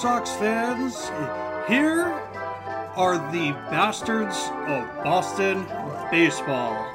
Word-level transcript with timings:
Sox 0.00 0.30
fans. 0.36 1.08
Here 1.68 2.04
are 2.94 3.16
the 3.32 3.50
bastards 3.68 4.36
of 4.68 5.02
Boston 5.02 5.66
baseball. 6.08 6.86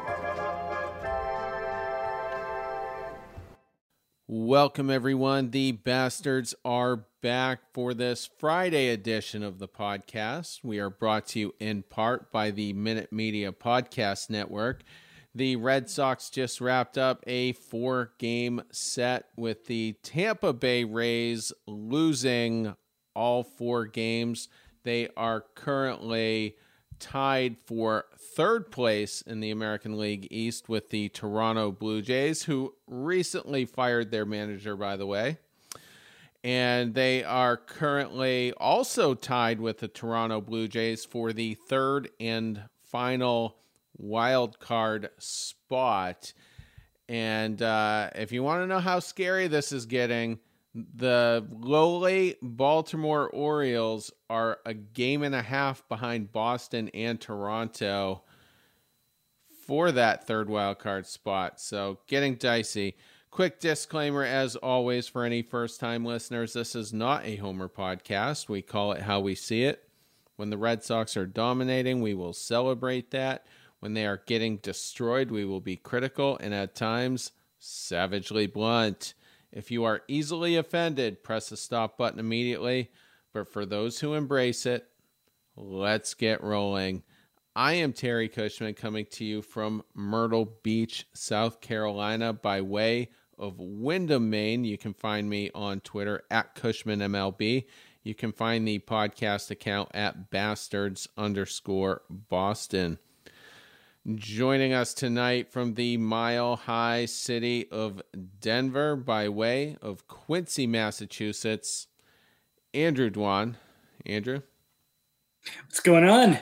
Welcome, 4.25 4.89
everyone. 4.89 5.51
The 5.51 5.73
bastards 5.73 6.55
are 6.63 7.03
back 7.21 7.73
for 7.73 7.93
this 7.93 8.29
Friday 8.39 8.87
edition 8.87 9.43
of 9.43 9.59
the 9.59 9.67
podcast. 9.67 10.63
We 10.63 10.79
are 10.79 10.89
brought 10.89 11.27
to 11.27 11.39
you 11.39 11.55
in 11.59 11.83
part 11.83 12.31
by 12.31 12.51
the 12.51 12.71
Minute 12.71 13.11
Media 13.11 13.51
Podcast 13.51 14.29
Network. 14.29 14.81
The 15.35 15.57
Red 15.57 15.89
Sox 15.89 16.29
just 16.29 16.61
wrapped 16.61 16.97
up 16.97 17.21
a 17.27 17.51
four 17.51 18.13
game 18.17 18.61
set 18.71 19.25
with 19.35 19.65
the 19.65 19.97
Tampa 20.03 20.53
Bay 20.53 20.85
Rays 20.85 21.51
losing 21.67 22.75
all 23.15 23.43
four 23.43 23.85
games. 23.85 24.49
They 24.83 25.09
are 25.15 25.45
currently 25.55 26.55
tied 26.99 27.57
for 27.65 28.05
third 28.17 28.71
place 28.71 29.21
in 29.21 29.39
the 29.39 29.51
American 29.51 29.97
League 29.97 30.27
East 30.31 30.69
with 30.69 30.89
the 30.89 31.09
Toronto 31.09 31.71
Blue 31.71 32.01
Jays, 32.01 32.43
who 32.43 32.73
recently 32.87 33.65
fired 33.65 34.11
their 34.11 34.25
manager, 34.25 34.75
by 34.75 34.95
the 34.95 35.05
way. 35.05 35.37
And 36.43 36.93
they 36.93 37.23
are 37.23 37.55
currently 37.55 38.51
also 38.53 39.13
tied 39.13 39.61
with 39.61 39.79
the 39.79 39.87
Toronto 39.87 40.41
Blue 40.41 40.67
Jays 40.67 41.05
for 41.05 41.31
the 41.31 41.53
third 41.53 42.09
and 42.19 42.63
final 42.81 43.57
wild 43.97 44.59
card 44.59 45.09
spot. 45.19 46.33
And 47.07 47.61
uh, 47.61 48.09
if 48.15 48.31
you 48.31 48.43
want 48.43 48.63
to 48.63 48.67
know 48.67 48.79
how 48.79 48.99
scary 48.99 49.47
this 49.47 49.71
is 49.71 49.85
getting, 49.85 50.39
the 50.75 51.45
lowly 51.51 52.35
Baltimore 52.41 53.29
Orioles 53.29 54.11
are 54.29 54.59
a 54.65 54.73
game 54.73 55.21
and 55.23 55.35
a 55.35 55.41
half 55.41 55.87
behind 55.87 56.31
Boston 56.31 56.89
and 56.93 57.21
Toronto 57.21 58.23
for 59.65 59.91
that 59.91 60.25
third 60.27 60.49
wild 60.49 60.79
card 60.79 61.05
spot. 61.05 61.59
So 61.59 61.99
getting 62.07 62.35
dicey. 62.35 62.95
Quick 63.29 63.59
disclaimer 63.59 64.23
as 64.23 64.55
always 64.55 65.07
for 65.07 65.23
any 65.23 65.41
first 65.41 65.79
time 65.79 66.05
listeners 66.05 66.53
this 66.53 66.75
is 66.75 66.93
not 66.93 67.25
a 67.25 67.37
Homer 67.37 67.69
podcast. 67.69 68.49
We 68.49 68.61
call 68.61 68.91
it 68.91 69.01
how 69.01 69.19
we 69.19 69.35
see 69.35 69.63
it. 69.63 69.89
When 70.35 70.49
the 70.49 70.57
Red 70.57 70.83
Sox 70.83 71.15
are 71.15 71.27
dominating, 71.27 72.01
we 72.01 72.13
will 72.13 72.33
celebrate 72.33 73.11
that. 73.11 73.45
When 73.79 73.93
they 73.93 74.05
are 74.05 74.21
getting 74.25 74.57
destroyed, 74.57 75.29
we 75.29 75.45
will 75.45 75.61
be 75.61 75.75
critical 75.75 76.37
and 76.41 76.53
at 76.53 76.75
times 76.75 77.31
savagely 77.59 78.47
blunt. 78.47 79.13
If 79.53 79.69
you 79.69 79.83
are 79.83 80.01
easily 80.07 80.55
offended, 80.55 81.23
press 81.23 81.49
the 81.49 81.57
stop 81.57 81.95
button 81.95 82.19
immediately. 82.19 82.89
But 83.33 83.47
for 83.47 83.65
those 83.65 83.99
who 83.99 84.15
embrace 84.15 84.65
it, 84.65 84.87
let's 85.55 86.15
get 86.15 86.43
rolling. 86.43 87.03
I 87.55 87.73
am 87.73 87.93
Terry 87.93 88.29
Cushman 88.29 88.73
coming 88.73 89.05
to 89.11 89.23
you 89.23 89.43
from 89.43 89.83
Myrtle 89.93 90.57
Beach, 90.63 91.05
South 91.13 91.61
Carolina, 91.61 92.33
by 92.33 92.61
way 92.61 93.11
of 93.37 93.59
Windham, 93.59 94.31
Maine. 94.31 94.65
You 94.65 94.79
can 94.79 94.95
find 94.95 95.29
me 95.29 95.51
on 95.53 95.81
Twitter 95.81 96.23
at 96.31 96.55
CushmanMLB. 96.55 97.65
You 98.01 98.15
can 98.15 98.31
find 98.31 98.67
the 98.67 98.79
podcast 98.79 99.51
account 99.51 99.89
at 99.93 100.31
bastards 100.31 101.07
underscore 101.15 102.01
Boston. 102.09 102.97
Joining 104.15 104.73
us 104.73 104.93
tonight 104.93 105.49
from 105.49 105.75
the 105.75 105.95
mile 105.95 106.57
high 106.57 107.05
city 107.05 107.69
of 107.71 108.01
Denver 108.41 108.97
by 108.97 109.29
way 109.29 109.77
of 109.81 110.09
Quincy, 110.09 110.67
Massachusetts, 110.67 111.87
Andrew 112.73 113.09
Dwan. 113.09 113.55
Andrew? 114.05 114.41
What's 115.61 115.79
going 115.79 116.03
on? 116.03 116.37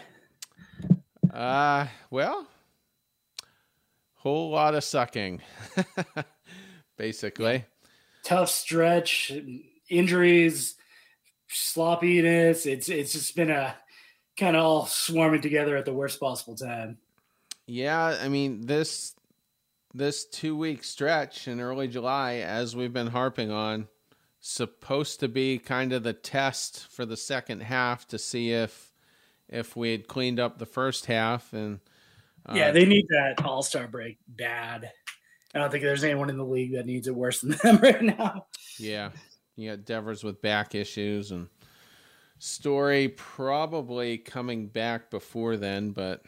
Uh, 1.32 1.86
well, 2.10 2.48
whole 4.16 4.50
lot 4.50 4.74
of 4.74 4.84
sucking, 4.84 5.44
basically. 6.98 7.66
Tough 8.24 8.50
stretch, 8.50 9.32
injuries, 9.88 10.78
sloppiness. 11.48 12.66
It's 12.66 12.90
it's 12.90 13.14
just 13.14 13.36
been 13.36 13.52
a 13.52 13.76
kind 14.36 14.56
of 14.56 14.64
all 14.64 14.86
swarming 14.88 15.42
together 15.42 15.78
at 15.78 15.86
the 15.86 15.94
worst 15.94 16.20
possible 16.20 16.56
time. 16.56 16.98
Yeah, 17.68 18.18
I 18.22 18.28
mean 18.28 18.66
this 18.66 19.16
this 19.94 20.26
two 20.26 20.56
week 20.56 20.84
stretch 20.84 21.48
in 21.48 21.60
early 21.60 21.88
July, 21.88 22.36
as 22.36 22.76
we've 22.76 22.94
been 22.94 23.08
harping 23.08 23.52
on, 23.52 23.88
supposed 24.40 25.20
to 25.20 25.28
be 25.28 25.60
kind 25.60 25.94
of 25.94 26.04
the 26.04 26.14
test 26.14 26.88
for 26.88 27.06
the 27.06 27.18
second 27.18 27.62
half 27.62 28.08
to 28.08 28.18
see 28.18 28.52
if 28.52 28.94
if 29.50 29.76
we 29.76 29.92
had 29.92 30.08
cleaned 30.08 30.40
up 30.40 30.58
the 30.58 30.66
first 30.66 31.06
half 31.06 31.54
and 31.54 31.80
uh, 32.46 32.54
yeah, 32.56 32.72
they 32.72 32.86
need 32.86 33.06
that 33.10 33.46
All 33.46 33.62
Star 33.62 33.88
break 33.88 34.18
bad. 34.28 34.92
I 35.54 35.60
don't 35.60 35.70
think 35.70 35.84
there's 35.84 36.04
anyone 36.04 36.30
in 36.30 36.38
the 36.38 36.46
league 36.46 36.74
that 36.74 36.86
needs 36.86 37.08
it 37.08 37.16
worse 37.16 37.42
than 37.42 37.52
them 37.64 37.78
right 37.78 38.02
now. 38.02 38.48
Yeah, 38.80 39.12
you 39.56 39.70
got 39.70 39.86
Devers 39.86 40.24
with 40.24 40.42
back 40.42 40.74
issues 40.74 41.32
and 41.32 41.48
Story 42.40 43.10
probably 43.10 44.18
coming 44.18 44.66
back 44.66 45.12
before 45.12 45.58
then, 45.58 45.92
but 45.92 46.24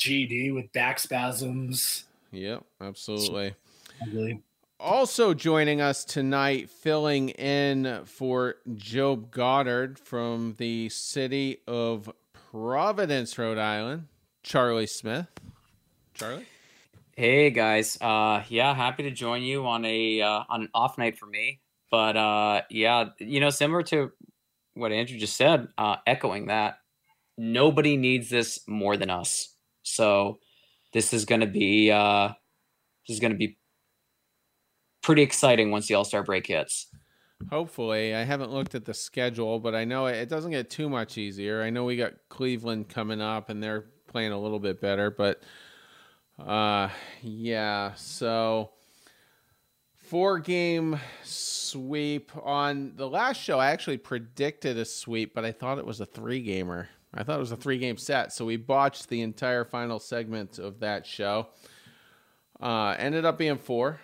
GD 0.00 0.54
with 0.54 0.72
back 0.72 0.98
spasms. 0.98 2.04
Yep, 2.32 2.64
absolutely. 2.80 3.54
Also 4.78 5.34
joining 5.34 5.80
us 5.82 6.04
tonight, 6.04 6.70
filling 6.70 7.28
in 7.30 8.00
for 8.06 8.56
Job 8.76 9.30
Goddard 9.30 9.98
from 9.98 10.54
the 10.56 10.88
city 10.88 11.58
of 11.68 12.10
Providence, 12.50 13.36
Rhode 13.36 13.58
Island, 13.58 14.06
Charlie 14.42 14.86
Smith. 14.86 15.26
Charlie. 16.14 16.46
Hey 17.14 17.50
guys, 17.50 17.98
uh, 18.00 18.42
yeah, 18.48 18.74
happy 18.74 19.02
to 19.02 19.10
join 19.10 19.42
you 19.42 19.66
on 19.66 19.84
a 19.84 20.22
uh, 20.22 20.44
on 20.48 20.62
an 20.62 20.68
off 20.72 20.96
night 20.96 21.18
for 21.18 21.26
me. 21.26 21.60
But 21.90 22.16
uh, 22.16 22.62
yeah, 22.70 23.10
you 23.18 23.40
know, 23.40 23.50
similar 23.50 23.82
to 23.84 24.12
what 24.72 24.92
Andrew 24.92 25.18
just 25.18 25.36
said, 25.36 25.68
uh, 25.76 25.96
echoing 26.06 26.46
that, 26.46 26.78
nobody 27.36 27.98
needs 27.98 28.30
this 28.30 28.60
more 28.66 28.96
than 28.96 29.10
us. 29.10 29.54
So 29.94 30.38
this 30.92 31.12
is 31.12 31.24
going 31.24 31.40
to 31.40 31.46
be 31.46 31.90
uh, 31.90 32.28
this 33.06 33.14
is 33.14 33.20
going 33.20 33.32
to 33.32 33.38
be 33.38 33.58
pretty 35.02 35.22
exciting 35.22 35.70
once 35.70 35.86
the 35.88 35.94
All 35.94 36.04
Star 36.04 36.22
break 36.22 36.46
hits. 36.46 36.88
Hopefully, 37.48 38.14
I 38.14 38.22
haven't 38.22 38.52
looked 38.52 38.74
at 38.74 38.84
the 38.84 38.92
schedule, 38.92 39.58
but 39.58 39.74
I 39.74 39.84
know 39.84 40.06
it 40.06 40.28
doesn't 40.28 40.50
get 40.50 40.68
too 40.68 40.90
much 40.90 41.16
easier. 41.16 41.62
I 41.62 41.70
know 41.70 41.84
we 41.84 41.96
got 41.96 42.12
Cleveland 42.28 42.88
coming 42.90 43.20
up, 43.20 43.48
and 43.48 43.62
they're 43.62 43.86
playing 44.08 44.32
a 44.32 44.38
little 44.38 44.58
bit 44.58 44.80
better, 44.80 45.10
but 45.10 45.42
uh, 46.38 46.90
yeah. 47.22 47.94
So 47.94 48.72
four 49.96 50.38
game 50.38 51.00
sweep 51.22 52.30
on 52.42 52.92
the 52.96 53.08
last 53.08 53.40
show. 53.40 53.58
I 53.58 53.70
actually 53.70 53.98
predicted 53.98 54.76
a 54.76 54.84
sweep, 54.84 55.34
but 55.34 55.44
I 55.44 55.52
thought 55.52 55.78
it 55.78 55.86
was 55.86 56.00
a 56.00 56.06
three 56.06 56.42
gamer. 56.42 56.88
I 57.12 57.24
thought 57.24 57.36
it 57.36 57.40
was 57.40 57.52
a 57.52 57.56
three 57.56 57.78
game 57.78 57.96
set, 57.96 58.32
so 58.32 58.44
we 58.44 58.56
botched 58.56 59.08
the 59.08 59.22
entire 59.22 59.64
final 59.64 59.98
segment 59.98 60.58
of 60.58 60.80
that 60.80 61.06
show. 61.06 61.48
Uh, 62.60 62.94
ended 62.98 63.24
up 63.24 63.38
being 63.38 63.58
four 63.58 64.00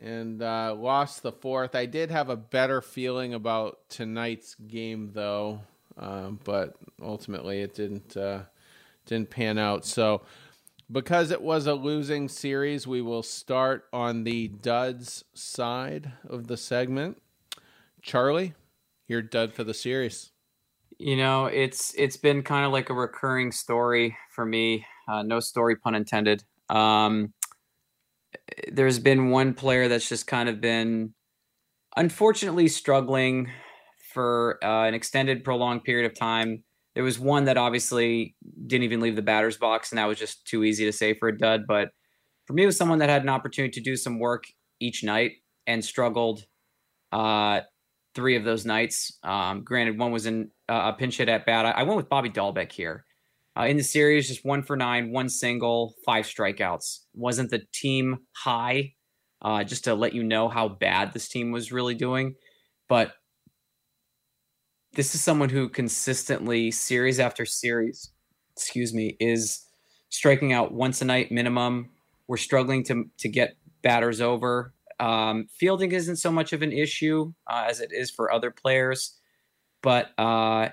and 0.00 0.42
uh, 0.42 0.74
lost 0.76 1.22
the 1.22 1.32
fourth. 1.32 1.74
I 1.74 1.86
did 1.86 2.10
have 2.10 2.28
a 2.28 2.36
better 2.36 2.80
feeling 2.80 3.34
about 3.34 3.88
tonight's 3.88 4.54
game 4.54 5.10
though, 5.12 5.60
um, 5.98 6.40
but 6.44 6.76
ultimately 7.02 7.60
it 7.60 7.74
didn't 7.74 8.16
uh, 8.16 8.42
didn't 9.06 9.30
pan 9.30 9.58
out. 9.58 9.84
So 9.84 10.22
because 10.90 11.30
it 11.30 11.42
was 11.42 11.66
a 11.66 11.74
losing 11.74 12.28
series, 12.28 12.86
we 12.86 13.02
will 13.02 13.22
start 13.22 13.84
on 13.92 14.24
the 14.24 14.48
duds 14.48 15.24
side 15.34 16.12
of 16.28 16.46
the 16.46 16.56
segment. 16.56 17.20
Charlie, 18.02 18.54
your 19.08 19.22
dud 19.22 19.52
for 19.52 19.64
the 19.64 19.74
series. 19.74 20.30
You 20.98 21.16
know, 21.16 21.46
it's 21.46 21.92
it's 21.96 22.16
been 22.16 22.42
kind 22.42 22.64
of 22.64 22.72
like 22.72 22.88
a 22.88 22.94
recurring 22.94 23.52
story 23.52 24.16
for 24.34 24.46
me. 24.46 24.86
Uh, 25.08 25.22
no 25.22 25.40
story 25.40 25.76
pun 25.76 25.94
intended. 25.94 26.42
Um, 26.70 27.34
there's 28.72 28.98
been 28.98 29.30
one 29.30 29.54
player 29.54 29.88
that's 29.88 30.08
just 30.08 30.26
kind 30.26 30.48
of 30.48 30.60
been 30.60 31.14
unfortunately 31.96 32.68
struggling 32.68 33.50
for 34.12 34.58
uh, 34.64 34.84
an 34.84 34.94
extended, 34.94 35.44
prolonged 35.44 35.84
period 35.84 36.10
of 36.10 36.18
time. 36.18 36.64
There 36.94 37.04
was 37.04 37.18
one 37.18 37.44
that 37.44 37.58
obviously 37.58 38.34
didn't 38.66 38.84
even 38.84 39.00
leave 39.00 39.16
the 39.16 39.22
batter's 39.22 39.58
box, 39.58 39.92
and 39.92 39.98
that 39.98 40.06
was 40.06 40.18
just 40.18 40.46
too 40.46 40.64
easy 40.64 40.86
to 40.86 40.92
say 40.92 41.12
for 41.12 41.28
a 41.28 41.36
dud. 41.36 41.62
But 41.68 41.90
for 42.46 42.54
me, 42.54 42.62
it 42.62 42.66
was 42.66 42.78
someone 42.78 43.00
that 43.00 43.10
had 43.10 43.22
an 43.22 43.28
opportunity 43.28 43.72
to 43.72 43.80
do 43.82 43.96
some 43.96 44.18
work 44.18 44.44
each 44.80 45.04
night 45.04 45.32
and 45.66 45.84
struggled 45.84 46.46
uh, 47.12 47.60
three 48.14 48.36
of 48.36 48.44
those 48.44 48.64
nights. 48.64 49.18
Um, 49.22 49.62
granted, 49.62 49.98
one 49.98 50.10
was 50.10 50.24
in 50.24 50.50
uh, 50.68 50.92
a 50.94 50.98
pinch 50.98 51.18
hit 51.18 51.28
at 51.28 51.46
bat. 51.46 51.66
I, 51.66 51.70
I 51.70 51.82
went 51.82 51.96
with 51.96 52.08
Bobby 52.08 52.30
Dalbec 52.30 52.72
here. 52.72 53.04
Uh, 53.58 53.64
in 53.64 53.76
the 53.76 53.82
series, 53.82 54.28
just 54.28 54.44
one 54.44 54.62
for 54.62 54.76
nine, 54.76 55.12
one 55.12 55.28
single, 55.28 55.94
five 56.04 56.26
strikeouts. 56.26 57.00
Wasn't 57.14 57.50
the 57.50 57.62
team 57.72 58.18
high, 58.32 58.92
uh, 59.40 59.64
just 59.64 59.84
to 59.84 59.94
let 59.94 60.12
you 60.12 60.22
know 60.22 60.48
how 60.48 60.68
bad 60.68 61.12
this 61.12 61.28
team 61.28 61.52
was 61.52 61.72
really 61.72 61.94
doing. 61.94 62.34
But 62.88 63.14
this 64.92 65.14
is 65.14 65.22
someone 65.22 65.48
who 65.48 65.68
consistently, 65.68 66.70
series 66.70 67.18
after 67.18 67.46
series, 67.46 68.10
excuse 68.54 68.92
me, 68.92 69.16
is 69.20 69.64
striking 70.10 70.52
out 70.52 70.72
once 70.72 71.00
a 71.00 71.04
night 71.04 71.32
minimum. 71.32 71.90
We're 72.28 72.36
struggling 72.36 72.84
to 72.84 73.04
to 73.18 73.28
get 73.28 73.56
batters 73.82 74.20
over. 74.20 74.74
Um, 74.98 75.46
fielding 75.58 75.92
isn't 75.92 76.16
so 76.16 76.32
much 76.32 76.52
of 76.52 76.62
an 76.62 76.72
issue 76.72 77.32
uh, 77.46 77.66
as 77.68 77.80
it 77.80 77.90
is 77.92 78.10
for 78.10 78.32
other 78.32 78.50
players, 78.50 79.18
but 79.82 80.10
uh, 80.18 80.70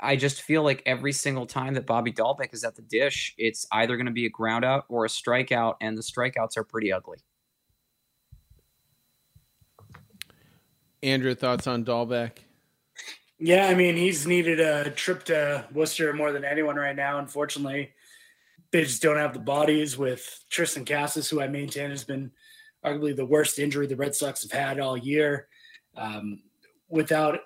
I 0.00 0.16
just 0.16 0.42
feel 0.42 0.62
like 0.62 0.82
every 0.86 1.12
single 1.12 1.46
time 1.46 1.74
that 1.74 1.86
Bobby 1.86 2.12
Dalbec 2.12 2.52
is 2.52 2.64
at 2.64 2.74
the 2.74 2.82
dish, 2.82 3.34
it's 3.38 3.66
either 3.72 3.96
going 3.96 4.06
to 4.06 4.12
be 4.12 4.26
a 4.26 4.30
ground 4.30 4.64
out 4.64 4.84
or 4.88 5.04
a 5.04 5.08
strikeout, 5.08 5.76
and 5.80 5.96
the 5.96 6.02
strikeouts 6.02 6.56
are 6.56 6.64
pretty 6.64 6.92
ugly. 6.92 7.18
Andrew, 11.02 11.34
thoughts 11.34 11.66
on 11.66 11.84
Dalbec? 11.84 12.38
Yeah, 13.38 13.68
I 13.68 13.74
mean, 13.74 13.96
he's 13.96 14.26
needed 14.26 14.60
a 14.60 14.90
trip 14.90 15.24
to 15.24 15.66
Worcester 15.72 16.12
more 16.12 16.32
than 16.32 16.44
anyone 16.44 16.76
right 16.76 16.96
now. 16.96 17.18
Unfortunately, 17.18 17.92
they 18.72 18.82
just 18.82 19.02
don't 19.02 19.18
have 19.18 19.34
the 19.34 19.38
bodies 19.38 19.98
with 19.98 20.44
Triston 20.50 20.86
Casas, 20.86 21.28
who 21.28 21.40
I 21.40 21.48
maintain 21.48 21.90
has 21.90 22.04
been 22.04 22.32
arguably 22.84 23.14
the 23.14 23.26
worst 23.26 23.58
injury 23.58 23.86
the 23.86 23.96
Red 23.96 24.14
Sox 24.14 24.42
have 24.42 24.52
had 24.52 24.80
all 24.80 24.96
year. 24.96 25.48
Um, 25.96 26.40
without 26.88 27.40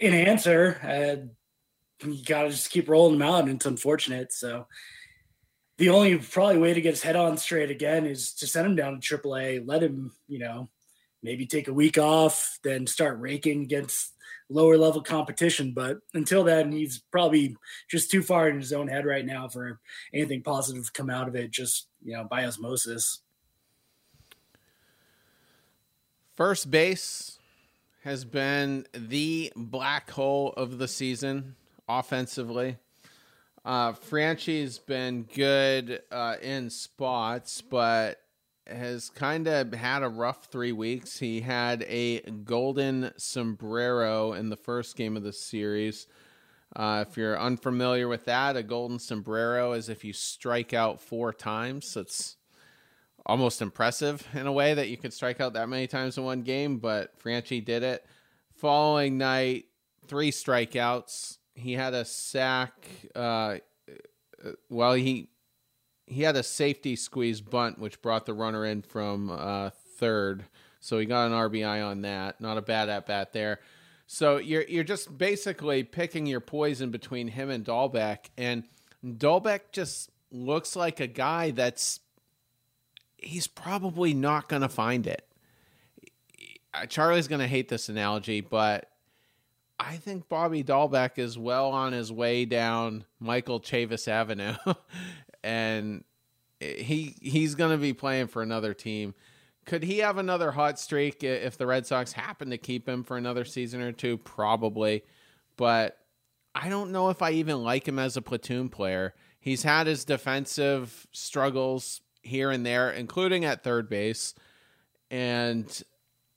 an 0.00 0.14
answer, 0.14 0.80
uh, 0.82 2.06
you 2.06 2.24
got 2.24 2.42
to 2.42 2.50
just 2.50 2.70
keep 2.70 2.88
rolling 2.88 3.16
him 3.16 3.22
out, 3.22 3.44
and 3.44 3.52
it's 3.52 3.66
unfortunate. 3.66 4.32
So 4.32 4.66
the 5.78 5.88
only 5.88 6.16
probably 6.18 6.58
way 6.58 6.74
to 6.74 6.80
get 6.80 6.90
his 6.90 7.02
head 7.02 7.16
on 7.16 7.36
straight 7.36 7.70
again 7.70 8.06
is 8.06 8.32
to 8.34 8.46
send 8.46 8.66
him 8.66 8.76
down 8.76 9.00
to 9.00 9.18
AAA, 9.18 9.66
let 9.66 9.82
him, 9.82 10.12
you 10.28 10.38
know, 10.38 10.68
maybe 11.22 11.46
take 11.46 11.68
a 11.68 11.72
week 11.72 11.98
off, 11.98 12.58
then 12.62 12.86
start 12.86 13.20
raking 13.20 13.62
against 13.62 14.12
lower 14.48 14.76
level 14.76 15.00
competition. 15.00 15.72
But 15.72 15.98
until 16.12 16.44
then, 16.44 16.70
he's 16.70 17.02
probably 17.10 17.56
just 17.90 18.10
too 18.10 18.22
far 18.22 18.48
in 18.48 18.60
his 18.60 18.72
own 18.72 18.88
head 18.88 19.06
right 19.06 19.24
now 19.24 19.48
for 19.48 19.80
anything 20.12 20.42
positive 20.42 20.86
to 20.86 20.92
come 20.92 21.10
out 21.10 21.28
of 21.28 21.34
it, 21.34 21.50
just, 21.50 21.88
you 22.04 22.16
know, 22.16 22.24
by 22.24 22.44
osmosis. 22.44 23.20
First 26.36 26.70
base 26.70 27.33
has 28.04 28.22
been 28.26 28.86
the 28.92 29.50
black 29.56 30.10
hole 30.10 30.52
of 30.58 30.76
the 30.76 30.86
season 30.86 31.56
offensively. 31.88 32.76
Uh, 33.64 33.94
Franchy's 33.94 34.78
been 34.78 35.22
good 35.22 36.02
uh, 36.12 36.36
in 36.42 36.68
spots, 36.68 37.62
but 37.62 38.20
has 38.66 39.08
kind 39.08 39.48
of 39.48 39.72
had 39.72 40.02
a 40.02 40.08
rough 40.08 40.48
three 40.50 40.72
weeks. 40.72 41.18
He 41.18 41.40
had 41.40 41.82
a 41.88 42.20
golden 42.20 43.10
sombrero 43.16 44.34
in 44.34 44.50
the 44.50 44.56
first 44.56 44.96
game 44.96 45.16
of 45.16 45.22
the 45.22 45.32
series. 45.32 46.06
Uh, 46.76 47.06
if 47.08 47.16
you're 47.16 47.40
unfamiliar 47.40 48.06
with 48.06 48.26
that, 48.26 48.54
a 48.54 48.62
golden 48.62 48.98
sombrero 48.98 49.72
is 49.72 49.88
if 49.88 50.04
you 50.04 50.12
strike 50.12 50.74
out 50.74 51.00
four 51.00 51.32
times. 51.32 51.96
It's 51.96 52.36
almost 53.26 53.62
impressive 53.62 54.26
in 54.34 54.46
a 54.46 54.52
way 54.52 54.74
that 54.74 54.88
you 54.88 54.96
could 54.96 55.12
strike 55.12 55.40
out 55.40 55.54
that 55.54 55.68
many 55.68 55.86
times 55.86 56.18
in 56.18 56.24
one 56.24 56.42
game, 56.42 56.78
but 56.78 57.18
Franchy 57.18 57.64
did 57.64 57.82
it. 57.82 58.06
Following 58.56 59.18
night, 59.18 59.66
three 60.06 60.30
strikeouts. 60.30 61.38
He 61.54 61.72
had 61.72 61.94
a 61.94 62.04
sack. 62.04 62.88
Uh, 63.14 63.58
well, 64.68 64.94
he 64.94 65.28
he 66.06 66.22
had 66.22 66.36
a 66.36 66.42
safety 66.42 66.96
squeeze 66.96 67.40
bunt, 67.40 67.78
which 67.78 68.02
brought 68.02 68.26
the 68.26 68.34
runner 68.34 68.64
in 68.64 68.82
from 68.82 69.30
uh, 69.30 69.70
third. 69.98 70.44
So 70.80 70.98
he 70.98 71.06
got 71.06 71.26
an 71.26 71.32
RBI 71.32 71.84
on 71.84 72.02
that. 72.02 72.40
Not 72.40 72.58
a 72.58 72.62
bad 72.62 72.88
at 72.90 73.06
bat 73.06 73.32
there. 73.32 73.60
So 74.06 74.36
you're 74.36 74.64
you're 74.64 74.84
just 74.84 75.16
basically 75.16 75.82
picking 75.82 76.26
your 76.26 76.40
poison 76.40 76.90
between 76.90 77.28
him 77.28 77.48
and 77.48 77.64
Dalbec, 77.64 78.26
and 78.36 78.64
Dalbec 79.04 79.72
just 79.72 80.10
looks 80.30 80.76
like 80.76 81.00
a 81.00 81.06
guy 81.06 81.52
that's 81.52 82.00
he's 83.24 83.46
probably 83.46 84.14
not 84.14 84.48
going 84.48 84.62
to 84.62 84.68
find 84.68 85.06
it. 85.06 85.26
Charlie's 86.88 87.28
going 87.28 87.40
to 87.40 87.46
hate 87.46 87.68
this 87.68 87.88
analogy, 87.88 88.40
but 88.40 88.90
I 89.78 89.96
think 89.96 90.28
Bobby 90.28 90.64
Dalbec 90.64 91.18
is 91.18 91.38
well 91.38 91.70
on 91.70 91.92
his 91.92 92.10
way 92.12 92.44
down 92.44 93.04
Michael 93.20 93.60
Chavis 93.60 94.08
Avenue, 94.08 94.54
and 95.44 96.04
he 96.60 97.14
he's 97.20 97.54
going 97.54 97.70
to 97.70 97.78
be 97.78 97.92
playing 97.92 98.28
for 98.28 98.42
another 98.42 98.74
team. 98.74 99.14
Could 99.66 99.82
he 99.82 99.98
have 99.98 100.18
another 100.18 100.50
hot 100.50 100.78
streak 100.78 101.24
if 101.24 101.56
the 101.56 101.66
Red 101.66 101.86
Sox 101.86 102.12
happen 102.12 102.50
to 102.50 102.58
keep 102.58 102.88
him 102.88 103.02
for 103.02 103.16
another 103.16 103.44
season 103.44 103.80
or 103.80 103.92
two? 103.92 104.18
Probably, 104.18 105.04
but 105.56 105.98
I 106.54 106.68
don't 106.68 106.92
know 106.92 107.10
if 107.10 107.22
I 107.22 107.32
even 107.32 107.62
like 107.62 107.88
him 107.88 107.98
as 107.98 108.16
a 108.16 108.22
platoon 108.22 108.68
player. 108.68 109.14
He's 109.40 109.62
had 109.62 109.86
his 109.86 110.04
defensive 110.04 111.06
struggles 111.12 112.00
here 112.24 112.50
and 112.50 112.64
there, 112.64 112.90
including 112.90 113.44
at 113.44 113.62
third 113.62 113.88
base, 113.88 114.34
and 115.10 115.82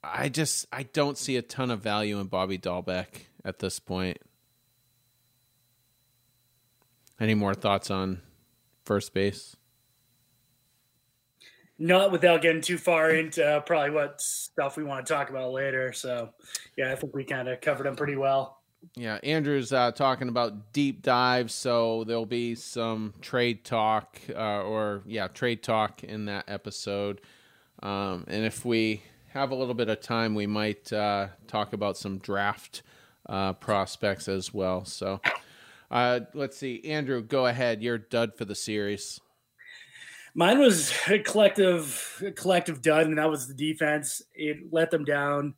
I 0.04 0.30
just 0.30 0.68
I 0.72 0.84
don't 0.84 1.18
see 1.18 1.38
a 1.38 1.42
ton 1.42 1.72
of 1.72 1.82
value 1.82 2.20
in 2.20 2.28
Bobby 2.28 2.58
Dalbec 2.58 3.08
at 3.44 3.60
this 3.60 3.80
point. 3.80 4.20
Any 7.20 7.34
more 7.34 7.56
thoughts 7.56 7.90
on 7.90 8.22
first 8.86 9.14
base? 9.14 9.56
Not 11.80 12.12
without 12.12 12.42
getting 12.42 12.62
too 12.62 12.78
far 12.78 13.12
into 13.12 13.46
uh, 13.46 13.60
probably 13.60 13.92
what 13.92 14.20
stuff 14.20 14.78
we 14.78 14.84
want 14.84 15.06
to 15.06 15.14
talk 15.14 15.30
about 15.30 15.52
later. 15.52 15.94
So, 15.94 16.30
yeah, 16.76 16.92
I 16.92 16.96
think 16.96 17.16
we 17.16 17.24
kind 17.24 17.48
of 17.48 17.62
covered 17.62 17.86
them 17.86 17.96
pretty 17.96 18.16
well. 18.16 18.57
Yeah, 18.96 19.20
Andrew's 19.24 19.74
uh, 19.74 19.92
talking 19.92 20.30
about 20.30 20.74
deep 20.74 21.02
dives, 21.02 21.54
so 21.54 22.04
there'll 22.06 22.26
be 22.26 22.56
some 22.56 23.14
trade 23.22 23.64
talk, 23.64 24.20
uh, 24.36 24.64
or 24.64 25.04
yeah, 25.06 25.28
trade 25.28 25.62
talk 25.62 26.04
in 26.04 26.26
that 26.26 26.46
episode. 26.48 27.22
Um, 27.84 28.26
and 28.28 28.46
if 28.46 28.66
we 28.66 29.04
have 29.30 29.52
a 29.52 29.56
little 29.56 29.74
bit 29.74 29.90
of 29.90 30.02
time, 30.02 30.34
we 30.34 30.48
might 30.48 30.92
uh, 30.92 31.28
talk 31.48 31.74
about 31.74 31.98
some 31.98 32.18
draft 32.18 32.82
uh, 33.28 33.54
prospects 33.54 34.28
as 34.28 34.54
well. 34.54 34.86
So 34.86 35.22
uh, 35.92 36.22
let's 36.34 36.58
see, 36.58 36.84
Andrew, 36.86 37.22
go 37.22 37.46
ahead. 37.46 37.82
You're 37.84 37.98
dud 37.98 38.36
for 38.36 38.46
the 38.46 38.56
series. 38.56 39.20
Mine 40.34 40.60
was 40.60 40.94
a 41.10 41.20
collective, 41.20 42.24
a 42.26 42.32
collective 42.32 42.82
dud, 42.82 43.08
and 43.08 43.18
that 43.18 43.30
was 43.30 43.48
the 43.48 43.54
defense. 43.54 44.22
It 44.34 44.72
let 44.72 44.92
them 44.92 45.04
down 45.04 45.56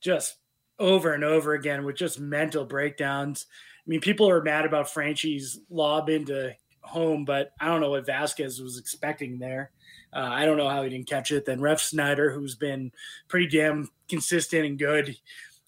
just 0.00 0.36
over 0.78 1.12
and 1.12 1.24
over 1.24 1.54
again 1.54 1.84
with 1.84 1.96
just 1.96 2.20
mental 2.20 2.64
breakdowns. 2.64 3.46
I 3.50 3.88
mean, 3.88 4.00
people 4.00 4.28
are 4.28 4.42
mad 4.42 4.66
about 4.66 4.92
Franchy's 4.92 5.60
lob 5.70 6.08
into 6.08 6.54
home, 6.80 7.24
but 7.24 7.52
I 7.60 7.66
don't 7.66 7.80
know 7.80 7.90
what 7.90 8.06
Vazquez 8.06 8.60
was 8.62 8.78
expecting 8.78 9.38
there. 9.38 9.70
Uh, 10.12 10.28
I 10.30 10.44
don't 10.44 10.56
know 10.56 10.68
how 10.68 10.82
he 10.82 10.88
didn't 10.88 11.08
catch 11.08 11.30
it. 11.30 11.44
Then 11.44 11.60
Refsnyder, 11.60 12.32
who's 12.32 12.54
been 12.54 12.92
pretty 13.28 13.48
damn 13.48 13.90
consistent 14.08 14.64
and 14.64 14.78
good, 14.78 15.16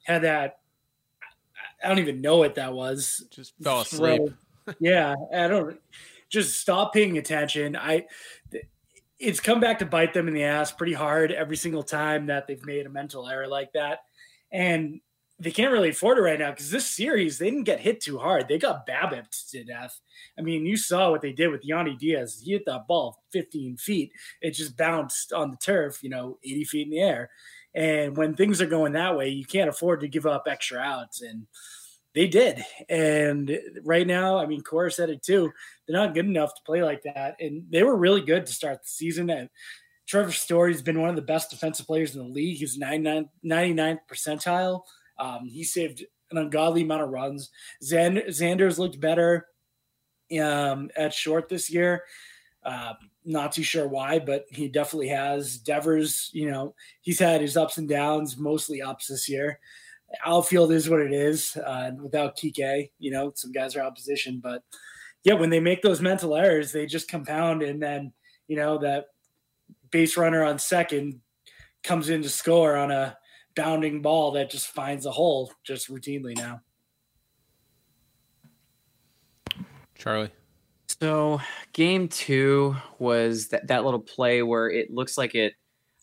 had 0.05 0.23
that. 0.23 0.61
I 1.83 1.89
don't 1.89 1.99
even 1.99 2.21
know 2.21 2.39
what 2.39 2.55
that 2.57 2.73
was. 2.73 3.27
Just 3.31 3.53
fell 3.63 3.81
asleep. 3.81 4.23
yeah, 4.81 5.15
I 5.35 5.49
don't. 5.49 5.79
Just 6.29 6.59
stop 6.59 6.93
paying 6.93 7.19
attention. 7.19 7.77
I. 7.77 8.07
It's 9.19 9.41
come 9.41 9.59
back 9.59 9.81
to 9.81 9.87
bite 9.87 10.15
them 10.15 10.29
in 10.29 10.35
the 10.35 10.45
ass 10.45 10.71
pretty 10.71 10.93
hard 10.93 11.33
every 11.33 11.57
single 11.57 11.83
time 11.83 12.27
that 12.27 12.47
they've 12.47 12.65
made 12.65 12.87
a 12.87 12.89
mental 12.89 13.29
error 13.29 13.49
like 13.49 13.73
that, 13.73 14.05
and 14.53 15.01
they 15.41 15.51
can't 15.53 15.73
really 15.73 15.91
afford 15.91 16.19
it 16.19 16.23
right 16.23 16.39
now 16.39 16.51
because 16.51 16.71
this 16.71 16.87
series 16.87 17.39
they 17.39 17.51
didn't 17.51 17.65
get 17.65 17.81
hit 17.81 18.01
too 18.01 18.19
hard. 18.19 18.49
They 18.49 18.59
got 18.59 18.87
babbipped 18.87 19.51
to 19.51 19.63
death. 19.63 20.01
I 20.37 20.43
mean, 20.43 20.67
you 20.67 20.77
saw 20.77 21.11
what 21.11 21.23
they 21.23 21.33
did 21.33 21.49
with 21.49 21.65
Yandy 21.65 21.97
Diaz. 21.97 22.43
He 22.45 22.53
hit 22.53 22.65
that 22.67 22.89
ball 22.89 23.23
15 23.33 23.77
feet. 23.77 24.11
It 24.41 24.53
just 24.53 24.77
bounced 24.77 25.33
on 25.33 25.51
the 25.51 25.57
turf, 25.57 26.03
you 26.03 26.11
know, 26.11 26.39
80 26.43 26.65
feet 26.65 26.87
in 26.87 26.91
the 26.91 27.01
air. 27.01 27.31
And 27.75 28.17
when 28.17 28.35
things 28.35 28.61
are 28.61 28.67
going 28.67 28.95
that 28.95 29.17
way, 29.17 29.29
you 29.29 29.45
can't 29.45 29.69
afford 29.69 30.01
to 30.01 30.09
give 30.09 30.27
up 30.27 30.45
extra 30.49 30.81
outs. 30.81 31.23
And 31.23 31.47
they 32.15 32.27
did. 32.27 32.65
And 32.89 33.57
right 33.85 34.07
now, 34.07 34.39
I 34.39 34.47
mean, 34.47 34.63
Cora 34.63 34.91
said 34.91 35.11
it 35.11 35.23
too. 35.23 35.53
They're 35.87 35.97
not 35.97 36.15
good 36.15 36.27
enough 36.27 36.55
to 36.55 36.63
play 36.67 36.83
like 36.83 37.03
that. 37.05 37.37
And 37.39 37.63
they 37.71 37.85
were 37.85 37.97
really 37.97 38.23
good 38.23 38.47
to 38.47 38.53
start 38.53 38.83
the 38.83 38.89
season. 38.89 39.31
And 39.31 39.49
Trevor 40.09 40.33
Story's 40.33 40.83
been 40.83 41.01
one 41.01 41.11
of 41.11 41.17
the 41.17 41.23
best 41.23 41.51
defensive 41.51 41.87
players 41.87 42.17
in 42.17 42.23
the 42.23 42.33
league. 42.33 42.57
He's 42.57 42.79
99, 42.79 43.29
99th 43.45 43.99
percentile. 44.11 44.83
Um, 45.19 45.47
he 45.47 45.63
saved 45.65 46.05
an 46.31 46.39
ungodly 46.39 46.83
amount 46.83 47.03
of 47.03 47.11
runs. 47.11 47.51
Xander, 47.85 48.27
Xander's 48.29 48.79
looked 48.79 48.99
better 48.99 49.47
um, 50.41 50.91
at 50.97 51.13
short 51.13 51.49
this 51.49 51.71
year. 51.71 52.05
Uh, 52.65 52.95
not 53.25 53.53
too 53.53 53.63
sure 53.63 53.87
why, 53.87 54.19
but 54.19 54.47
he 54.49 54.69
definitely 54.69 55.09
has. 55.09 55.59
Devers, 55.59 56.31
you 56.33 56.51
know, 56.51 56.75
he's 57.03 57.19
had 57.19 57.43
his 57.43 57.57
ups 57.57 57.77
and 57.77 57.89
downs, 57.89 58.39
mostly 58.39 58.81
ups 58.81 59.09
this 59.09 59.29
year. 59.29 59.61
Outfield 60.25 60.73
is 60.73 60.89
what 60.89 61.01
it 61.01 61.13
is. 61.13 61.55
Uh, 61.57 61.91
without 62.03 62.37
Kike, 62.37 62.91
you 62.99 63.11
know, 63.11 63.31
some 63.35 63.53
guys 63.53 63.77
are 63.77 63.83
out 63.83 63.95
position, 63.95 64.41
but 64.43 64.63
yeah, 65.25 65.35
when 65.35 65.51
they 65.51 65.61
make 65.61 65.83
those 65.83 66.01
mental 66.01 66.35
errors, 66.35 66.73
they 66.73 66.87
just 66.87 67.11
compound, 67.11 67.63
and 67.63 67.83
then 67.83 68.13
you 68.47 68.57
know 68.57 68.79
that 68.79 69.07
base 69.91 70.17
runner 70.17 70.45
on 70.45 70.59
second 70.59 71.21
comes 71.85 72.09
in 72.09 72.23
to 72.23 72.29
score 72.29 72.77
on 72.77 72.91
a 72.91 73.17
bounding 73.57 74.03
ball 74.03 74.33
that 74.33 74.51
just 74.51 74.69
finds 74.69 75.07
a 75.07 75.11
hole 75.11 75.53
just 75.65 75.89
routinely 75.89 76.37
now. 76.37 76.61
Charlie. 79.97 80.31
So 81.01 81.41
game 81.73 82.09
two 82.09 82.77
was 82.99 83.49
that, 83.49 83.67
that 83.69 83.85
little 83.85 84.01
play 84.01 84.43
where 84.43 84.71
it 84.71 84.93
looks 84.93 85.19
like 85.19 85.35
it, 85.35 85.55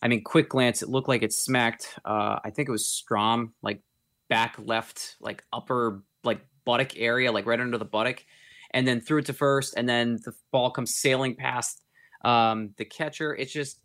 I 0.02 0.08
mean, 0.08 0.22
quick 0.22 0.50
glance, 0.50 0.82
it 0.82 0.88
looked 0.88 1.08
like 1.08 1.22
it 1.22 1.32
smacked, 1.32 1.98
uh, 2.04 2.38
I 2.44 2.50
think 2.50 2.68
it 2.68 2.72
was 2.72 2.84
Strahm, 2.84 3.52
like 3.62 3.82
back 4.28 4.56
left, 4.58 5.16
like 5.20 5.42
upper, 5.52 6.02
like 6.24 6.40
buttock 6.64 6.98
area, 6.98 7.32
like 7.32 7.46
right 7.46 7.60
under 7.60 7.78
the 7.78 7.84
buttock, 7.84 8.24
and 8.72 8.86
then 8.86 9.00
threw 9.00 9.18
it 9.18 9.26
to 9.26 9.32
first. 9.32 9.74
And 9.76 9.88
then 9.88 10.18
the 10.24 10.34
ball 10.52 10.70
comes 10.70 10.94
sailing 10.94 11.34
past 11.34 11.82
um, 12.22 12.70
the 12.76 12.84
catcher. 12.84 13.34
It's 13.34 13.52
just, 13.52 13.80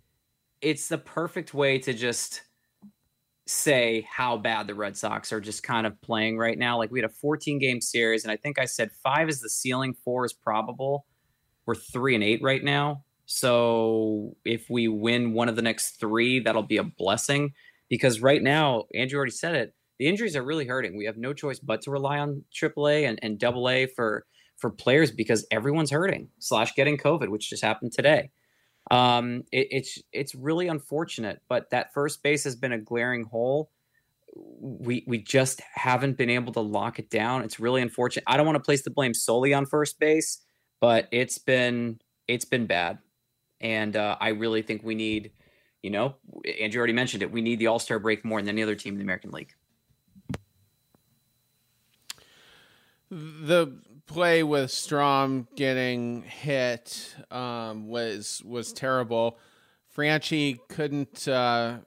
it's 0.62 0.88
the 0.88 0.98
perfect 0.98 1.54
way 1.54 1.80
to 1.80 1.94
just 1.94 2.42
say 3.48 4.08
how 4.10 4.38
bad 4.38 4.68
the 4.68 4.76
Red 4.76 4.96
Sox 4.96 5.34
are 5.34 5.42
just 5.42 5.64
kind 5.64 5.86
of 5.86 6.00
playing 6.02 6.38
right 6.38 6.58
now. 6.58 6.78
Like 6.78 6.92
we 6.92 7.00
had 7.00 7.10
a 7.10 7.14
14 7.14 7.60
game 7.60 7.82
series, 7.82 8.24
and 8.24 8.32
I 8.32 8.38
think 8.38 8.60
I 8.60 8.66
said 8.66 8.92
five 9.04 9.30
is 9.30 9.42
the 9.42 9.50
ceiling, 9.50 9.94
four 9.94 10.26
is 10.26 10.34
probable. 10.34 11.06
We're 11.66 11.76
three 11.76 12.16
and 12.16 12.24
eight 12.24 12.42
right 12.42 12.64
now. 12.64 13.04
So 13.26 14.36
if 14.44 14.70
we 14.70 14.88
win 14.88 15.34
one 15.34 15.48
of 15.48 15.56
the 15.56 15.62
next 15.62 16.00
three, 16.00 16.40
that'll 16.40 16.64
be 16.64 16.78
a 16.78 16.84
blessing 16.84 17.54
because 17.90 18.22
right 18.22 18.42
now, 18.42 18.86
Andrew 18.94 19.18
already 19.18 19.32
said 19.32 19.56
it. 19.56 19.74
The 20.00 20.08
injuries 20.08 20.36
are 20.36 20.44
really 20.44 20.66
hurting. 20.66 20.98
We 20.98 21.06
have 21.06 21.18
no 21.18 21.32
choice 21.32 21.60
but 21.60 21.82
to 21.84 21.92
rely 21.92 22.20
on 22.20 22.44
AAA 22.54 23.08
and, 23.08 23.20
and 23.22 23.44
AA 23.44 23.92
for 23.96 24.26
for 24.62 24.70
players 24.70 25.12
because 25.12 25.46
everyone's 25.52 25.92
hurting 25.92 26.30
slash 26.40 26.76
getting 26.76 26.98
COVID, 26.98 27.30
which 27.30 27.50
just 27.50 27.64
happened 27.64 27.92
today. 27.92 28.30
Um, 28.90 29.44
it, 29.52 29.68
it's 29.72 30.00
it's 30.14 30.36
really 30.36 30.68
unfortunate, 30.68 31.42
but 31.50 31.70
that 31.72 31.94
first 31.94 32.24
base 32.24 32.44
has 32.46 32.56
been 32.56 32.72
a 32.72 32.78
glaring 32.78 33.26
hole. 33.26 33.72
We 34.36 35.04
we 35.08 35.18
just 35.18 35.62
haven't 35.74 36.18
been 36.18 36.30
able 36.30 36.54
to 36.54 36.62
lock 36.62 37.00
it 37.00 37.10
down. 37.10 37.44
It's 37.44 37.60
really 37.60 37.82
unfortunate. 37.82 38.24
I 38.28 38.38
don't 38.38 38.46
want 38.46 38.56
to 38.56 38.64
place 38.64 38.84
the 38.84 38.92
blame 38.92 39.14
solely 39.14 39.54
on 39.54 39.66
first 39.66 40.00
base, 40.00 40.40
but 40.80 41.08
it's 41.12 41.38
been 41.38 42.00
it's 42.28 42.46
been 42.46 42.66
bad, 42.66 43.00
and 43.60 43.96
uh, 43.96 44.18
I 44.20 44.30
really 44.30 44.62
think 44.62 44.84
we 44.84 44.96
need, 44.96 45.32
you 45.84 45.90
know, 45.90 46.16
Andrew 46.60 46.80
already 46.80 46.94
mentioned 46.94 47.24
it. 47.24 47.32
We 47.32 47.42
need 47.42 47.60
the 47.60 47.68
All 47.68 47.80
Star 47.80 48.00
break 48.00 48.24
more 48.24 48.42
than 48.42 48.50
any 48.50 48.64
other 48.64 48.76
team 48.76 48.94
in 48.94 49.00
the 49.00 49.04
American 49.04 49.32
League. 49.32 49.54
The 53.10 53.78
play 54.06 54.44
with 54.44 54.70
Strahm 54.70 55.48
getting 55.56 56.24
hit 56.24 57.16
um, 57.32 57.88
was 57.88 58.42
was 58.46 58.74
terrible. 58.74 59.38
Franchy 59.96 60.58
couldn't 60.70 61.28
uh, 61.28 61.80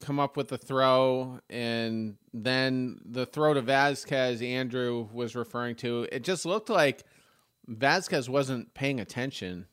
come 0.00 0.18
up 0.18 0.36
with 0.36 0.48
the 0.48 0.58
throw, 0.58 1.38
and 1.48 2.16
then 2.34 3.00
the 3.04 3.24
throw 3.26 3.54
to 3.54 3.62
Vazquez, 3.62 4.46
Andrew 4.46 5.08
was 5.12 5.36
referring 5.36 5.76
to. 5.76 6.08
It 6.10 6.24
just 6.24 6.44
looked 6.44 6.68
like 6.68 7.04
Vazquez 7.68 8.28
wasn't 8.28 8.74
paying 8.74 9.00
attention. 9.00 9.66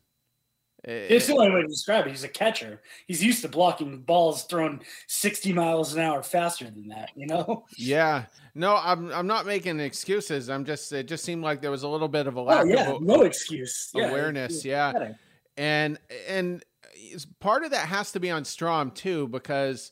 Eh, 0.86 1.08
it's 1.10 1.28
the 1.28 1.34
eh. 1.34 1.38
only 1.38 1.52
way 1.52 1.62
to 1.62 1.68
describe 1.68 2.08
it. 2.08 2.12
He's 2.12 2.24
a 2.24 2.30
catcher. 2.30 2.82
He's 3.08 3.24
used 3.24 3.42
to 3.42 3.50
blocking 3.50 4.02
balls 4.02 4.44
thrown 4.44 4.82
60 5.08 5.54
miles 5.54 5.94
an 5.94 6.02
hour 6.02 6.24
faster 6.24 6.66
than 6.66 6.88
that, 6.90 7.12
you 7.16 7.28
know? 7.28 7.66
Yeah. 7.78 8.26
No, 8.56 8.76
I'm 8.76 9.12
I'm 9.14 9.28
not 9.28 9.46
making 9.46 9.80
excuses. 9.80 10.50
I'm 10.50 10.66
just 10.66 10.92
it 10.92 11.08
just 11.08 11.24
seemed 11.24 11.44
like 11.44 11.62
there 11.62 11.72
was 11.72 11.84
a 11.84 11.88
little 11.88 12.08
bit 12.08 12.28
of 12.28 12.36
a 12.36 12.40
oh, 12.40 12.44
lack 12.44 12.66
oh, 12.66 12.68
yeah, 12.68 12.92
of 12.92 13.02
no 13.02 13.22
excuse. 13.22 13.92
awareness. 13.96 14.66
Yeah. 14.66 14.92
yeah. 14.94 15.14
And 15.56 16.00
and 16.28 16.64
part 17.40 17.64
of 17.64 17.72
that 17.72 17.88
has 17.88 18.12
to 18.14 18.20
be 18.20 18.32
on 18.32 18.44
Strahm 18.44 18.94
too, 18.94 19.28
because 19.28 19.92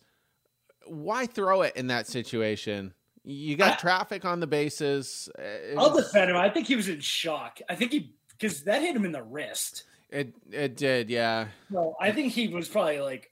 why 0.85 1.27
throw 1.27 1.61
it 1.61 1.75
in 1.75 1.87
that 1.87 2.07
situation? 2.07 2.93
You 3.23 3.55
got 3.55 3.73
I, 3.73 3.75
traffic 3.75 4.25
on 4.25 4.39
the 4.39 4.47
bases. 4.47 5.29
Eh, 5.37 5.75
I'll 5.77 5.95
defend 5.95 6.31
him. 6.31 6.37
I 6.37 6.49
think 6.49 6.67
he 6.67 6.75
was 6.75 6.89
in 6.89 6.99
shock. 6.99 7.59
I 7.69 7.75
think 7.75 7.91
he 7.91 8.13
because 8.37 8.63
that 8.63 8.81
hit 8.81 8.95
him 8.95 9.05
in 9.05 9.11
the 9.11 9.23
wrist. 9.23 9.83
It 10.09 10.33
it 10.51 10.77
did, 10.77 11.09
yeah. 11.09 11.47
Well, 11.69 11.95
I 11.99 12.11
think 12.11 12.33
he 12.33 12.47
was 12.47 12.67
probably 12.67 12.99
like, 12.99 13.31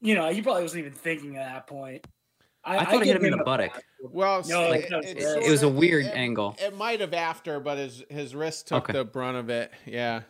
you 0.00 0.14
know, 0.14 0.28
he 0.28 0.40
probably 0.42 0.62
wasn't 0.62 0.80
even 0.86 0.92
thinking 0.92 1.36
at 1.36 1.46
that 1.46 1.66
point. 1.66 2.06
I, 2.64 2.78
I 2.78 2.84
thought 2.84 2.94
I 2.94 3.00
it 3.00 3.06
hit 3.06 3.16
him 3.16 3.24
in 3.24 3.38
the 3.38 3.44
buttock. 3.44 3.82
Well, 4.00 4.42
no, 4.48 4.68
like, 4.68 4.90
it, 4.90 5.04
it, 5.04 5.44
it, 5.44 5.50
was 5.50 5.64
a 5.64 5.68
weird 5.68 6.06
it, 6.06 6.14
angle. 6.14 6.56
It 6.60 6.76
might 6.76 7.00
have 7.00 7.12
after, 7.12 7.58
but 7.58 7.78
his 7.78 8.04
his 8.08 8.34
wrist 8.36 8.68
took 8.68 8.84
okay. 8.84 8.92
the 8.92 9.04
brunt 9.04 9.36
of 9.36 9.50
it. 9.50 9.72
Yeah. 9.84 10.22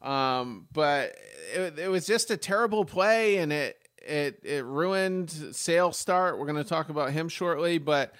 Um, 0.00 0.66
but 0.72 1.14
it, 1.54 1.78
it 1.78 1.88
was 1.88 2.06
just 2.06 2.30
a 2.30 2.36
terrible 2.38 2.86
play, 2.86 3.36
and 3.36 3.52
it 3.52 3.76
it 3.98 4.40
it 4.44 4.64
ruined 4.64 5.30
Sale 5.30 5.92
start. 5.92 6.38
We're 6.38 6.46
going 6.46 6.62
to 6.62 6.68
talk 6.68 6.88
about 6.88 7.12
him 7.12 7.28
shortly, 7.28 7.76
but 7.76 8.14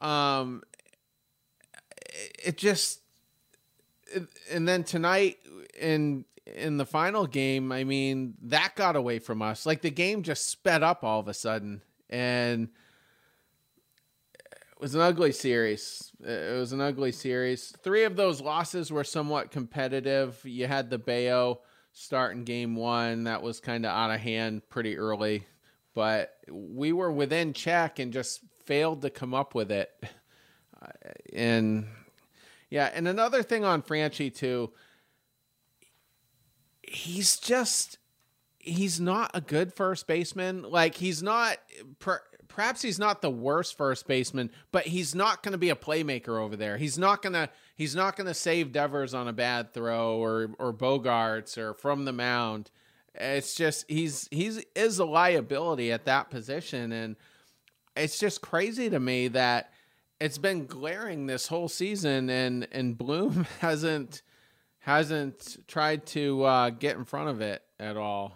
um, 0.00 0.62
it, 2.42 2.56
just 2.56 3.00
and 4.50 4.66
then 4.66 4.82
tonight 4.82 5.38
in 5.78 6.24
in 6.54 6.76
the 6.76 6.86
final 6.86 7.26
game, 7.26 7.72
I 7.72 7.84
mean, 7.84 8.34
that 8.42 8.74
got 8.74 8.96
away 8.96 9.18
from 9.18 9.42
us. 9.42 9.66
Like 9.66 9.82
the 9.82 9.90
game 9.90 10.22
just 10.22 10.48
sped 10.48 10.82
up 10.82 11.04
all 11.04 11.20
of 11.20 11.28
a 11.28 11.34
sudden, 11.34 11.82
and 12.08 12.68
it 14.44 14.80
was 14.80 14.94
an 14.94 15.00
ugly 15.00 15.32
series. 15.32 16.12
It 16.20 16.58
was 16.58 16.72
an 16.72 16.80
ugly 16.80 17.12
series. 17.12 17.74
Three 17.82 18.04
of 18.04 18.16
those 18.16 18.40
losses 18.40 18.90
were 18.90 19.04
somewhat 19.04 19.50
competitive. 19.50 20.40
You 20.44 20.66
had 20.66 20.90
the 20.90 20.98
Bello 20.98 21.60
start 21.92 22.36
in 22.36 22.44
game 22.44 22.76
one, 22.76 23.24
that 23.24 23.42
was 23.42 23.60
kind 23.60 23.84
of 23.84 23.90
out 23.90 24.10
of 24.10 24.20
hand 24.20 24.62
pretty 24.68 24.96
early, 24.96 25.46
but 25.94 26.34
we 26.48 26.92
were 26.92 27.10
within 27.10 27.52
check 27.52 27.98
and 27.98 28.12
just 28.12 28.40
failed 28.64 29.02
to 29.02 29.10
come 29.10 29.34
up 29.34 29.54
with 29.54 29.70
it. 29.70 29.90
And 31.32 31.88
yeah, 32.70 32.88
and 32.94 33.08
another 33.08 33.42
thing 33.42 33.64
on 33.64 33.82
Franchy 33.82 34.32
too 34.32 34.70
he's 36.90 37.38
just 37.38 37.98
he's 38.58 39.00
not 39.00 39.30
a 39.34 39.40
good 39.40 39.72
first 39.72 40.06
baseman. 40.06 40.62
Like 40.62 40.94
he's 40.94 41.22
not 41.22 41.58
per, 41.98 42.20
perhaps 42.48 42.82
he's 42.82 42.98
not 42.98 43.22
the 43.22 43.30
worst 43.30 43.76
first 43.76 44.06
baseman, 44.06 44.50
but 44.72 44.86
he's 44.86 45.14
not 45.14 45.42
going 45.42 45.52
to 45.52 45.58
be 45.58 45.70
a 45.70 45.76
playmaker 45.76 46.40
over 46.40 46.56
there. 46.56 46.76
He's 46.76 46.98
not 46.98 47.22
going 47.22 47.34
to 47.34 47.48
he's 47.76 47.94
not 47.94 48.16
going 48.16 48.26
to 48.26 48.34
save 48.34 48.72
Devers 48.72 49.14
on 49.14 49.28
a 49.28 49.32
bad 49.32 49.72
throw 49.72 50.16
or 50.18 50.50
or 50.58 50.72
Bogaerts 50.72 51.56
or 51.56 51.74
from 51.74 52.04
the 52.04 52.12
mound. 52.12 52.70
It's 53.14 53.54
just 53.54 53.84
he's 53.88 54.28
he's 54.30 54.64
is 54.74 54.98
a 54.98 55.04
liability 55.04 55.92
at 55.92 56.04
that 56.04 56.30
position 56.30 56.92
and 56.92 57.16
it's 57.96 58.18
just 58.18 58.42
crazy 58.42 58.88
to 58.90 59.00
me 59.00 59.28
that 59.28 59.72
it's 60.20 60.38
been 60.38 60.66
glaring 60.66 61.26
this 61.26 61.48
whole 61.48 61.68
season 61.68 62.28
and 62.30 62.68
and 62.72 62.96
Bloom 62.96 63.46
hasn't 63.60 64.22
hasn't 64.88 65.58
tried 65.68 66.06
to 66.06 66.42
uh, 66.44 66.70
get 66.70 66.96
in 66.96 67.04
front 67.04 67.28
of 67.28 67.42
it 67.42 67.62
at 67.78 67.98
all. 67.98 68.34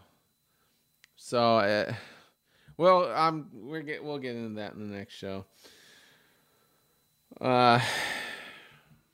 So, 1.16 1.56
uh, 1.56 1.94
well, 2.76 3.46
we're 3.54 3.80
get 3.80 4.04
we'll 4.04 4.18
get 4.18 4.36
into 4.36 4.56
that 4.56 4.74
in 4.74 4.86
the 4.86 4.94
next 4.94 5.14
show. 5.14 5.46
Uh, 7.40 7.80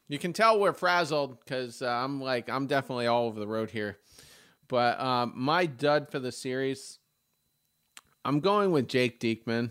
you 0.09 0.19
can 0.19 0.33
tell 0.33 0.59
we're 0.59 0.73
frazzled 0.73 1.39
because 1.39 1.81
uh, 1.81 1.87
I'm 1.87 2.21
like 2.21 2.51
I'm 2.51 2.67
definitely 2.67 3.07
all 3.07 3.27
over 3.27 3.39
the 3.39 3.47
road 3.47 3.71
here. 3.71 3.99
But 4.67 4.99
um, 4.99 5.33
my 5.37 5.67
dud 5.67 6.11
for 6.11 6.19
the 6.19 6.33
series, 6.33 6.99
I'm 8.25 8.41
going 8.41 8.73
with 8.73 8.89
Jake 8.89 9.21
Diekman 9.21 9.71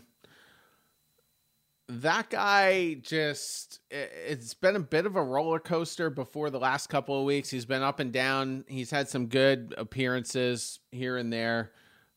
that 1.90 2.30
guy 2.30 2.96
just 2.96 3.80
it's 3.90 4.54
been 4.54 4.76
a 4.76 4.82
bit 4.82 5.06
of 5.06 5.16
a 5.16 5.24
roller 5.24 5.60
coaster 5.60 6.10
before 6.10 6.50
the 6.50 6.60
last 6.60 6.88
couple 6.88 7.18
of 7.18 7.26
weeks. 7.26 7.50
He's 7.50 7.66
been 7.66 7.82
up 7.82 8.00
and 8.00 8.12
down. 8.12 8.66
He's 8.68 8.92
had 8.92 9.08
some 9.08 9.28
good 9.28 9.74
appearances 9.78 10.80
here 10.92 11.18
and 11.18 11.32
there. 11.32 11.72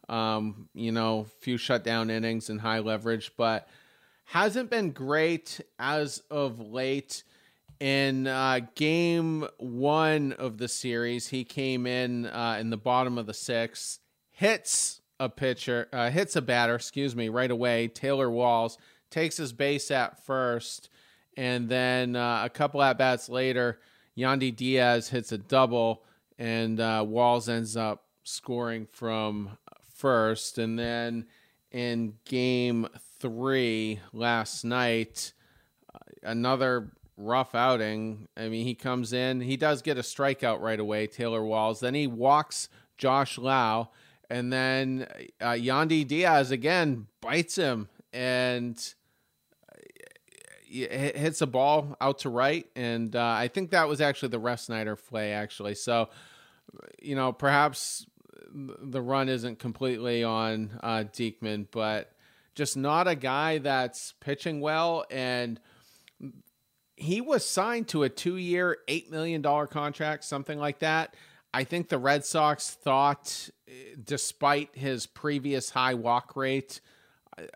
Um, 0.09 0.69
you 0.75 0.91
know 0.91 1.27
few 1.39 1.57
shutdown 1.57 2.11
innings 2.11 2.51
and 2.51 2.61
high 2.61 2.81
leverage 2.81 3.33
but 3.37 3.69
hasn't 4.25 4.69
been 4.69 4.91
great 4.91 5.61
as 5.79 6.23
of 6.31 6.59
late. 6.61 7.23
In 7.79 8.27
uh, 8.27 8.61
game 8.75 9.47
one 9.57 10.33
of 10.33 10.59
the 10.59 10.69
series 10.69 11.29
he 11.29 11.45
came 11.45 11.87
in 11.87 12.27
uh, 12.27 12.59
in 12.61 12.71
the 12.71 12.77
bottom 12.77 13.17
of 13.17 13.27
the 13.27 13.33
sixth 13.33 14.01
hits 14.33 15.01
a 15.19 15.29
pitcher 15.29 15.89
uh, 15.93 16.11
hits 16.11 16.37
a 16.37 16.43
batter 16.43 16.75
excuse 16.75 17.17
me 17.17 17.31
right 17.31 17.51
away 17.51 17.89
taylor 17.89 18.31
walls 18.31 18.77
takes 19.11 19.37
his 19.37 19.53
base 19.53 19.91
at 19.91 20.25
first 20.25 20.89
And 21.37 21.69
then 21.69 22.17
uh, 22.17 22.43
a 22.45 22.51
couple 22.51 22.83
at 22.83 22.99
bats 22.99 23.29
later, 23.29 23.81
Yandy 24.17 24.55
Diaz 24.55 25.09
hits 25.09 25.33
a 25.33 25.39
double, 25.39 26.05
and 26.39 26.81
uh, 26.81 27.05
Walls 27.07 27.49
ends 27.49 27.77
up 27.77 28.05
scoring 28.25 28.87
from 28.91 29.57
first. 29.95 30.59
And 30.59 30.79
then 30.79 31.27
in 31.71 32.15
game 32.25 32.89
three 33.21 34.01
last 34.13 34.65
night, 34.65 35.33
uh, 35.95 35.99
another 36.23 36.93
rough 37.17 37.55
outing. 37.55 38.29
I 38.37 38.49
mean, 38.49 38.67
he 38.67 38.75
comes 38.75 39.13
in, 39.13 39.41
he 39.41 39.57
does 39.57 39.83
get 39.83 39.99
a 39.99 40.03
strikeout 40.03 40.61
right 40.61 40.81
away, 40.81 41.07
Taylor 41.07 41.45
Walls. 41.45 41.81
Then 41.81 41.95
he 41.95 42.07
walks 42.07 42.69
Josh 42.99 43.39
Lowe, 43.39 43.91
and 44.29 44.53
then 44.53 45.07
uh, 45.41 45.53
Yandy 45.53 46.07
Diaz 46.07 46.51
again 46.51 47.07
bites 47.21 47.57
him 47.57 47.89
and 48.13 48.95
hits 50.71 51.41
a 51.43 51.47
ball 51.47 51.97
out 52.01 52.21
to 52.21 52.31
right. 52.31 52.67
And 52.77 53.15
uh, 53.15 53.25
I 53.25 53.49
think 53.49 53.71
that 53.71 53.89
was 53.89 54.01
actually 54.01 54.31
the 54.31 54.41
Refsnyder 54.41 54.97
play, 55.09 55.33
actually. 55.33 55.75
So, 55.75 56.09
you 57.03 57.17
know, 57.17 57.33
perhaps 57.33 58.07
the 58.53 59.03
run 59.03 59.29
isn't 59.29 59.59
completely 59.59 60.25
on 60.25 60.79
uh, 60.83 61.05
Diekman, 61.13 61.67
but 61.71 62.13
just 62.55 62.77
not 62.77 63.09
a 63.09 63.15
guy 63.15 63.59
that's 63.59 64.15
pitching 64.21 64.61
well 64.61 65.05
and 65.11 65.61
he 67.01 67.23
was 67.23 67.47
signed 67.47 67.89
to 67.89 68.03
a 68.03 68.11
two 68.11 68.37
year, 68.37 68.79
$8 68.87 69.11
million 69.11 69.43
contract, 69.43 70.23
something 70.25 70.59
like 70.59 70.81
that. 70.81 71.15
I 71.53 71.65
think 71.65 71.89
the 71.89 71.99
Red 71.99 72.25
Sox 72.25 72.71
thought, 72.71 73.49
despite 74.05 74.71
his 74.75 75.07
previous 75.07 75.71
high 75.71 75.95
walk 75.95 76.37
rate, 76.37 76.81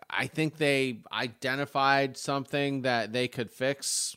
I 0.09 0.27
think 0.27 0.57
they 0.57 0.99
identified 1.11 2.17
something 2.17 2.83
that 2.83 3.13
they 3.13 3.27
could 3.27 3.51
fix 3.51 4.15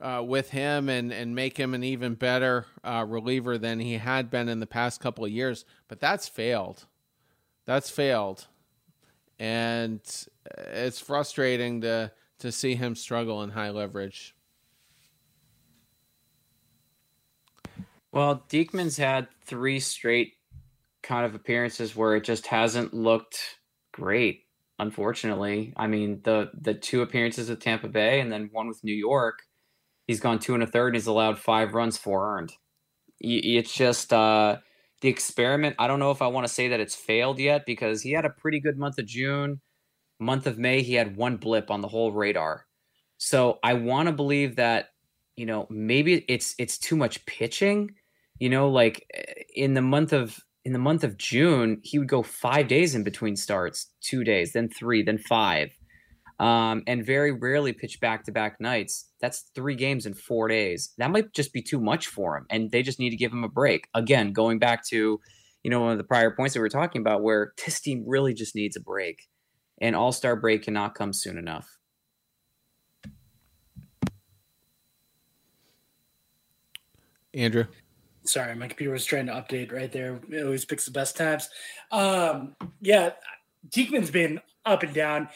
uh, 0.00 0.22
with 0.26 0.50
him 0.50 0.88
and, 0.88 1.12
and 1.12 1.34
make 1.34 1.56
him 1.56 1.74
an 1.74 1.82
even 1.82 2.14
better 2.14 2.66
uh, 2.84 3.04
reliever 3.06 3.58
than 3.58 3.80
he 3.80 3.94
had 3.94 4.30
been 4.30 4.48
in 4.48 4.60
the 4.60 4.66
past 4.66 5.00
couple 5.00 5.24
of 5.24 5.30
years. 5.30 5.64
But 5.88 6.00
that's 6.00 6.28
failed. 6.28 6.86
That's 7.64 7.90
failed. 7.90 8.46
And 9.38 10.00
it's 10.58 11.00
frustrating 11.00 11.80
to, 11.82 12.12
to 12.38 12.52
see 12.52 12.74
him 12.74 12.94
struggle 12.94 13.42
in 13.42 13.50
high 13.50 13.70
leverage. 13.70 14.34
Well, 18.12 18.44
Diekman's 18.48 18.96
had 18.96 19.28
three 19.44 19.80
straight 19.80 20.34
kind 21.02 21.26
of 21.26 21.34
appearances 21.34 21.94
where 21.94 22.16
it 22.16 22.24
just 22.24 22.46
hasn't 22.46 22.94
looked 22.94 23.58
great. 23.92 24.45
Unfortunately, 24.78 25.72
I 25.76 25.86
mean 25.86 26.20
the 26.22 26.50
the 26.58 26.74
two 26.74 27.02
appearances 27.02 27.48
with 27.48 27.60
Tampa 27.60 27.88
Bay 27.88 28.20
and 28.20 28.30
then 28.30 28.50
one 28.52 28.68
with 28.68 28.84
New 28.84 28.94
York, 28.94 29.40
he's 30.06 30.20
gone 30.20 30.38
two 30.38 30.54
and 30.54 30.62
a 30.62 30.66
third. 30.66 30.88
And 30.88 30.96
he's 30.96 31.06
allowed 31.06 31.38
five 31.38 31.74
runs, 31.74 31.96
four 31.96 32.36
earned. 32.36 32.52
It's 33.20 33.72
just 33.72 34.12
uh, 34.12 34.58
the 35.00 35.08
experiment. 35.08 35.76
I 35.78 35.86
don't 35.86 35.98
know 35.98 36.10
if 36.10 36.20
I 36.20 36.26
want 36.26 36.46
to 36.46 36.52
say 36.52 36.68
that 36.68 36.80
it's 36.80 36.94
failed 36.94 37.38
yet 37.38 37.64
because 37.64 38.02
he 38.02 38.12
had 38.12 38.26
a 38.26 38.30
pretty 38.30 38.60
good 38.60 38.76
month 38.76 38.98
of 38.98 39.06
June. 39.06 39.60
Month 40.18 40.46
of 40.46 40.58
May, 40.58 40.82
he 40.82 40.94
had 40.94 41.16
one 41.16 41.36
blip 41.36 41.70
on 41.70 41.80
the 41.80 41.88
whole 41.88 42.12
radar. 42.12 42.66
So 43.18 43.58
I 43.62 43.74
want 43.74 44.08
to 44.08 44.12
believe 44.12 44.56
that 44.56 44.90
you 45.36 45.46
know 45.46 45.66
maybe 45.70 46.24
it's 46.28 46.54
it's 46.58 46.78
too 46.78 46.96
much 46.96 47.24
pitching 47.26 47.94
you 48.38 48.50
know, 48.50 48.68
like 48.68 49.06
eh, 49.14 49.42
in 49.54 49.74
the 49.74 49.82
month 49.82 50.12
of 50.12 50.38
in 50.66 50.72
the 50.72 50.80
month 50.80 51.04
of 51.04 51.16
June, 51.16 51.78
he 51.84 51.96
would 51.96 52.08
go 52.08 52.24
five 52.24 52.66
days 52.66 52.96
in 52.96 53.04
between 53.04 53.36
starts, 53.36 53.92
two 54.00 54.24
days, 54.24 54.52
then 54.52 54.68
three, 54.68 55.00
then 55.00 55.16
five, 55.16 55.70
um, 56.40 56.82
and 56.88 57.06
very 57.06 57.30
rarely 57.30 57.72
pitch 57.72 58.00
back 58.00 58.24
to 58.24 58.32
back 58.32 58.60
nights. 58.60 59.08
That's 59.20 59.48
three 59.54 59.76
games 59.76 60.06
in 60.06 60.14
four 60.14 60.48
days. 60.48 60.92
That 60.98 61.12
might 61.12 61.32
just 61.32 61.52
be 61.52 61.62
too 61.62 61.78
much 61.78 62.08
for 62.08 62.36
him, 62.36 62.46
and 62.50 62.72
they 62.72 62.82
just 62.82 62.98
need 62.98 63.10
to 63.10 63.16
give 63.16 63.30
him 63.30 63.44
a 63.44 63.48
break. 63.48 63.86
Again, 63.94 64.32
going 64.32 64.58
back 64.58 64.84
to, 64.88 65.20
you 65.62 65.70
know, 65.70 65.82
one 65.82 65.92
of 65.92 65.98
the 65.98 66.04
prior 66.04 66.32
points 66.32 66.54
that 66.54 66.58
we 66.58 66.64
were 66.64 66.68
talking 66.68 67.00
about, 67.00 67.22
where 67.22 67.52
this 67.64 67.80
team 67.80 68.02
really 68.04 68.34
just 68.34 68.56
needs 68.56 68.74
a 68.74 68.80
break, 68.80 69.28
and 69.80 69.94
All 69.94 70.10
Star 70.10 70.34
break 70.34 70.64
cannot 70.64 70.96
come 70.96 71.12
soon 71.12 71.38
enough. 71.38 71.78
Andrew 77.32 77.66
sorry, 78.26 78.54
my 78.54 78.68
computer 78.68 78.92
was 78.92 79.04
trying 79.04 79.26
to 79.26 79.32
update 79.32 79.72
right 79.72 79.90
there. 79.90 80.20
It 80.30 80.44
always 80.44 80.64
picks 80.64 80.84
the 80.84 80.90
best 80.90 81.16
times. 81.16 81.48
Um, 81.90 82.56
yeah, 82.80 83.10
Diekman's 83.70 84.10
been 84.10 84.40
up 84.64 84.82
and 84.82 84.94
down. 84.94 85.28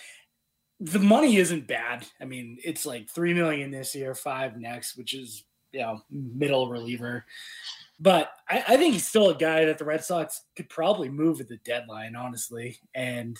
The 0.81 0.99
money 0.99 1.37
isn't 1.37 1.67
bad. 1.67 2.07
I 2.21 2.25
mean, 2.25 2.59
it's 2.65 2.87
like 2.87 3.09
three 3.09 3.35
million 3.35 3.71
this 3.71 3.95
year, 3.95 4.15
five 4.15 4.57
next, 4.59 4.97
which 4.97 5.15
is 5.15 5.45
you 5.73 5.81
know 5.81 6.03
middle 6.11 6.69
reliever. 6.69 7.25
But 7.99 8.33
I, 8.49 8.65
I 8.67 8.77
think 8.77 8.95
he's 8.95 9.07
still 9.07 9.29
a 9.29 9.35
guy 9.35 9.67
that 9.67 9.79
the 9.79 9.85
Red 9.85 10.05
Sox 10.05 10.43
could 10.57 10.71
probably 10.71 11.11
move 11.11 11.41
at 11.41 11.49
the 11.49 11.59
deadline, 11.59 12.17
honestly. 12.17 12.79
And 12.95 13.39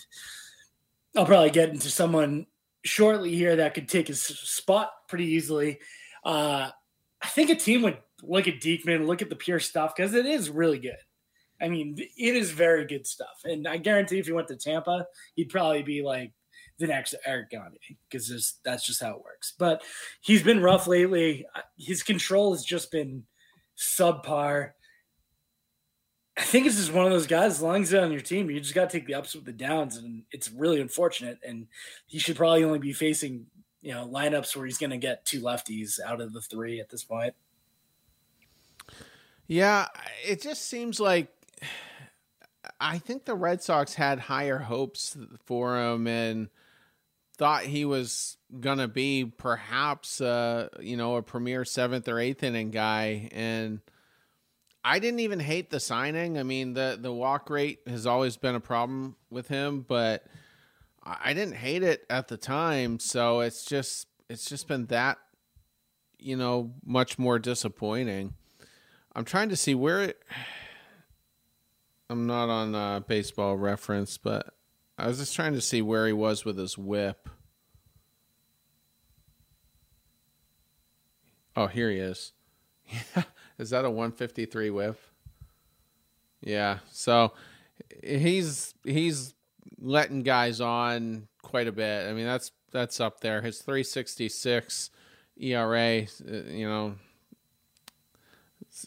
I'll 1.17 1.25
probably 1.25 1.49
get 1.49 1.69
into 1.69 1.89
someone 1.89 2.45
shortly 2.83 3.35
here 3.35 3.55
that 3.57 3.73
could 3.73 3.89
take 3.89 4.07
his 4.07 4.21
spot 4.21 4.91
pretty 5.07 5.25
easily. 5.25 5.79
Uh, 6.23 6.69
I 7.21 7.27
think 7.27 7.49
a 7.49 7.55
team 7.55 7.81
would 7.83 7.97
look 8.23 8.47
at 8.47 8.61
Diekman, 8.61 9.07
look 9.07 9.21
at 9.21 9.29
the 9.29 9.35
pure 9.35 9.59
stuff 9.59 9.93
because 9.95 10.13
it 10.13 10.25
is 10.25 10.49
really 10.49 10.79
good. 10.79 10.97
I 11.61 11.67
mean, 11.67 11.95
it 11.97 12.35
is 12.35 12.51
very 12.51 12.85
good 12.85 13.05
stuff. 13.05 13.41
And 13.43 13.67
I 13.67 13.77
guarantee 13.77 14.19
if 14.19 14.25
he 14.25 14.31
went 14.31 14.47
to 14.47 14.55
Tampa, 14.55 15.05
he'd 15.35 15.49
probably 15.49 15.83
be 15.83 16.01
like 16.01 16.31
the 16.79 16.87
next 16.87 17.13
Eric 17.25 17.51
Gagne 17.51 17.77
because 18.09 18.55
that's 18.65 18.85
just 18.85 19.01
how 19.01 19.11
it 19.11 19.23
works. 19.23 19.53
But 19.57 19.83
he's 20.21 20.41
been 20.41 20.61
rough 20.61 20.87
lately. 20.87 21.45
His 21.77 22.01
control 22.01 22.53
has 22.53 22.65
just 22.65 22.91
been 22.91 23.25
subpar. 23.77 24.71
I 26.37 26.41
think 26.41 26.65
it's 26.65 26.77
just 26.77 26.93
one 26.93 27.05
of 27.05 27.11
those 27.11 27.27
guys, 27.27 27.51
as 27.51 27.61
long 27.61 27.83
as 27.83 27.91
he's 27.91 27.99
on 27.99 28.11
your 28.11 28.21
team, 28.21 28.49
you 28.49 28.59
just 28.59 28.73
got 28.73 28.89
to 28.89 28.97
take 28.97 29.05
the 29.05 29.13
ups 29.13 29.35
with 29.35 29.45
the 29.45 29.51
downs. 29.51 29.97
And 29.97 30.23
it's 30.31 30.49
really 30.49 30.81
unfortunate. 30.81 31.37
And 31.45 31.67
he 32.07 32.17
should 32.17 32.37
probably 32.37 32.63
only 32.63 32.79
be 32.79 32.93
facing, 32.93 33.45
you 33.81 33.93
know, 33.93 34.07
lineups 34.07 34.55
where 34.55 34.65
he's 34.65 34.79
going 34.79 34.89
to 34.89 34.97
get 34.97 35.25
two 35.25 35.41
lefties 35.41 35.99
out 35.99 36.21
of 36.21 36.33
the 36.33 36.41
three 36.41 36.79
at 36.79 36.89
this 36.89 37.03
point. 37.03 37.35
Yeah, 39.51 39.87
it 40.25 40.41
just 40.41 40.69
seems 40.69 41.01
like 41.01 41.27
I 42.79 42.99
think 42.99 43.25
the 43.25 43.35
Red 43.35 43.61
Sox 43.61 43.95
had 43.95 44.17
higher 44.17 44.59
hopes 44.59 45.17
for 45.43 45.77
him 45.77 46.07
and 46.07 46.47
thought 47.37 47.63
he 47.63 47.83
was 47.83 48.37
gonna 48.61 48.87
be 48.87 49.25
perhaps 49.25 50.21
uh, 50.21 50.69
you 50.79 50.95
know 50.95 51.17
a 51.17 51.21
premier 51.21 51.65
seventh 51.65 52.07
or 52.07 52.17
eighth 52.17 52.43
inning 52.43 52.71
guy 52.71 53.27
and 53.33 53.81
I 54.85 54.99
didn't 54.99 55.19
even 55.19 55.41
hate 55.41 55.69
the 55.69 55.81
signing. 55.81 56.37
I 56.37 56.43
mean 56.43 56.73
the 56.73 56.97
the 56.97 57.11
walk 57.11 57.49
rate 57.49 57.79
has 57.87 58.07
always 58.07 58.37
been 58.37 58.55
a 58.55 58.61
problem 58.61 59.17
with 59.29 59.49
him, 59.49 59.83
but 59.85 60.23
I 61.03 61.33
didn't 61.33 61.55
hate 61.55 61.83
it 61.83 62.05
at 62.09 62.29
the 62.29 62.37
time. 62.37 62.99
So 62.99 63.41
it's 63.41 63.65
just 63.65 64.07
it's 64.29 64.45
just 64.45 64.69
been 64.69 64.85
that 64.85 65.17
you 66.17 66.37
know 66.37 66.71
much 66.85 67.19
more 67.19 67.37
disappointing. 67.37 68.35
I'm 69.15 69.25
trying 69.25 69.49
to 69.49 69.55
see 69.55 69.75
where 69.75 70.01
it. 70.01 70.21
I'm 72.09 72.27
not 72.27 72.49
on 72.49 72.75
uh, 72.75 72.99
baseball 72.99 73.55
reference, 73.55 74.17
but 74.17 74.53
I 74.97 75.07
was 75.07 75.19
just 75.19 75.33
trying 75.33 75.53
to 75.53 75.61
see 75.61 75.81
where 75.81 76.07
he 76.07 76.13
was 76.13 76.43
with 76.43 76.57
his 76.57 76.77
whip. 76.77 77.29
Oh, 81.55 81.67
here 81.67 81.89
he 81.89 81.97
is. 81.97 82.33
is 83.57 83.69
that 83.69 83.85
a 83.85 83.89
153 83.89 84.69
whip? 84.69 84.99
Yeah. 86.41 86.79
So 86.91 87.33
he's 88.03 88.73
he's 88.83 89.33
letting 89.79 90.23
guys 90.23 90.59
on 90.59 91.27
quite 91.41 91.67
a 91.67 91.71
bit. 91.71 92.07
I 92.07 92.13
mean, 92.13 92.25
that's 92.25 92.51
that's 92.71 92.99
up 92.99 93.21
there. 93.21 93.41
His 93.41 93.59
366 93.59 94.89
ERA, 95.37 96.01
uh, 96.01 96.33
you 96.49 96.67
know, 96.67 96.95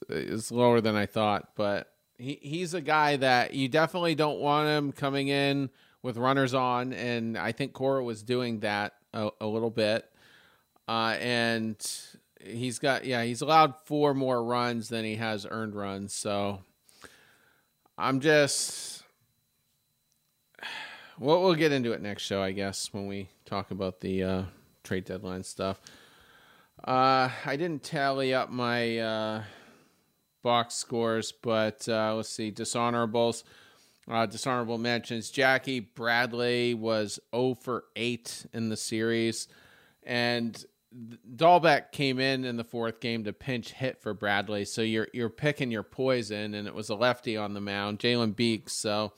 is 0.09 0.51
lower 0.53 0.81
than 0.81 0.97
I 0.97 1.07
thought, 1.07 1.51
but 1.55 1.93
he, 2.19 2.39
he's 2.41 2.75
a 2.75 2.81
guy 2.81 3.17
that 3.17 3.55
you 3.55 3.69
definitely 3.69 4.15
don't 4.15 4.39
want 4.39 4.69
him 4.69 4.93
coming 4.93 5.29
in 5.29 5.71
with 6.03 6.17
runners 6.17 6.55
on, 6.55 6.93
and 6.93 7.37
I 7.39 7.53
think 7.53 7.73
Cora 7.73 8.05
was 8.05 8.23
doing 8.23 8.61
that 8.61 8.95
a, 9.13 9.31
a 9.41 9.47
little 9.47 9.71
bit. 9.71 10.11
Uh, 10.87 11.17
and 11.19 11.77
he's 12.41 12.79
got 12.79 13.05
yeah, 13.05 13.25
he's 13.25 13.41
allowed 13.41 13.75
four 13.85 14.15
more 14.15 14.45
runs 14.45 14.89
than 14.89 15.05
he 15.05 15.17
has 15.17 15.47
earned 15.51 15.75
runs. 15.75 16.13
So 16.13 16.61
I'm 17.97 18.21
just 18.21 19.03
well, 21.19 21.43
we'll 21.43 21.55
get 21.55 21.73
into 21.73 21.93
it 21.93 22.03
next 22.03 22.23
show, 22.23 22.43
I 22.43 22.53
guess, 22.53 22.93
when 22.93 23.07
we 23.07 23.29
talk 23.45 23.71
about 23.71 24.01
the 24.01 24.23
uh, 24.23 24.43
trade 24.83 25.05
deadline 25.05 25.45
stuff. 25.45 25.81
Uh, 26.83 27.31
I 27.47 27.57
didn't 27.57 27.83
tally 27.83 28.35
up 28.35 28.51
my 28.51 28.99
uh, 28.99 29.43
box 30.45 30.75
scores, 30.75 31.33
but 31.33 31.89
uh, 31.89 32.15
let's 32.15 32.29
see 32.29 32.53
dishonorables. 32.53 33.43
Uh, 34.07 34.27
dishonorable 34.27 34.79
mentions. 34.79 35.31
Jackie 35.31 35.81
Bradley 35.81 36.75
was 36.75 37.19
0 37.35 37.57
for 37.63 37.85
8 37.97 38.47
in 38.53 38.69
the 38.69 38.77
series. 38.77 39.49
And 40.03 40.63
Dalbec 41.35 41.91
came 41.91 42.21
in 42.21 42.45
in 42.45 42.57
the 42.57 42.65
fourth 42.65 43.01
game 43.01 43.25
to 43.25 43.33
pinch 43.33 43.73
hit 43.73 44.03
for 44.03 44.15
Bradley, 44.15 44.65
so 44.65 44.83
you're 44.83 45.09
you're 45.13 45.31
picking 45.31 45.73
your 45.73 45.83
poison, 45.83 46.55
and 46.55 46.69
it 46.69 46.75
was 46.75 46.89
a 46.89 46.95
lefty 46.95 47.37
on 47.37 47.55
the 47.55 47.61
mound, 47.61 47.99
Jalen 47.99 48.37
Beeks. 48.37 48.75
So, 48.75 49.13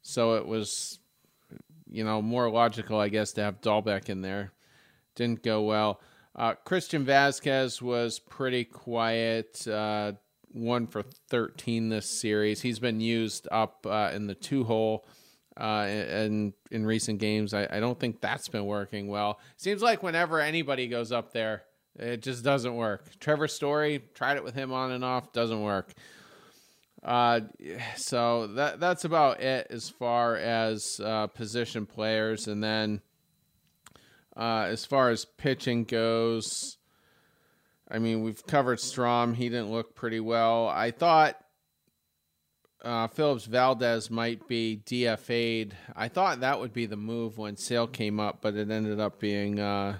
so 0.00 0.36
it 0.36 0.46
was, 0.46 0.98
you 1.90 2.04
know, 2.04 2.22
more 2.22 2.48
logical, 2.48 2.98
I 2.98 3.08
guess, 3.08 3.32
to 3.32 3.42
have 3.42 3.60
Dalbec 3.60 4.08
in 4.08 4.22
there. 4.22 4.52
Didn't 5.14 5.42
go 5.42 5.62
well. 5.62 6.00
Uh, 6.36 6.54
Christian 6.54 7.04
Vazquez 7.04 7.82
was 7.82 8.18
pretty 8.18 8.64
quiet. 8.64 9.66
Uh, 9.68 10.12
one 10.54 10.86
for 10.86 11.02
13 11.02 11.88
this 11.88 12.08
series. 12.08 12.62
He's 12.62 12.78
been 12.78 13.00
used 13.00 13.48
up 13.50 13.86
uh, 13.88 14.10
in 14.14 14.26
the 14.26 14.34
two 14.34 14.64
hole 14.64 15.06
uh, 15.56 15.86
in 15.88 16.54
in 16.70 16.86
recent 16.86 17.18
games. 17.18 17.52
I, 17.52 17.66
I 17.70 17.80
don't 17.80 17.98
think 17.98 18.20
that's 18.20 18.48
been 18.48 18.66
working 18.66 19.08
well. 19.08 19.40
Seems 19.56 19.82
like 19.82 20.02
whenever 20.02 20.40
anybody 20.40 20.88
goes 20.88 21.12
up 21.12 21.32
there, 21.32 21.64
it 21.96 22.22
just 22.22 22.44
doesn't 22.44 22.74
work. 22.74 23.08
Trevor 23.20 23.48
Story 23.48 24.02
tried 24.14 24.36
it 24.36 24.44
with 24.44 24.54
him 24.54 24.72
on 24.72 24.92
and 24.92 25.04
off, 25.04 25.32
doesn't 25.32 25.62
work. 25.62 25.92
Uh, 27.02 27.40
so 27.96 28.46
that 28.48 28.80
that's 28.80 29.04
about 29.04 29.40
it 29.40 29.66
as 29.70 29.90
far 29.90 30.36
as 30.36 31.00
uh, 31.04 31.26
position 31.26 31.84
players, 31.84 32.48
and 32.48 32.64
then 32.64 33.00
uh, 34.36 34.66
as 34.68 34.84
far 34.84 35.10
as 35.10 35.24
pitching 35.24 35.84
goes. 35.84 36.78
I 37.90 37.98
mean, 37.98 38.22
we've 38.22 38.44
covered 38.46 38.78
Strahm. 38.78 39.34
He 39.34 39.48
didn't 39.48 39.70
look 39.70 39.94
pretty 39.94 40.20
well. 40.20 40.68
I 40.68 40.90
thought 40.90 41.36
uh, 42.82 43.08
Phillips 43.08 43.46
Valdez 43.46 44.10
might 44.10 44.46
be 44.48 44.80
DFA'd. 44.84 45.74
I 45.94 46.08
thought 46.08 46.40
that 46.40 46.60
would 46.60 46.72
be 46.72 46.86
the 46.86 46.96
move 46.96 47.38
when 47.38 47.56
Sale 47.56 47.88
came 47.88 48.20
up, 48.20 48.38
but 48.40 48.54
it 48.54 48.70
ended 48.70 49.00
up 49.00 49.18
being, 49.18 49.58
uh, 49.58 49.98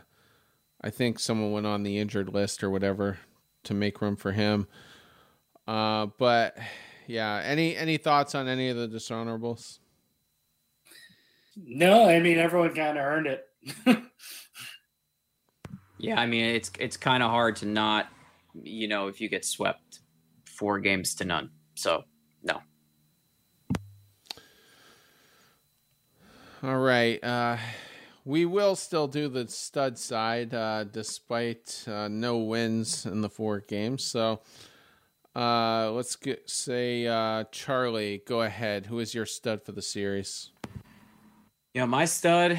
I 0.81 0.91
think 0.91 1.19
someone 1.19 1.53
went 1.53 1.67
on 1.67 1.83
the 1.83 1.99
injured 1.99 2.33
list 2.33 2.63
or 2.63 2.71
whatever 2.71 3.19
to 3.65 3.75
make 3.75 4.01
room 4.01 4.17
for 4.17 4.33
him. 4.33 4.67
Uh, 5.67 6.07
but 6.19 6.57
yeah, 7.07 7.41
any 7.45 7.77
any 7.77 7.97
thoughts 7.97 8.35
on 8.35 8.49
any 8.49 8.69
of 8.69 8.77
the 8.77 8.89
dishonorables? 8.89 9.79
No, 11.57 12.09
I 12.09 12.21
mean 12.21 12.39
everyone 12.39 12.75
kind 12.75 12.99
of 12.99 13.05
earned 13.05 13.27
it. 13.27 13.49
yeah, 16.05 16.21
I 16.21 16.27
mean 16.27 16.45
it's 16.45 16.71
it's 16.79 16.97
kind 16.97 17.23
of 17.23 17.31
hard 17.31 17.57
to 17.57 17.67
not, 17.67 18.09
you 18.55 18.89
know, 18.89 19.09
if 19.09 19.21
you 19.21 19.29
get 19.29 19.45
swept 19.45 20.01
four 20.45 20.79
games 20.79 21.15
to 21.17 21.25
none. 21.25 21.51
So 21.75 22.05
no. 22.43 22.61
All 26.63 26.79
right. 26.79 27.23
Uh, 27.23 27.57
we 28.25 28.47
will 28.47 28.75
still 28.75 29.07
do 29.07 29.29
the 29.29 29.47
stud 29.49 29.99
side 29.99 30.55
uh, 30.55 30.85
despite 30.85 31.85
uh, 31.87 32.09
no 32.09 32.39
wins 32.39 33.05
in 33.05 33.21
the 33.21 33.29
four 33.29 33.61
games. 33.61 34.03
So 34.05 34.41
uh, 35.37 35.91
let's 35.93 36.17
get, 36.17 36.49
say, 36.49 37.07
uh, 37.07 37.45
Charlie, 37.53 38.23
go 38.27 38.43
ahead. 38.43 38.87
Who 38.87 38.99
is 39.01 39.15
your 39.15 39.27
stud 39.27 39.63
for 39.63 39.73
the 39.73 39.83
series? 39.83 40.53
You 41.75 41.83
know, 41.83 41.87
my 41.87 42.07
stud, 42.07 42.59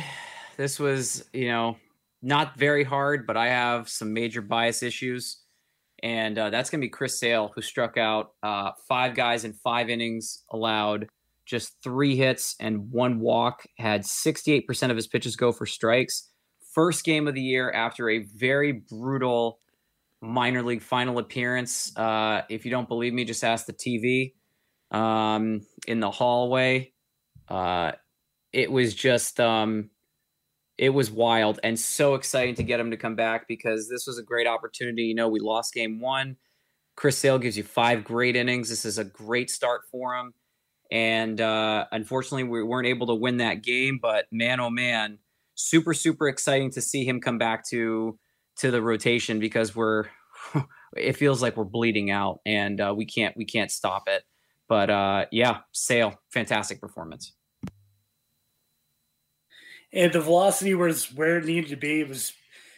this 0.58 0.78
was, 0.78 1.28
you 1.34 1.48
know, 1.48 1.78
not 2.26 2.58
very 2.58 2.84
hard, 2.84 3.28
but 3.28 3.38
I 3.38 3.50
have 3.50 3.88
some 3.88 4.12
major 4.14 4.42
bias 4.42 4.82
issues. 4.82 5.38
And 6.04 6.38
uh, 6.38 6.50
that's 6.50 6.70
going 6.70 6.82
to 6.82 6.86
be 6.86 6.90
Chris 6.90 7.20
Sale, 7.20 7.52
who 7.56 7.62
struck 7.62 7.98
out 7.98 8.32
five 8.88 9.16
guys 9.16 9.46
in 9.46 9.54
five 9.54 9.90
innings 9.90 10.44
allowed 10.52 11.08
just 11.46 11.82
three 11.84 12.16
hits 12.16 12.56
and 12.60 12.92
one 12.92 13.20
walk, 13.20 13.66
had 13.78 14.02
68% 14.02 14.90
of 14.90 14.96
his 14.96 15.08
pitches 15.08 15.36
go 15.36 15.52
for 15.52 15.66
strikes. 15.66 16.30
First 16.74 17.06
game 17.06 17.28
of 17.28 17.36
the 17.36 17.42
year 17.42 17.72
after 17.72 18.10
a 18.10 18.20
very 18.20 18.72
brutal 18.72 19.60
minor 20.22 20.64
league 20.64 20.82
final 20.82 21.20
appearance. 21.20 21.96
Uh, 21.96 22.42
if 22.50 22.66
you 22.66 22.72
don't 22.72 22.88
believe 22.88 23.14
me, 23.14 23.24
just 23.24 23.44
ask 23.44 23.68
the 23.68 23.74
TV 23.74 24.34
um, 24.92 25.62
in 25.88 26.00
the 26.00 26.12
hallway. 26.12 26.92
Uh, 27.48 27.92
it 28.52 28.72
was 28.72 28.96
just, 28.96 29.40
um, 29.40 29.92
it 30.78 30.90
was 30.90 31.10
wild 31.10 31.60
and 31.64 31.80
so 31.80 32.16
exciting 32.16 32.56
to 32.56 32.64
get 32.64 32.80
him 32.80 32.92
to 32.92 32.98
come 32.98 33.16
back 33.16 33.48
because 33.48 33.88
this 33.90 34.06
was 34.08 34.18
a 34.18 34.24
great 34.24 34.48
opportunity. 34.48 35.04
You 35.04 35.16
know, 35.16 35.30
we 35.30 35.40
lost 35.40 35.74
game 35.74 36.00
one. 36.00 36.38
Chris 36.96 37.18
Sale 37.18 37.40
gives 37.40 37.58
you 37.58 37.64
five 37.64 38.04
great 38.04 38.36
innings. 38.36 38.70
This 38.70 38.86
is 38.86 38.98
a 38.98 39.04
great 39.04 39.50
start 39.50 39.82
for 39.92 40.16
him. 40.16 40.34
And 40.92 41.42
uh, 41.42 41.86
unfortunately, 41.92 42.44
we 42.44 42.64
weren't 42.64 42.88
able 42.88 43.08
to 43.08 43.16
win 43.16 43.38
that 43.38 43.64
game. 43.64 44.00
But 44.02 44.26
man, 44.32 44.60
oh 44.60 44.70
man, 44.70 45.20
super 45.56 45.94
super 45.94 46.28
exciting 46.28 46.72
to 46.72 46.82
see 46.82 47.06
him 47.06 47.22
come 47.22 47.38
back 47.38 47.66
to 47.70 48.18
to 48.58 48.72
the 48.72 48.82
rotation 48.82 49.40
because 49.40 49.76
we're 49.76 50.06
it 50.96 51.14
feels 51.14 51.42
like 51.42 51.58
we're 51.58 51.64
bleeding 51.64 52.12
out 52.12 52.40
and 52.46 52.80
uh, 52.80 52.94
we 52.96 53.06
can't 53.06 53.36
we 53.36 53.46
can't 53.46 53.72
stop 53.72 54.08
it. 54.08 54.24
But 54.68 54.90
uh, 54.90 55.26
yeah, 55.32 55.60
Sale, 55.72 56.20
fantastic 56.30 56.82
performance. 56.82 57.34
And 59.96 60.14
the 60.14 60.22
velocity 60.22 60.76
was 60.76 61.12
where 61.12 61.38
it 61.38 61.46
needed 61.46 61.72
to 61.72 61.78
be. 61.78 62.02
It 62.02 62.10
was 62.10 62.34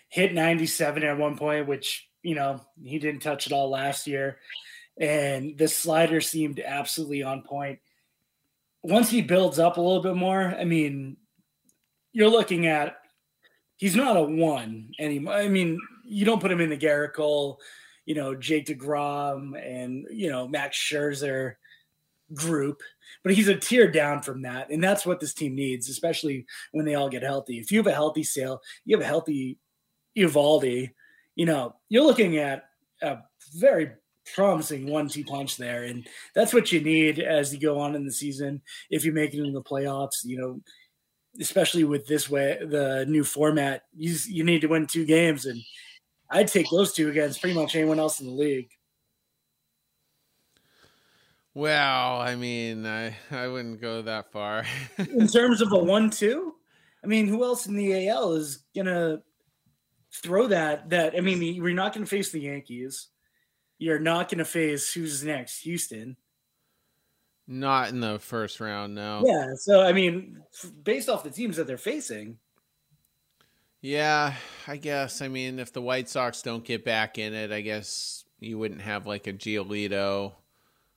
hit 0.07 0.33
97 0.33 1.03
at 1.03 1.17
one 1.17 1.37
point, 1.37 1.67
which 1.67 2.07
you 2.23 2.35
know 2.35 2.61
he 2.81 2.99
didn't 2.99 3.21
touch 3.21 3.47
at 3.47 3.53
all 3.53 3.69
last 3.69 4.07
year. 4.07 4.37
And 4.99 5.57
the 5.57 5.67
slider 5.67 6.21
seemed 6.21 6.59
absolutely 6.59 7.23
on 7.23 7.41
point 7.41 7.79
once 8.87 9.09
he 9.09 9.21
builds 9.21 9.59
up 9.59 9.77
a 9.77 9.81
little 9.81 10.01
bit 10.01 10.15
more, 10.15 10.41
I 10.41 10.63
mean, 10.63 11.17
you're 12.13 12.29
looking 12.29 12.67
at 12.67 12.97
he's 13.75 13.95
not 13.95 14.17
a 14.17 14.21
one 14.21 14.91
anymore. 14.97 15.33
I 15.33 15.49
mean, 15.49 15.79
you 16.05 16.25
don't 16.25 16.41
put 16.41 16.51
him 16.51 16.61
in 16.61 16.69
the 16.69 16.77
Gerrit 16.77 17.13
Cole, 17.13 17.59
you 18.05 18.15
know, 18.15 18.33
Jake 18.33 18.67
DeGrom 18.67 19.61
and, 19.61 20.07
you 20.09 20.29
know, 20.31 20.47
Max 20.47 20.77
Scherzer 20.77 21.55
group, 22.33 22.81
but 23.23 23.33
he's 23.33 23.47
a 23.47 23.55
tier 23.55 23.89
down 23.89 24.21
from 24.21 24.41
that. 24.41 24.69
And 24.69 24.83
that's 24.83 25.05
what 25.05 25.19
this 25.19 25.33
team 25.33 25.55
needs, 25.55 25.89
especially 25.89 26.45
when 26.71 26.85
they 26.85 26.95
all 26.95 27.09
get 27.09 27.23
healthy. 27.23 27.59
If 27.59 27.71
you 27.71 27.79
have 27.79 27.87
a 27.87 27.93
healthy 27.93 28.23
Sale, 28.23 28.61
you 28.85 28.97
have 28.97 29.03
a 29.03 29.07
healthy 29.07 29.57
Eovaldi, 30.17 30.91
you 31.35 31.45
know, 31.45 31.75
you're 31.89 32.03
looking 32.05 32.37
at 32.37 32.65
a 33.01 33.19
very 33.55 33.91
promising 34.35 34.87
one-two 34.87 35.23
punch 35.23 35.57
there, 35.57 35.83
and 35.83 36.07
that's 36.35 36.53
what 36.53 36.71
you 36.71 36.81
need 36.81 37.19
as 37.19 37.53
you 37.53 37.59
go 37.59 37.79
on 37.79 37.95
in 37.95 38.05
the 38.05 38.11
season. 38.11 38.61
If 38.89 39.05
you 39.05 39.11
make 39.11 39.33
it 39.33 39.43
in 39.43 39.53
the 39.53 39.61
playoffs, 39.61 40.25
you 40.25 40.37
know, 40.37 40.61
especially 41.39 41.83
with 41.83 42.07
this 42.07 42.29
way 42.29 42.57
the 42.59 43.05
new 43.07 43.23
format, 43.23 43.83
you 43.95 44.15
you 44.27 44.43
need 44.43 44.61
to 44.61 44.67
win 44.67 44.87
two 44.87 45.05
games, 45.05 45.45
and 45.45 45.61
I'd 46.31 46.47
take 46.47 46.69
those 46.69 46.91
two 46.91 47.09
against 47.09 47.39
pretty 47.39 47.55
much 47.55 47.75
anyone 47.75 47.99
else 47.99 48.19
in 48.19 48.25
the 48.25 48.33
league. 48.33 48.69
Well, 51.57 52.21
I 52.21 52.35
mean, 52.35 52.85
I 52.85 53.15
I 53.31 53.47
wouldn't 53.47 53.81
go 53.81 54.03
that 54.03 54.31
far. 54.31 54.63
in 54.97 55.27
terms 55.33 55.61
of 55.61 55.71
a 55.71 55.77
one-two, 55.77 56.53
I 57.03 57.07
mean, 57.07 57.27
who 57.27 57.43
else 57.43 57.65
in 57.65 57.75
the 57.75 58.07
AL 58.09 58.33
is 58.33 58.63
gonna 58.75 59.21
throw 60.13 60.47
that? 60.47 60.89
That 60.89 61.15
I 61.17 61.21
mean, 61.21 61.61
we're 61.61 61.73
not 61.73 61.93
gonna 61.93 62.05
face 62.05 62.31
the 62.31 62.41
Yankees 62.41 63.07
you're 63.79 63.99
not 63.99 64.29
going 64.29 64.39
to 64.39 64.45
face 64.45 64.91
who's 64.93 65.23
next, 65.23 65.59
Houston. 65.59 66.17
Not 67.47 67.89
in 67.89 68.01
the 68.01 68.19
first 68.19 68.59
round, 68.59 68.95
no. 68.95 69.23
Yeah, 69.25 69.53
so 69.55 69.81
I 69.81 69.93
mean, 69.93 70.41
based 70.83 71.07
off 71.07 71.23
the 71.23 71.29
teams 71.29 71.55
that 71.57 71.67
they're 71.67 71.77
facing. 71.77 72.37
Yeah, 73.79 74.33
I 74.67 74.77
guess. 74.77 75.21
I 75.21 75.27
mean, 75.29 75.59
if 75.59 75.71
the 75.71 75.81
White 75.81 76.09
Sox 76.09 76.41
don't 76.41 76.65
get 76.65 76.83
back 76.83 77.17
in 77.17 77.33
it, 77.33 77.51
I 77.51 77.61
guess 77.61 78.25
you 78.39 78.57
wouldn't 78.57 78.81
have 78.81 79.07
like 79.07 79.27
a 79.27 79.33
Giolito. 79.33 80.33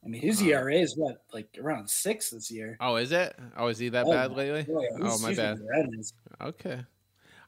I 0.04 0.08
mean, 0.08 0.22
his 0.22 0.40
ERA 0.40 0.74
is 0.74 0.96
what, 0.96 1.22
like 1.32 1.48
around 1.62 1.90
six 1.90 2.30
this 2.30 2.50
year. 2.50 2.76
Oh, 2.80 2.96
is 2.96 3.12
it? 3.12 3.36
Oh, 3.56 3.68
is 3.68 3.78
he 3.78 3.90
that 3.90 4.06
oh, 4.06 4.10
bad 4.10 4.32
lately? 4.32 4.62
Boy, 4.62 4.86
oh, 5.02 5.18
my 5.18 5.34
bad. 5.34 5.58
Okay. 6.40 6.80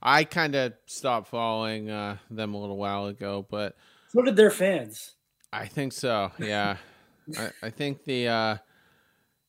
I 0.02 0.24
kind 0.24 0.54
of 0.54 0.74
stopped 0.86 1.28
following 1.28 1.88
uh, 1.88 2.18
them 2.30 2.54
a 2.54 2.60
little 2.60 2.76
while 2.76 3.06
ago, 3.06 3.46
but 3.48 3.76
so 4.08 4.20
did 4.22 4.36
their 4.36 4.50
fans. 4.50 5.12
I 5.52 5.66
think 5.66 5.92
so. 5.92 6.32
Yeah, 6.38 6.76
I, 7.38 7.50
I, 7.62 7.70
think 7.70 8.04
the 8.04 8.28
uh, 8.28 8.56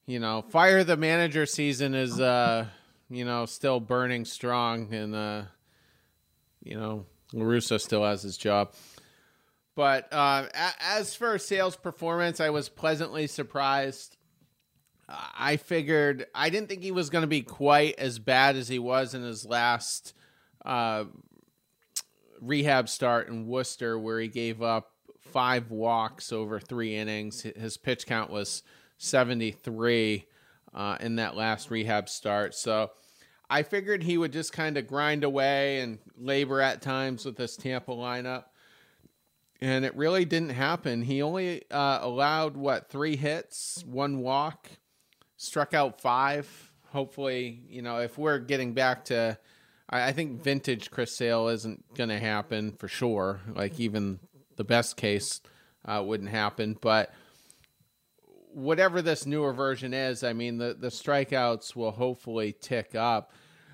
you 0.06 0.20
know 0.20 0.44
fire 0.50 0.84
the 0.84 0.96
manager 0.96 1.48
season 1.48 1.96
is 1.96 2.20
uh, 2.20 2.68
you 3.10 3.26
know 3.26 3.48
still 3.48 3.80
burning 3.80 4.26
strong, 4.26 4.94
and 4.94 5.16
uh, 5.16 5.42
you 6.64 6.78
know 6.78 7.08
La 7.34 7.44
Russa 7.44 7.82
still 7.82 8.04
has 8.04 8.22
his 8.22 8.38
job. 8.38 8.74
But 9.76 10.12
uh, 10.12 10.48
as 10.80 11.16
for 11.16 11.38
Sale's 11.38 11.76
performance, 11.76 12.40
I 12.40 12.50
was 12.52 12.70
pleasantly 12.70 13.28
surprised. 13.28 14.18
I 15.10 15.58
figured 15.58 16.26
I 16.34 16.50
didn't 16.50 16.70
think 16.70 16.84
he 16.84 16.92
was 16.92 17.10
going 17.10 17.24
to 17.24 17.28
be 17.28 17.42
quite 17.42 18.00
as 18.00 18.20
bad 18.20 18.56
as 18.56 18.68
he 18.68 18.80
was 18.80 19.14
in 19.14 19.22
his 19.22 19.46
last 19.46 20.14
uh, 20.64 21.06
rehab 22.40 22.88
start 22.88 23.28
in 23.28 23.48
Worcester, 23.48 23.98
where 23.98 24.20
he 24.20 24.28
gave 24.28 24.62
up 24.62 24.92
five 25.20 25.72
walks 25.72 26.32
over 26.32 26.60
three 26.60 26.96
innings. 26.96 27.42
His 27.42 27.78
pitch 27.78 28.06
count 28.06 28.30
was 28.30 28.64
73 28.98 30.26
uh, 30.74 30.98
in 31.00 31.18
that 31.18 31.36
last 31.36 31.70
rehab 31.72 32.08
start. 32.10 32.56
So 32.56 32.92
I 33.50 33.64
figured 33.64 34.04
he 34.04 34.18
would 34.18 34.32
just 34.32 34.54
kind 34.54 34.78
of 34.78 34.88
grind 34.88 35.24
away 35.24 35.82
and 35.82 36.00
labor 36.18 36.62
at 36.62 36.82
times 36.82 37.26
with 37.26 37.36
this 37.36 37.58
Tampa 37.58 37.92
lineup. 37.92 38.46
And 39.62 39.86
it 39.86 39.96
really 39.96 40.26
didn't 40.26 40.50
happen. 40.50 41.04
He 41.04 41.22
only 41.22 41.64
uh, 41.72 42.00
allowed, 42.02 42.58
what, 42.58 42.90
three 42.90 43.16
hits, 43.16 43.84
one 43.88 44.20
walk, 44.20 44.68
struck 45.38 45.74
out 45.74 46.02
five. 46.02 46.72
Hopefully, 46.90 47.64
you 47.70 47.82
know, 47.82 48.00
if 48.00 48.18
we're 48.18 48.40
getting 48.40 48.74
back 48.74 49.06
to, 49.06 49.38
I, 49.90 50.10
I 50.10 50.12
think 50.12 50.44
vintage 50.44 50.92
Chris 50.92 51.16
Sale 51.16 51.48
isn't 51.48 51.96
going 51.96 52.10
to 52.10 52.20
happen 52.20 52.74
for 52.74 52.88
sure. 52.88 53.40
Like, 53.56 53.80
even 53.80 54.20
the 54.58 54.66
best 54.66 54.98
case 54.98 55.40
uh, 55.86 56.04
wouldn't 56.06 56.30
happen. 56.30 56.78
But 56.82 57.14
whatever 58.52 59.02
this 59.02 59.26
newer 59.26 59.54
version 59.54 59.94
is, 59.94 60.24
I 60.24 60.34
mean, 60.34 60.58
the, 60.58 60.76
the 60.78 60.90
strikeouts 60.90 61.76
will 61.76 61.92
hopefully 61.92 62.54
tick 62.60 62.96
up. 62.96 63.32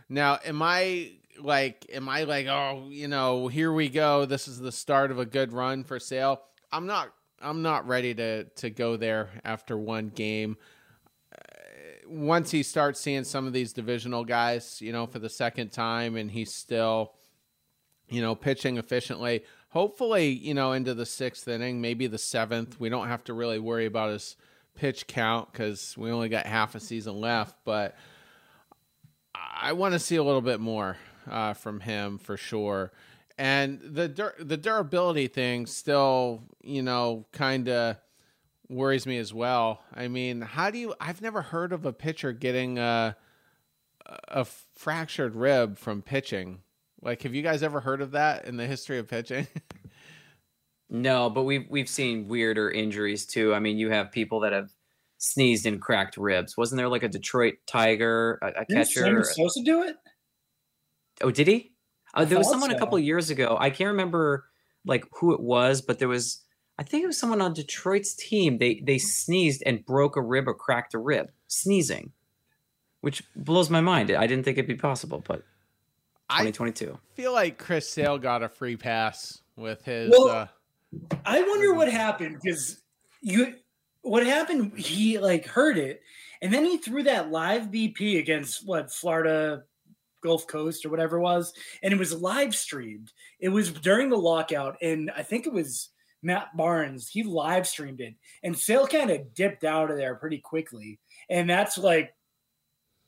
Now, 0.07 0.39
am 0.45 0.61
I 0.61 1.13
like, 1.41 1.85
am 1.91 2.09
I 2.09 2.23
like, 2.23 2.47
oh, 2.47 2.87
you 2.89 3.07
know, 3.07 3.47
here 3.47 3.71
we 3.71 3.89
go. 3.89 4.25
This 4.25 4.47
is 4.47 4.59
the 4.59 4.71
start 4.71 5.11
of 5.11 5.19
a 5.19 5.25
good 5.25 5.53
run 5.53 5.83
for 5.83 5.99
Sale. 5.99 6.41
I'm 6.71 6.85
not. 6.85 7.13
I'm 7.41 7.61
not 7.61 7.87
ready 7.87 8.13
to 8.15 8.43
to 8.43 8.69
go 8.69 8.97
there 8.97 9.29
after 9.45 9.77
one 9.77 10.09
game. 10.09 10.57
Uh, 11.33 12.09
once 12.09 12.51
he 12.51 12.63
starts 12.63 12.99
seeing 12.99 13.23
some 13.23 13.47
of 13.47 13.53
these 13.53 13.73
divisional 13.73 14.25
guys, 14.25 14.81
you 14.81 14.91
know, 14.91 15.07
for 15.07 15.19
the 15.19 15.29
second 15.29 15.71
time, 15.71 16.15
and 16.15 16.29
he's 16.29 16.53
still, 16.53 17.13
you 18.09 18.21
know, 18.21 18.35
pitching 18.35 18.77
efficiently. 18.77 19.43
Hopefully, 19.69 20.29
you 20.29 20.53
know, 20.53 20.73
into 20.73 20.93
the 20.93 21.05
sixth 21.05 21.47
inning, 21.47 21.79
maybe 21.79 22.07
the 22.07 22.17
seventh. 22.17 22.79
We 22.79 22.89
don't 22.89 23.07
have 23.07 23.23
to 23.25 23.33
really 23.33 23.59
worry 23.59 23.85
about 23.85 24.11
his 24.11 24.35
pitch 24.75 25.07
count 25.07 25.51
because 25.51 25.95
we 25.97 26.11
only 26.11 26.29
got 26.29 26.45
half 26.45 26.75
a 26.75 26.79
season 26.79 27.19
left. 27.19 27.55
But 27.63 27.95
I 29.35 29.73
want 29.73 29.93
to 29.93 29.99
see 29.99 30.15
a 30.15 30.23
little 30.23 30.41
bit 30.41 30.59
more 30.59 30.97
uh, 31.29 31.53
from 31.53 31.81
him 31.81 32.17
for 32.17 32.37
sure. 32.37 32.91
And 33.37 33.79
the 33.81 34.07
dur- 34.09 34.35
the 34.37 34.57
durability 34.57 35.27
thing 35.27 35.65
still, 35.65 36.43
you 36.61 36.81
know, 36.81 37.25
kind 37.31 37.69
of 37.69 37.97
worries 38.69 39.05
me 39.05 39.17
as 39.17 39.33
well. 39.33 39.81
I 39.93 40.07
mean, 40.07 40.41
how 40.41 40.71
do 40.71 40.77
you? 40.77 40.93
I've 40.99 41.21
never 41.21 41.41
heard 41.41 41.71
of 41.71 41.85
a 41.85 41.93
pitcher 41.93 42.33
getting 42.33 42.77
a 42.77 43.15
a 44.27 44.45
fractured 44.75 45.35
rib 45.35 45.77
from 45.77 46.01
pitching. 46.01 46.59
Like, 47.01 47.21
have 47.23 47.33
you 47.33 47.41
guys 47.41 47.63
ever 47.63 47.79
heard 47.79 48.01
of 48.01 48.11
that 48.11 48.45
in 48.45 48.57
the 48.57 48.67
history 48.67 48.97
of 48.97 49.07
pitching? 49.07 49.47
no, 50.89 51.29
but 51.29 51.43
we've 51.43 51.65
we've 51.69 51.89
seen 51.89 52.27
weirder 52.27 52.69
injuries 52.69 53.25
too. 53.25 53.53
I 53.53 53.59
mean, 53.59 53.77
you 53.77 53.89
have 53.89 54.11
people 54.11 54.41
that 54.41 54.53
have 54.53 54.71
sneezed 55.17 55.65
and 55.65 55.81
cracked 55.81 56.17
ribs. 56.17 56.57
Wasn't 56.57 56.77
there 56.77 56.89
like 56.89 57.03
a 57.03 57.07
Detroit 57.07 57.55
Tiger, 57.67 58.39
a, 58.41 58.47
a 58.61 58.65
catcher? 58.65 59.23
supposed 59.23 59.55
to 59.57 59.63
do 59.63 59.83
it? 59.83 59.95
Oh, 61.21 61.31
did 61.31 61.47
he? 61.47 61.73
Uh, 62.13 62.25
there 62.25 62.37
was 62.37 62.49
someone 62.49 62.71
so. 62.71 62.75
a 62.75 62.79
couple 62.79 62.97
years 62.99 63.29
ago. 63.29 63.57
I 63.59 63.69
can't 63.69 63.89
remember 63.89 64.45
like 64.85 65.05
who 65.19 65.33
it 65.33 65.41
was, 65.41 65.81
but 65.81 65.99
there 65.99 66.07
was. 66.07 66.43
I 66.77 66.83
think 66.83 67.03
it 67.03 67.07
was 67.07 67.19
someone 67.19 67.41
on 67.41 67.53
Detroit's 67.53 68.13
team. 68.15 68.57
They 68.57 68.81
they 68.83 68.97
sneezed 68.97 69.63
and 69.65 69.85
broke 69.85 70.15
a 70.15 70.21
rib 70.21 70.47
or 70.47 70.53
cracked 70.53 70.93
a 70.93 70.99
rib 70.99 71.31
sneezing, 71.47 72.11
which 73.01 73.23
blows 73.35 73.69
my 73.69 73.81
mind. 73.81 74.11
I 74.11 74.27
didn't 74.27 74.45
think 74.45 74.57
it'd 74.57 74.67
be 74.67 74.75
possible, 74.75 75.23
but 75.25 75.43
2022. 76.29 76.93
I 76.93 77.15
feel 77.15 77.33
like 77.33 77.57
Chris 77.57 77.89
Sale 77.89 78.17
got 78.19 78.43
a 78.43 78.49
free 78.49 78.77
pass 78.77 79.41
with 79.55 79.83
his. 79.83 80.09
Well, 80.09 80.29
uh, 80.29 80.47
I 81.25 81.41
wonder 81.41 81.73
what 81.73 81.91
happened 81.91 82.37
because 82.41 82.81
you. 83.21 83.55
What 84.01 84.25
happened? 84.25 84.77
He 84.77 85.19
like 85.19 85.45
heard 85.45 85.77
it, 85.77 86.01
and 86.41 86.53
then 86.53 86.63
he 86.63 86.77
threw 86.77 87.03
that 87.03 87.29
live 87.29 87.63
BP 87.63 88.17
against 88.17 88.65
what 88.65 88.91
Florida 88.91 89.63
Gulf 90.21 90.47
Coast 90.47 90.85
or 90.85 90.89
whatever 90.89 91.17
it 91.17 91.21
was, 91.21 91.53
and 91.83 91.93
it 91.93 91.99
was 91.99 92.21
live 92.21 92.55
streamed. 92.55 93.11
It 93.39 93.49
was 93.49 93.71
during 93.71 94.09
the 94.09 94.17
lockout, 94.17 94.77
and 94.81 95.11
I 95.15 95.23
think 95.23 95.45
it 95.45 95.53
was 95.53 95.89
Matt 96.21 96.55
Barnes. 96.55 97.07
He 97.07 97.23
live 97.23 97.67
streamed 97.67 98.01
it, 98.01 98.15
and 98.43 98.57
Sale 98.57 98.87
kind 98.87 99.09
of 99.09 99.33
dipped 99.33 99.63
out 99.63 99.91
of 99.91 99.97
there 99.97 100.15
pretty 100.15 100.39
quickly, 100.39 100.99
and 101.29 101.49
that's 101.49 101.77
like 101.77 102.13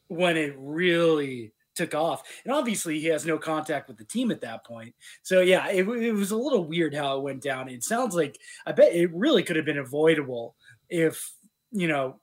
when 0.08 0.38
it 0.38 0.56
really 0.58 1.54
took 1.76 1.96
off. 1.96 2.24
And 2.44 2.54
obviously, 2.54 3.00
he 3.00 3.08
has 3.08 3.26
no 3.26 3.38
contact 3.38 3.88
with 3.88 3.98
the 3.98 4.06
team 4.06 4.32
at 4.32 4.42
that 4.42 4.66
point. 4.66 4.94
So 5.24 5.42
yeah, 5.42 5.68
it, 5.70 5.88
it 5.88 6.14
was 6.14 6.32
a 6.32 6.38
little 6.38 6.66
weird 6.66 6.94
how 6.94 7.18
it 7.18 7.24
went 7.24 7.42
down. 7.42 7.70
It 7.70 7.84
sounds 7.84 8.16
like 8.16 8.38
I 8.66 8.72
bet 8.72 8.94
it 8.94 9.14
really 9.14 9.44
could 9.44 9.56
have 9.56 9.66
been 9.66 9.78
avoidable 9.78 10.56
if 10.90 11.32
you 11.72 11.88
know. 11.88 12.20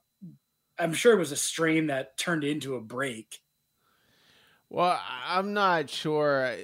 I'm 0.77 0.93
sure 0.93 1.11
it 1.11 1.19
was 1.19 1.33
a 1.33 1.35
strain 1.35 1.87
that 1.87 2.17
turned 2.17 2.45
into 2.45 2.75
a 2.75 2.81
break 2.81 3.41
well, 4.69 5.01
I'm 5.25 5.53
not 5.53 5.89
sure. 5.89 6.55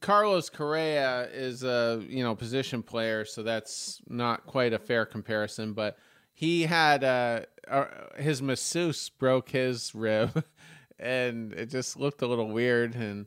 Carlos 0.00 0.48
Correa 0.48 1.28
is 1.32 1.62
a 1.62 2.02
you 2.08 2.24
know 2.24 2.34
position 2.34 2.82
player, 2.82 3.24
so 3.24 3.42
that's 3.42 4.00
not 4.08 4.46
quite 4.46 4.72
a 4.72 4.78
fair 4.78 5.04
comparison. 5.04 5.74
But 5.74 5.98
he 6.32 6.62
had 6.62 7.04
uh, 7.04 7.40
uh 7.68 7.84
his 8.16 8.40
masseuse 8.40 9.10
broke 9.10 9.50
his 9.50 9.94
rib, 9.94 10.42
and 10.98 11.52
it 11.52 11.66
just 11.66 11.98
looked 11.98 12.22
a 12.22 12.26
little 12.26 12.48
weird, 12.48 12.94
and 12.94 13.26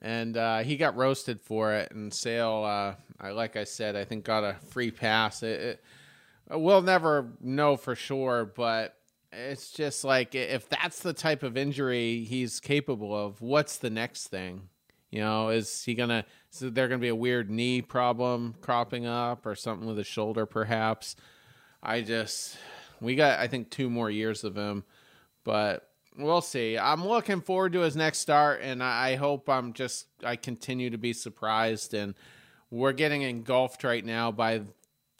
and 0.00 0.36
uh, 0.36 0.58
he 0.58 0.76
got 0.76 0.96
roasted 0.96 1.40
for 1.40 1.74
it. 1.74 1.92
And 1.92 2.12
Sale, 2.12 2.64
uh, 2.64 2.94
I 3.20 3.30
like 3.30 3.56
I 3.56 3.62
said, 3.62 3.94
I 3.94 4.04
think 4.04 4.24
got 4.24 4.42
a 4.42 4.56
free 4.70 4.90
pass. 4.90 5.44
It, 5.44 5.60
it, 5.60 5.84
we'll 6.50 6.82
never 6.82 7.28
know 7.40 7.76
for 7.76 7.94
sure, 7.94 8.44
but 8.44 8.97
it's 9.32 9.70
just 9.70 10.04
like 10.04 10.34
if 10.34 10.68
that's 10.68 11.00
the 11.00 11.12
type 11.12 11.42
of 11.42 11.56
injury 11.56 12.24
he's 12.24 12.60
capable 12.60 13.14
of, 13.14 13.40
what's 13.40 13.76
the 13.76 13.90
next 13.90 14.28
thing? 14.28 14.68
You 15.10 15.20
know, 15.20 15.48
is 15.48 15.84
he 15.84 15.94
gonna? 15.94 16.24
Is 16.52 16.60
there 16.60 16.88
gonna 16.88 16.98
be 16.98 17.08
a 17.08 17.14
weird 17.14 17.50
knee 17.50 17.80
problem 17.80 18.54
cropping 18.60 19.06
up, 19.06 19.46
or 19.46 19.54
something 19.54 19.86
with 19.88 19.96
his 19.96 20.06
shoulder, 20.06 20.44
perhaps? 20.44 21.16
I 21.82 22.02
just, 22.02 22.58
we 23.00 23.14
got, 23.14 23.38
I 23.38 23.46
think, 23.46 23.70
two 23.70 23.88
more 23.88 24.10
years 24.10 24.44
of 24.44 24.56
him, 24.56 24.84
but 25.44 25.88
we'll 26.16 26.40
see. 26.40 26.76
I'm 26.76 27.06
looking 27.06 27.40
forward 27.40 27.72
to 27.74 27.80
his 27.80 27.96
next 27.96 28.18
start, 28.18 28.60
and 28.62 28.82
I 28.82 29.14
hope 29.14 29.48
I'm 29.48 29.72
just, 29.72 30.06
I 30.24 30.36
continue 30.36 30.90
to 30.90 30.98
be 30.98 31.12
surprised. 31.12 31.94
And 31.94 32.14
we're 32.70 32.92
getting 32.92 33.22
engulfed 33.22 33.84
right 33.84 34.04
now 34.04 34.32
by 34.32 34.62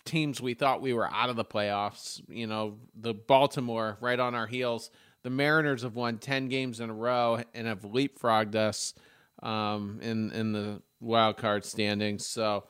teams 0.08 0.40
we 0.40 0.54
thought 0.54 0.80
we 0.80 0.94
were 0.94 1.08
out 1.12 1.28
of 1.28 1.36
the 1.36 1.44
playoffs. 1.44 2.20
You 2.28 2.46
know, 2.46 2.78
the 2.98 3.14
Baltimore 3.14 3.98
right 4.00 4.18
on 4.18 4.34
our 4.34 4.46
heels. 4.46 4.90
The 5.22 5.30
Mariners 5.30 5.82
have 5.82 5.94
won 5.94 6.18
ten 6.18 6.48
games 6.48 6.80
in 6.80 6.90
a 6.90 6.94
row 6.94 7.42
and 7.54 7.66
have 7.66 7.82
leapfrogged 7.82 8.54
us 8.54 8.94
um, 9.42 10.00
in 10.02 10.32
in 10.32 10.52
the 10.52 10.82
wild 11.00 11.36
card 11.36 11.64
standings. 11.64 12.26
So 12.26 12.64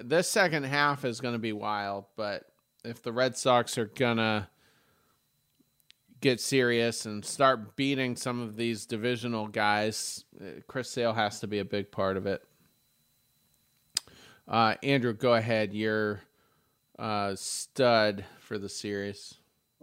this 0.00 0.28
second 0.28 0.64
half 0.64 1.04
is 1.04 1.20
going 1.20 1.34
to 1.34 1.40
be 1.40 1.52
wild. 1.52 2.04
But 2.16 2.44
if 2.84 3.02
the 3.02 3.12
Red 3.12 3.36
Sox 3.36 3.76
are 3.76 3.86
gonna 3.86 4.48
get 6.20 6.40
serious 6.40 7.04
and 7.04 7.24
start 7.24 7.76
beating 7.76 8.16
some 8.16 8.40
of 8.40 8.56
these 8.56 8.86
divisional 8.86 9.48
guys, 9.48 10.24
uh, 10.40 10.60
Chris 10.66 10.88
Sale 10.90 11.12
has 11.12 11.40
to 11.40 11.46
be 11.46 11.58
a 11.58 11.64
big 11.64 11.90
part 11.90 12.16
of 12.16 12.26
it. 12.26 12.42
Uh, 14.46 14.74
Andrew, 14.82 15.12
go 15.12 15.34
ahead. 15.34 15.72
You're 15.72 16.20
uh, 16.98 17.34
stud 17.34 18.24
for 18.40 18.58
the 18.58 18.68
series. 18.68 19.34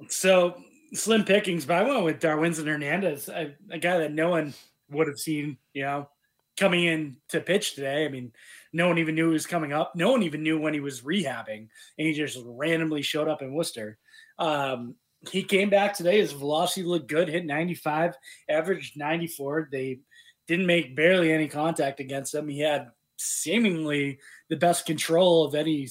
So 0.07 0.61
slim 0.93 1.23
pickings, 1.23 1.65
but 1.65 1.77
I 1.77 1.83
went 1.83 2.03
with 2.03 2.19
Darwinzon 2.19 2.67
Hernandez, 2.67 3.29
a, 3.29 3.55
a 3.69 3.77
guy 3.77 3.99
that 3.99 4.13
no 4.13 4.29
one 4.29 4.53
would 4.89 5.07
have 5.07 5.19
seen, 5.19 5.57
you 5.73 5.83
know, 5.83 6.09
coming 6.57 6.83
in 6.83 7.17
to 7.29 7.39
pitch 7.39 7.75
today. 7.75 8.05
I 8.05 8.09
mean, 8.09 8.31
no 8.73 8.87
one 8.87 8.97
even 8.97 9.15
knew 9.15 9.27
he 9.27 9.33
was 9.33 9.47
coming 9.47 9.73
up. 9.73 9.95
No 9.95 10.11
one 10.11 10.23
even 10.23 10.43
knew 10.43 10.59
when 10.59 10.73
he 10.73 10.79
was 10.79 11.01
rehabbing, 11.01 11.67
and 11.97 12.07
he 12.07 12.13
just 12.13 12.39
randomly 12.45 13.01
showed 13.01 13.27
up 13.27 13.41
in 13.41 13.53
Worcester. 13.53 13.97
Um, 14.37 14.95
he 15.29 15.43
came 15.43 15.69
back 15.69 15.95
today. 15.95 16.19
His 16.19 16.31
velocity 16.31 16.83
looked 16.83 17.07
good, 17.07 17.29
hit 17.29 17.45
95, 17.45 18.15
averaged 18.49 18.97
94. 18.97 19.69
They 19.71 19.99
didn't 20.47 20.65
make 20.65 20.95
barely 20.95 21.31
any 21.31 21.47
contact 21.47 21.99
against 21.99 22.33
him. 22.33 22.47
He 22.47 22.59
had 22.59 22.89
seemingly 23.17 24.19
the 24.49 24.55
best 24.55 24.85
control 24.85 25.45
of 25.45 25.53
any 25.53 25.87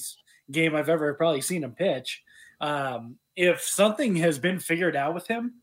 game 0.51 0.75
I've 0.75 0.89
ever 0.89 1.13
probably 1.13 1.41
seen 1.41 1.63
him 1.63 1.73
pitch. 1.73 2.21
Um, 2.59 3.17
if 3.35 3.61
something 3.61 4.15
has 4.17 4.37
been 4.37 4.59
figured 4.59 4.95
out 4.95 5.13
with 5.13 5.27
him, 5.27 5.55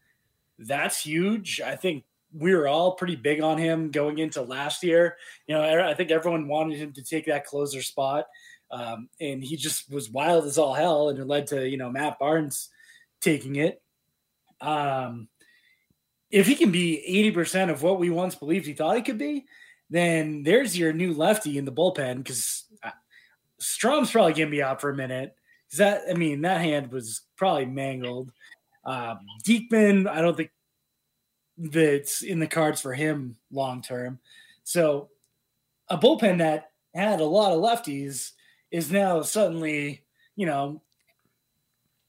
that's 0.59 1.03
huge. 1.05 1.61
I 1.61 1.77
think 1.77 2.05
we 2.33 2.55
were 2.55 2.69
all 2.69 2.93
pretty 2.93 3.17
big 3.17 3.41
on 3.41 3.59
him 3.59 3.91
going 3.91 4.19
into 4.19 4.43
last 4.43 4.83
year. 4.83 5.17
You 5.47 5.55
know, 5.55 5.87
I 5.87 5.95
think 5.95 6.11
everyone 6.11 6.49
wanted 6.49 6.79
him 6.79 6.93
to 6.95 7.03
take 7.03 7.27
that 7.27 7.47
closer 7.47 7.83
spot. 7.83 8.27
Um, 8.71 9.09
and 9.21 9.43
he 9.43 9.57
just 9.57 9.91
was 9.91 10.11
wild 10.11 10.45
as 10.45 10.59
all 10.59 10.75
hell, 10.75 11.09
and 11.09 11.19
it 11.19 11.27
led 11.27 11.47
to 11.49 11.67
you 11.67 11.79
know 11.79 11.91
Matt 11.91 12.19
Barnes 12.19 12.69
taking 13.21 13.57
it. 13.57 13.81
Um, 14.61 15.29
if 16.31 16.47
he 16.47 16.55
can 16.55 16.71
be 16.71 16.99
eighty 16.99 17.31
percent 17.31 17.71
of 17.71 17.83
what 17.83 17.99
we 17.99 18.11
once 18.11 18.35
believed 18.35 18.67
he 18.67 18.75
thought 18.75 18.97
he 18.97 19.03
could 19.03 19.17
be, 19.17 19.47
then 19.89 20.43
there's 20.43 20.77
your 20.77 20.93
new 20.93 21.15
lefty 21.15 21.57
in 21.57 21.65
the 21.65 21.73
bullpen. 21.73 22.19
Because 22.19 22.65
Strahm's 23.61 24.11
probably 24.11 24.33
gonna 24.33 24.51
be 24.51 24.63
out 24.63 24.81
for 24.81 24.91
a 24.91 24.97
minute. 24.97 25.35
Is 25.71 25.79
that 25.79 26.03
I 26.11 26.15
mean 26.15 26.43
that 26.43 26.61
hand 26.61 26.91
was 26.91 27.23
probably 27.37 27.67
mangled. 27.67 28.33
Um, 28.85 29.19
Diekman, 29.45 30.09
I 30.09 30.21
don't 30.21 30.37
think 30.37 30.51
that's 31.59 32.23
in 32.23 32.39
the 32.39 32.47
cards 32.47 32.81
for 32.81 32.95
him 32.95 33.37
long 33.51 33.83
term. 33.83 34.19
So 34.65 35.11
a 35.89 35.99
bullpen 35.99 36.39
that 36.39 36.71
had 36.95 37.21
a 37.21 37.25
lot 37.25 37.53
of 37.53 37.61
lefties 37.61 38.33
is 38.71 38.91
now 38.93 39.23
suddenly, 39.23 40.05
you 40.37 40.47
know, 40.47 40.81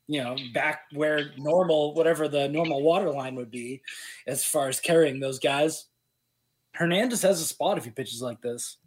you 0.08 0.24
know, 0.24 0.36
back 0.54 0.82
where 0.94 1.32
normal, 1.38 1.94
whatever 1.94 2.28
the 2.28 2.50
normal 2.50 2.82
water 2.82 3.10
line 3.12 3.36
would 3.36 3.52
be 3.52 3.82
as 4.28 4.44
far 4.44 4.68
as 4.68 4.80
carrying 4.80 5.20
those 5.20 5.40
guys. 5.40 5.86
Hernandez 6.74 7.22
has 7.22 7.42
a 7.42 7.46
spot 7.46 7.78
if 7.78 7.86
he 7.86 7.92
pitches 7.92 8.22
like 8.22 8.42
this. 8.42 8.78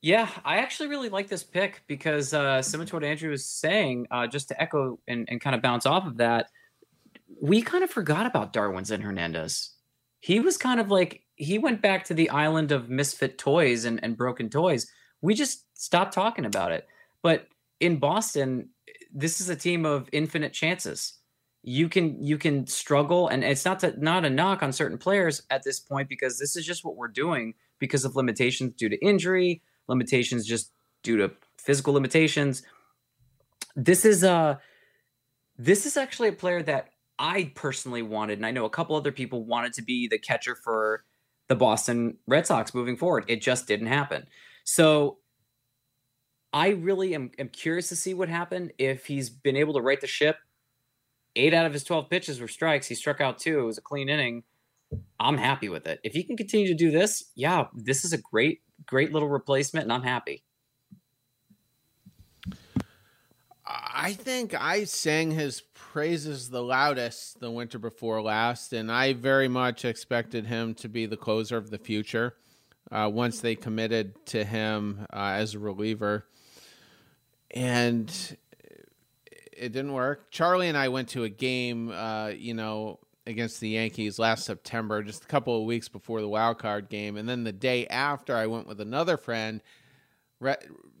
Yeah, 0.00 0.28
I 0.44 0.58
actually 0.58 0.88
really 0.90 1.08
like 1.08 1.28
this 1.28 1.42
pick 1.42 1.82
because 1.88 2.32
uh, 2.32 2.62
similar 2.62 2.86
to 2.86 2.96
what 2.96 3.04
Andrew 3.04 3.30
was 3.30 3.44
saying, 3.44 4.06
uh, 4.10 4.28
just 4.28 4.48
to 4.48 4.62
echo 4.62 5.00
and, 5.08 5.26
and 5.28 5.40
kind 5.40 5.56
of 5.56 5.62
bounce 5.62 5.86
off 5.86 6.06
of 6.06 6.18
that, 6.18 6.50
we 7.40 7.62
kind 7.62 7.82
of 7.82 7.90
forgot 7.90 8.26
about 8.26 8.52
Darwinzon 8.52 9.02
Hernandez. 9.02 9.70
He 10.20 10.38
was 10.38 10.56
kind 10.56 10.78
of 10.78 10.90
like 10.90 11.24
he 11.34 11.58
went 11.58 11.82
back 11.82 12.04
to 12.04 12.14
the 12.14 12.30
island 12.30 12.70
of 12.70 12.88
misfit 12.88 13.38
toys 13.38 13.84
and, 13.84 14.02
and 14.02 14.16
broken 14.16 14.48
toys. 14.48 14.90
We 15.20 15.34
just 15.34 15.64
stopped 15.74 16.12
talking 16.12 16.44
about 16.44 16.72
it. 16.72 16.86
But 17.22 17.48
in 17.80 17.98
Boston, 17.98 18.70
this 19.12 19.40
is 19.40 19.48
a 19.48 19.56
team 19.56 19.84
of 19.84 20.08
infinite 20.12 20.52
chances. 20.52 21.14
You 21.62 21.88
can 21.88 22.22
you 22.22 22.38
can 22.38 22.66
struggle, 22.68 23.28
and 23.28 23.42
it's 23.42 23.64
not 23.64 23.80
to, 23.80 23.94
not 24.00 24.24
a 24.24 24.30
knock 24.30 24.62
on 24.62 24.72
certain 24.72 24.96
players 24.96 25.42
at 25.50 25.64
this 25.64 25.80
point 25.80 26.08
because 26.08 26.38
this 26.38 26.56
is 26.56 26.64
just 26.64 26.84
what 26.84 26.96
we're 26.96 27.08
doing 27.08 27.54
because 27.80 28.04
of 28.04 28.16
limitations 28.16 28.74
due 28.76 28.88
to 28.88 28.96
injury, 29.04 29.62
limitations 29.88 30.46
just 30.46 30.72
due 31.02 31.16
to 31.16 31.30
physical 31.58 31.92
limitations. 31.92 32.62
This 33.76 34.04
is 34.04 34.24
a 34.24 34.60
this 35.56 35.86
is 35.86 35.96
actually 35.96 36.28
a 36.28 36.32
player 36.32 36.62
that 36.62 36.90
I 37.18 37.52
personally 37.54 38.02
wanted, 38.02 38.38
and 38.38 38.46
I 38.46 38.52
know 38.52 38.64
a 38.64 38.70
couple 38.70 38.94
other 38.94 39.12
people 39.12 39.44
wanted 39.44 39.72
to 39.74 39.82
be 39.82 40.06
the 40.06 40.18
catcher 40.18 40.54
for 40.54 41.04
the 41.48 41.56
Boston 41.56 42.18
Red 42.26 42.46
Sox 42.46 42.74
moving 42.74 42.96
forward. 42.96 43.24
It 43.26 43.42
just 43.42 43.66
didn't 43.66 43.86
happen. 43.88 44.26
So 44.64 45.18
I 46.52 46.68
really 46.70 47.14
am, 47.14 47.30
am 47.38 47.48
curious 47.48 47.88
to 47.88 47.96
see 47.96 48.14
what 48.14 48.28
happened 48.28 48.72
if 48.78 49.06
he's 49.06 49.30
been 49.30 49.56
able 49.56 49.74
to 49.74 49.80
right 49.80 50.00
the 50.00 50.06
ship. 50.06 50.36
Eight 51.36 51.54
out 51.54 51.66
of 51.66 51.72
his 51.72 51.84
12 51.84 52.08
pitches 52.08 52.40
were 52.40 52.48
strikes. 52.48 52.86
He 52.86 52.94
struck 52.94 53.20
out 53.20 53.38
two. 53.38 53.60
It 53.60 53.64
was 53.64 53.78
a 53.78 53.82
clean 53.82 54.08
inning. 54.08 54.44
I'm 55.20 55.36
happy 55.36 55.68
with 55.68 55.86
it. 55.86 56.00
If 56.02 56.14
he 56.14 56.22
can 56.22 56.36
continue 56.36 56.68
to 56.68 56.74
do 56.74 56.90
this, 56.90 57.30
yeah, 57.34 57.66
this 57.74 58.04
is 58.04 58.12
a 58.12 58.18
great, 58.18 58.62
great 58.86 59.12
little 59.12 59.28
replacement, 59.28 59.84
and 59.84 59.92
I'm 59.92 60.02
happy. 60.02 60.42
I 63.66 64.14
think 64.14 64.54
I 64.54 64.84
sang 64.84 65.30
his 65.30 65.60
praises 65.74 66.48
the 66.48 66.62
loudest 66.62 67.40
the 67.40 67.50
winter 67.50 67.78
before 67.78 68.22
last, 68.22 68.72
and 68.72 68.90
I 68.90 69.12
very 69.12 69.48
much 69.48 69.84
expected 69.84 70.46
him 70.46 70.74
to 70.76 70.88
be 70.88 71.06
the 71.06 71.16
closer 71.16 71.56
of 71.56 71.70
the 71.70 71.78
future 71.78 72.34
uh, 72.90 73.10
once 73.12 73.40
they 73.40 73.56
committed 73.56 74.24
to 74.26 74.44
him 74.44 75.06
uh, 75.12 75.32
as 75.36 75.54
a 75.54 75.58
reliever. 75.58 76.26
And 77.50 78.10
it 79.52 79.72
didn't 79.72 79.92
work. 79.92 80.30
Charlie 80.30 80.68
and 80.68 80.78
I 80.78 80.88
went 80.88 81.08
to 81.10 81.24
a 81.24 81.28
game, 81.28 81.90
uh, 81.90 82.28
you 82.28 82.54
know, 82.54 83.00
against 83.28 83.60
the 83.60 83.68
Yankees 83.68 84.18
last 84.18 84.46
September, 84.46 85.02
just 85.02 85.22
a 85.22 85.26
couple 85.28 85.56
of 85.56 85.66
weeks 85.66 85.88
before 85.88 86.22
the 86.22 86.28
wild 86.28 86.58
card 86.58 86.88
game. 86.88 87.16
And 87.16 87.28
then 87.28 87.44
the 87.44 87.52
day 87.52 87.86
after, 87.86 88.34
I 88.34 88.46
went 88.46 88.66
with 88.66 88.80
another 88.80 89.18
friend. 89.18 89.60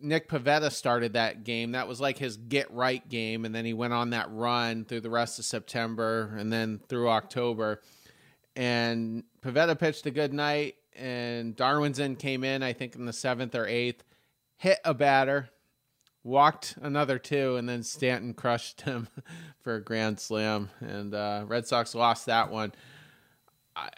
Nick 0.02 0.28
Pivetta 0.28 0.70
started 0.70 1.14
that 1.14 1.42
game. 1.42 1.72
That 1.72 1.88
was 1.88 2.00
like 2.00 2.18
his 2.18 2.36
get 2.36 2.70
right 2.70 3.06
game. 3.08 3.46
And 3.46 3.54
then 3.54 3.64
he 3.64 3.72
went 3.72 3.94
on 3.94 4.10
that 4.10 4.30
run 4.30 4.84
through 4.84 5.00
the 5.00 5.10
rest 5.10 5.38
of 5.38 5.46
September 5.46 6.36
and 6.38 6.52
then 6.52 6.80
through 6.88 7.08
October. 7.08 7.80
And 8.54 9.24
Pivetta 9.40 9.78
pitched 9.78 10.04
a 10.04 10.10
good 10.10 10.34
night. 10.34 10.74
And 10.94 11.56
Darwinzon 11.56 12.18
came 12.18 12.44
in, 12.44 12.62
I 12.62 12.74
think, 12.74 12.94
in 12.94 13.06
the 13.06 13.12
seventh 13.12 13.54
or 13.54 13.66
eighth, 13.66 14.04
hit 14.56 14.80
a 14.84 14.92
batter, 14.92 15.48
walked 16.24 16.76
another 16.80 17.18
two, 17.18 17.56
and 17.56 17.68
then 17.68 17.82
Stanton 17.82 18.34
crushed 18.34 18.82
him 18.82 19.08
for 19.60 19.76
a 19.76 19.82
grand 19.82 20.20
slam. 20.20 20.70
And 20.80 21.14
uh, 21.14 21.44
Red 21.46 21.66
Sox 21.66 21.94
lost 21.94 22.26
that 22.26 22.50
one. 22.50 22.72
I, 23.76 23.90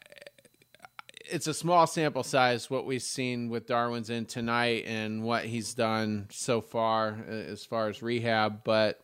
it's 1.30 1.46
a 1.46 1.54
small 1.54 1.86
sample 1.86 2.22
size 2.22 2.68
what 2.68 2.86
we've 2.86 3.02
seen 3.02 3.48
with 3.48 3.66
Darwinzon 3.66 4.26
tonight 4.26 4.84
and 4.86 5.22
what 5.22 5.44
he's 5.44 5.74
done 5.74 6.26
so 6.30 6.60
far 6.60 7.24
uh, 7.28 7.32
as 7.32 7.64
far 7.64 7.88
as 7.88 8.02
rehab, 8.02 8.64
but 8.64 9.00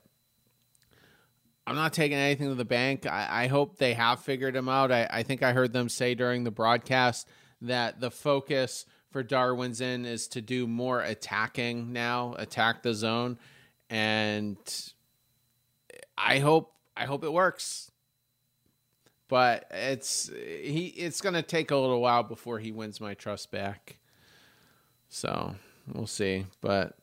I'm 1.66 1.76
not 1.76 1.92
taking 1.92 2.16
anything 2.16 2.48
to 2.48 2.55
the 2.55 2.64
bank. 2.64 3.07
I, 3.07 3.44
I 3.44 3.46
hope 3.48 3.79
they 3.79 3.94
have 3.94 4.20
figured 4.20 4.55
him 4.55 4.68
out. 4.68 4.92
I, 4.92 5.09
I, 5.11 5.22
think 5.24 5.42
I 5.42 5.52
heard 5.52 5.72
them 5.72 5.88
say 5.88 6.14
during 6.14 6.44
the 6.44 6.52
broadcast 6.52 7.29
that 7.62 8.00
the 8.00 8.11
focus 8.11 8.87
for 9.16 9.24
Darwinzon 9.24 10.05
is 10.05 10.29
to 10.29 10.42
do 10.42 10.66
more 10.66 11.00
attacking 11.00 11.90
now, 11.90 12.35
attack 12.37 12.83
the 12.83 12.92
zone, 12.92 13.38
and 13.88 14.59
I 16.18 16.38
hope 16.38 16.74
I 16.94 17.07
hope 17.07 17.24
it 17.24 17.33
works 17.33 17.90
but 19.29 19.66
it's 19.70 20.29
he 20.29 20.88
it's 20.96 21.22
going 21.22 21.35
to 21.35 21.42
take 21.42 21.70
a 21.70 21.76
little 21.76 22.00
while 22.00 22.22
before 22.22 22.59
he 22.59 22.72
wins 22.72 23.00
my 23.00 23.14
trust 23.14 23.50
back. 23.50 23.98
So, 25.09 25.57
we'll 25.92 26.07
see, 26.07 26.44
but 26.61 26.98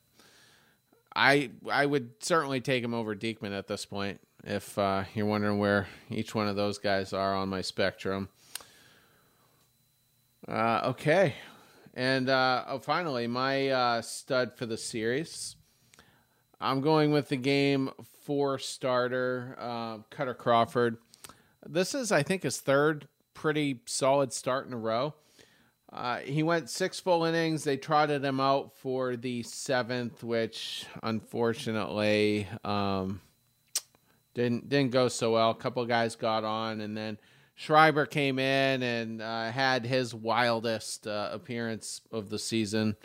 I 1.16 1.50
I 1.68 1.86
would 1.86 2.24
certainly 2.24 2.62
take 2.62 2.84
him 2.84 2.94
over 2.94 3.16
Diekman 3.16 3.58
at 3.58 3.68
this 3.68 3.86
point 3.86 4.22
if 4.44 4.78
uh, 4.78 5.06
you're 5.16 5.26
wondering 5.26 5.58
where 5.58 5.88
each 6.12 6.36
one 6.36 6.48
of 6.48 6.56
those 6.56 6.78
guys 6.78 7.12
are 7.12 7.34
on 7.36 7.50
my 7.50 7.62
spectrum. 7.62 8.30
Uh, 10.48 10.82
okay. 10.86 11.36
And 11.94 12.30
uh, 12.30 12.66
oh, 12.68 12.80
finally, 12.80 13.28
my 13.28 13.70
uh, 13.70 14.02
stud 14.02 14.58
for 14.58 14.66
the 14.66 14.78
series. 14.78 15.56
I'm 16.60 16.82
going 16.82 17.12
with 17.12 17.30
the 17.30 17.38
game 17.38 17.92
four 18.24 18.58
starter, 18.58 19.56
uh, 19.60 19.98
Kutter 20.10 20.36
Crawford. 20.36 20.98
This 21.66 21.94
is, 21.94 22.12
I 22.12 22.24
think, 22.24 22.44
his 22.44 22.60
third 22.60 23.08
pretty 23.34 23.82
solid 23.86 24.34
start 24.34 24.68
in 24.68 24.74
a 24.74 24.78
row. 24.78 25.14
Uh, 25.92 26.18
he 26.20 26.42
went 26.42 26.70
six 26.70 27.00
full 27.00 27.24
innings. 27.24 27.64
They 27.64 27.78
trotted 27.78 28.26
him 28.26 28.40
out 28.40 28.76
for 28.78 29.16
the 29.16 29.44
seventh, 29.44 30.24
which 30.24 30.88
unfortunately 31.04 32.48
um, 32.64 33.22
didn't 34.34 34.70
didn't 34.70 34.92
go 34.92 35.08
so 35.08 35.34
well. 35.34 35.52
A 35.52 35.56
couple 35.56 35.86
guys 35.86 36.16
got 36.16 36.44
on, 36.44 36.82
and 36.82 36.98
then 36.98 37.20
Schreiber 37.64 38.06
came 38.06 38.40
in 38.40 38.84
and 38.84 39.22
uh, 39.22 39.50
had 39.50 39.86
his 39.86 40.14
wildest 40.14 41.08
uh, 41.08 41.30
appearance 41.32 42.02
of 42.12 42.30
the 42.30 42.38
season, 42.38 42.98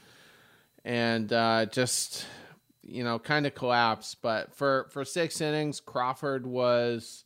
and 0.85 1.33
uh, 1.33 1.67
just 1.67 2.27
you 2.83 3.05
know 3.05 3.21
kind 3.21 3.47
of 3.47 3.55
collapsed. 3.55 4.21
But 4.21 4.53
for 4.53 4.89
for 4.91 5.05
six 5.05 5.41
innings, 5.41 5.79
Crawford 5.79 6.45
was 6.45 7.25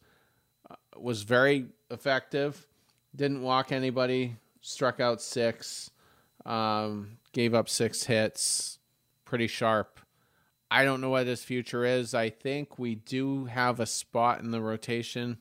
was 0.95 1.23
very 1.23 1.69
effective. 1.91 2.67
Didn't 3.17 3.41
walk 3.41 3.73
anybody. 3.73 4.37
Struck 4.61 5.01
out 5.01 5.23
six. 5.23 5.91
Um, 6.45 7.17
gave 7.33 7.55
up 7.55 7.71
six 7.71 8.05
hits. 8.05 8.79
Pretty 9.25 9.47
sharp. 9.47 10.01
I 10.71 10.85
don't 10.85 11.01
know 11.01 11.09
what 11.09 11.27
his 11.27 11.43
future 11.43 11.87
is. 11.87 12.13
I 12.13 12.29
think 12.29 12.79
we 12.79 12.95
do 12.95 13.47
have 13.47 13.81
a 13.81 13.87
spot 13.87 14.41
in 14.41 14.51
the 14.51 14.61
rotation. 14.61 15.39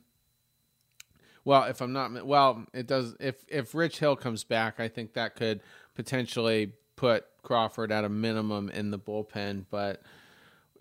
Well, 1.44 1.64
if 1.64 1.80
I'm 1.80 1.92
not 1.92 2.24
well, 2.24 2.64
it 2.72 2.86
does. 2.86 3.16
If 3.18 3.44
if 3.48 3.74
Rich 3.74 3.98
Hill 3.98 4.16
comes 4.16 4.44
back, 4.44 4.78
I 4.78 4.88
think 4.88 5.14
that 5.14 5.34
could 5.34 5.60
potentially 5.94 6.72
put 6.96 7.24
Crawford 7.42 7.90
at 7.90 8.04
a 8.04 8.08
minimum 8.08 8.68
in 8.70 8.90
the 8.90 8.98
bullpen. 8.98 9.64
But 9.70 10.02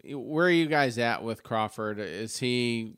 where 0.04 0.46
are 0.46 0.52
you 0.52 0.68
guys 0.68 0.98
at 0.98 1.24
with 1.24 1.44
Crawford? 1.44 2.00
Is 2.00 2.38
he 2.38 2.98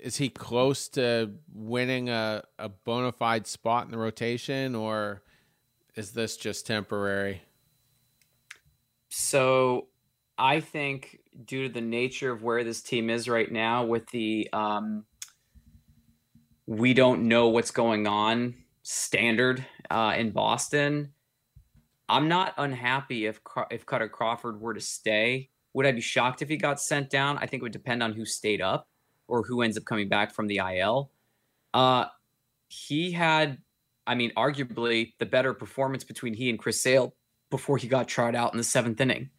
is 0.00 0.16
he 0.18 0.28
close 0.28 0.88
to 0.88 1.32
winning 1.52 2.10
a, 2.10 2.42
a 2.58 2.68
bona 2.68 3.10
fide 3.10 3.46
spot 3.46 3.86
in 3.86 3.90
the 3.90 3.98
rotation 3.98 4.74
or 4.74 5.22
is 5.96 6.10
this 6.10 6.36
just 6.36 6.66
temporary? 6.66 7.42
So 9.08 9.86
I 10.36 10.60
think 10.60 11.20
due 11.44 11.68
to 11.68 11.72
the 11.72 11.80
nature 11.80 12.30
of 12.30 12.42
where 12.42 12.64
this 12.64 12.82
team 12.82 13.08
is 13.08 13.28
right 13.28 13.50
now 13.50 13.84
with 13.86 14.06
the 14.10 14.48
um, 14.52 15.04
we 16.66 16.94
don't 16.94 17.28
know 17.28 17.48
what's 17.48 17.70
going 17.70 18.06
on 18.06 18.54
standard 18.82 19.64
uh, 19.90 20.14
in 20.16 20.30
Boston, 20.30 21.12
I'm 22.08 22.28
not 22.28 22.54
unhappy 22.58 23.26
if 23.26 23.40
if 23.70 23.86
Kutter 23.86 24.10
Crawford 24.10 24.60
were 24.60 24.74
to 24.74 24.80
stay. 24.80 25.50
Would 25.72 25.86
I 25.86 25.92
be 25.92 26.00
shocked 26.00 26.42
if 26.42 26.48
he 26.48 26.56
got 26.56 26.80
sent 26.80 27.10
down? 27.10 27.38
I 27.38 27.46
think 27.46 27.62
it 27.62 27.64
would 27.64 27.72
depend 27.72 28.02
on 28.02 28.12
who 28.12 28.24
stayed 28.24 28.60
up 28.60 28.88
or 29.26 29.42
who 29.42 29.62
ends 29.62 29.76
up 29.76 29.84
coming 29.84 30.08
back 30.08 30.32
from 30.32 30.46
the 30.46 30.58
IL. 30.58 31.10
Uh, 31.72 32.06
he 32.68 33.10
had, 33.10 33.58
I 34.06 34.14
mean, 34.14 34.30
arguably 34.36 35.14
the 35.18 35.26
better 35.26 35.52
performance 35.54 36.04
between 36.04 36.34
he 36.34 36.50
and 36.50 36.58
Chris 36.58 36.80
Sale 36.80 37.14
before 37.50 37.78
he 37.78 37.88
got 37.88 38.06
tried 38.06 38.36
out 38.36 38.52
in 38.52 38.58
the 38.58 38.64
seventh 38.64 39.00
inning. 39.00 39.30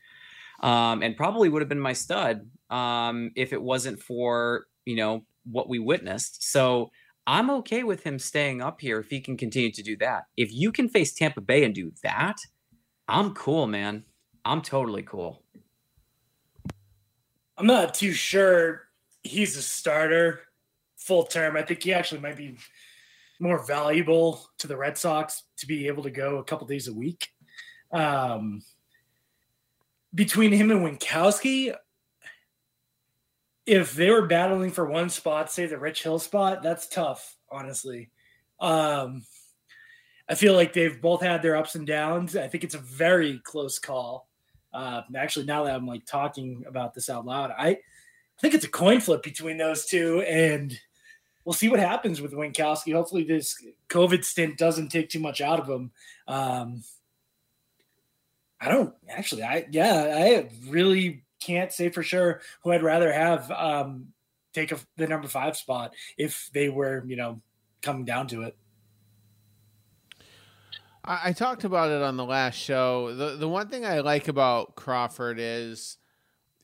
Um, 0.62 1.04
and 1.04 1.16
probably 1.16 1.48
would 1.48 1.62
have 1.62 1.70
been 1.70 1.80
my 1.80 1.94
stud 1.94 2.50
um, 2.70 3.32
if 3.36 3.54
it 3.54 3.62
wasn't 3.62 4.02
for, 4.02 4.66
you 4.86 4.96
know, 4.96 5.26
what 5.46 5.70
we 5.70 5.80
witnessed. 5.80 6.52
So 6.52 6.92
I'm 7.28 7.50
okay 7.50 7.84
with 7.84 8.04
him 8.04 8.20
staying 8.20 8.62
up 8.62 8.82
here 8.82 9.00
if 9.00 9.10
he 9.10 9.20
can 9.20 9.36
continue 9.36 9.72
to 9.72 9.84
do 9.84 9.98
that. 9.98 10.26
If 10.38 10.54
you 10.54 10.72
can 10.72 10.90
face 10.90 11.14
Tampa 11.14 11.42
Bay 11.42 11.64
and 11.64 11.74
do 11.74 11.92
that, 12.04 12.38
I'm 13.08 13.34
cool, 13.34 13.66
man. 13.68 14.04
I'm 14.44 14.62
totally 14.62 15.04
cool. 15.04 15.42
I'm 17.58 17.68
not 17.68 17.94
too 17.94 18.12
sure 18.12 18.84
he's 19.24 19.58
a 19.58 19.62
starter 19.62 20.42
full 20.98 21.24
term. 21.24 21.56
I 21.56 21.64
think 21.64 21.84
he 21.84 21.94
actually 21.94 22.22
might 22.22 22.38
be 22.38 22.58
more 23.40 23.66
valuable 23.66 24.48
to 24.60 24.68
the 24.68 24.78
Red 24.78 24.98
Sox 24.98 25.44
to 25.58 25.68
be 25.68 25.88
able 25.88 26.04
to 26.04 26.12
go 26.12 26.38
a 26.38 26.44
couple 26.44 26.68
days 26.68 26.88
a 26.88 26.94
week. 26.94 27.30
Um, 27.92 28.62
between 30.14 30.52
him 30.52 30.72
and 30.72 30.82
Winckowski, 30.82 31.76
if 33.66 33.94
they 33.94 34.10
were 34.10 34.28
battling 34.28 34.72
for 34.72 34.86
one 34.86 35.10
spot, 35.10 35.52
say 35.52 35.66
the 35.66 35.78
Rich 35.78 36.04
Hill 36.04 36.20
spot, 36.20 36.62
that's 36.62 36.88
tough, 36.88 37.36
honestly. 37.50 38.10
Um, 38.60 39.24
I 40.30 40.36
feel 40.36 40.54
like 40.54 40.74
they've 40.74 41.02
both 41.02 41.22
had 41.22 41.42
their 41.42 41.56
ups 41.56 41.76
and 41.76 41.86
downs. 41.86 42.36
I 42.36 42.48
think 42.48 42.64
it's 42.64 42.76
a 42.76 42.80
very 42.80 43.40
close 43.44 43.80
call. 43.80 44.28
Uh, 44.74 45.02
actually, 45.16 45.46
now 45.46 45.64
that 45.64 45.76
I'm 45.76 45.88
like 45.88 46.06
talking 46.06 46.64
about 46.68 46.94
this 46.94 47.10
out 47.10 47.26
loud, 47.26 47.52
I 47.58 47.80
think 48.42 48.54
it's 48.54 48.66
a 48.66 48.70
coin 48.70 49.00
flip 49.00 49.24
between 49.24 49.58
those 49.58 49.86
two, 49.86 50.22
and 50.22 50.78
we'll 51.44 51.54
see 51.54 51.70
what 51.70 51.80
happens 51.80 52.22
with 52.22 52.34
Winckowski. 52.34 52.94
Hopefully, 52.94 53.24
this 53.24 53.56
COVID 53.90 54.24
stint 54.26 54.58
doesn't 54.58 54.90
take 54.90 55.10
too 55.10 55.20
much 55.20 55.42
out 55.42 55.60
of 55.60 55.70
him. 55.70 55.92
Um, 56.28 56.84
I 58.60 58.70
don't 58.70 58.94
actually. 59.10 59.44
I 59.44 59.66
yeah, 59.72 60.14
I 60.18 60.50
really 60.68 61.24
can't 61.46 61.72
say 61.72 61.90
for 61.90 62.04
sure 62.04 62.42
who 62.64 62.72
I'd 62.72 62.84
rather 62.84 63.12
have 63.12 63.52
um, 63.52 64.08
take 64.54 64.72
a, 64.72 64.78
the 64.98 65.08
number 65.08 65.28
five 65.28 65.56
spot 65.58 65.94
if 66.18 66.50
they 66.54 66.70
were, 66.70 67.04
you 67.06 67.16
know, 67.16 67.42
coming 67.82 68.06
down 68.06 68.28
to 68.28 68.44
it. 68.44 68.58
I, 71.04 71.20
I 71.26 71.32
talked 71.34 71.64
about 71.64 71.92
it 71.92 72.02
on 72.02 72.18
the 72.18 72.26
last 72.26 72.56
show. 72.56 73.14
The 73.14 73.36
the 73.36 73.48
one 73.48 73.68
thing 73.68 73.86
I 73.86 74.00
like 74.00 74.28
about 74.28 74.76
Crawford 74.76 75.38
is 75.40 75.98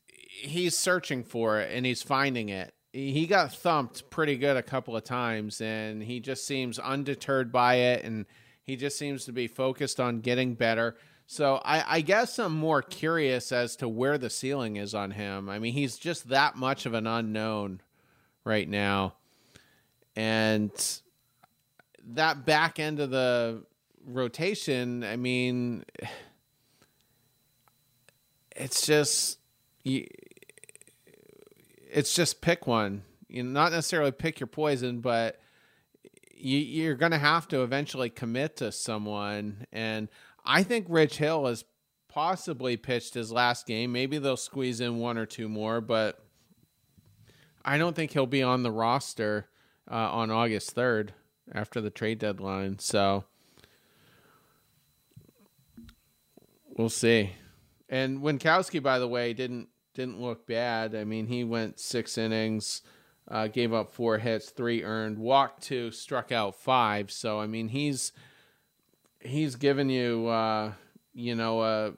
he's 0.08 0.76
searching 0.76 1.22
for 1.22 1.60
it 1.60 1.70
and 1.72 1.86
he's 1.86 2.02
finding 2.02 2.48
it. 2.48 2.74
He 2.92 3.26
got 3.26 3.54
thumped 3.54 4.10
pretty 4.10 4.36
good 4.36 4.56
a 4.56 4.62
couple 4.62 4.96
of 4.96 5.04
times 5.04 5.60
and 5.60 6.02
he 6.02 6.20
just 6.20 6.46
seems 6.46 6.78
undeterred 6.78 7.50
by 7.50 7.76
it 7.76 8.04
and 8.04 8.26
he 8.62 8.76
just 8.76 8.98
seems 8.98 9.24
to 9.24 9.32
be 9.32 9.46
focused 9.46 9.98
on 9.98 10.20
getting 10.20 10.54
better. 10.54 10.96
So 11.32 11.62
I, 11.64 11.96
I, 11.96 12.00
guess 12.02 12.38
I'm 12.38 12.52
more 12.52 12.82
curious 12.82 13.52
as 13.52 13.74
to 13.76 13.88
where 13.88 14.18
the 14.18 14.28
ceiling 14.28 14.76
is 14.76 14.94
on 14.94 15.12
him. 15.12 15.48
I 15.48 15.60
mean, 15.60 15.72
he's 15.72 15.96
just 15.96 16.28
that 16.28 16.56
much 16.56 16.84
of 16.84 16.92
an 16.92 17.06
unknown 17.06 17.80
right 18.44 18.68
now. 18.68 19.14
And 20.14 20.70
that 22.08 22.44
back 22.44 22.78
end 22.78 23.00
of 23.00 23.08
the 23.08 23.62
rotation, 24.06 25.04
I 25.04 25.16
mean, 25.16 25.86
it's 28.54 28.86
just 28.86 29.38
it's 29.86 30.14
just 32.14 32.42
pick 32.42 32.66
one. 32.66 33.04
You 33.28 33.42
not 33.42 33.72
necessarily 33.72 34.12
pick 34.12 34.38
your 34.38 34.48
poison, 34.48 35.00
but 35.00 35.40
you, 36.34 36.58
you're 36.58 36.96
going 36.96 37.12
to 37.12 37.18
have 37.18 37.48
to 37.48 37.62
eventually 37.62 38.10
commit 38.10 38.58
to 38.58 38.70
someone. 38.70 39.66
And 39.72 40.10
I 40.44 40.62
think 40.62 40.86
Rich 40.88 41.18
Hill 41.18 41.46
has 41.46 41.64
possibly 42.08 42.76
pitched 42.76 43.14
his 43.14 43.32
last 43.32 43.66
game. 43.66 43.92
Maybe 43.92 44.18
they'll 44.18 44.36
squeeze 44.36 44.80
in 44.80 44.98
one 44.98 45.16
or 45.16 45.26
two 45.26 45.48
more, 45.48 45.80
but 45.80 46.22
I 47.64 47.78
don't 47.78 47.96
think 47.96 48.12
he'll 48.12 48.26
be 48.26 48.42
on 48.42 48.62
the 48.62 48.70
roster 48.70 49.48
uh, 49.90 49.94
on 49.94 50.30
August 50.30 50.74
3rd 50.74 51.10
after 51.52 51.80
the 51.80 51.90
trade 51.90 52.18
deadline. 52.18 52.78
So 52.78 53.24
we'll 56.76 56.88
see. 56.88 57.32
And 57.88 58.20
Winckowski, 58.20 58.82
by 58.82 58.98
the 58.98 59.08
way, 59.08 59.32
didn't 59.32 59.68
didn't 59.94 60.20
look 60.20 60.46
bad. 60.46 60.94
I 60.94 61.04
mean, 61.04 61.26
he 61.26 61.44
went 61.44 61.78
six 61.78 62.16
innings, 62.16 62.80
uh, 63.28 63.48
gave 63.48 63.74
up 63.74 63.90
four 63.90 64.16
hits, 64.18 64.48
three 64.48 64.82
earned, 64.82 65.18
walked 65.18 65.62
two, 65.62 65.90
struck 65.90 66.32
out 66.32 66.54
five. 66.56 67.10
So 67.10 67.40
I 67.40 67.46
mean, 67.46 67.68
he's 67.68 68.12
he's 69.24 69.56
given 69.56 69.88
you 69.88 70.26
uh, 70.26 70.72
you 71.14 71.34
know 71.34 71.62
a 71.62 71.92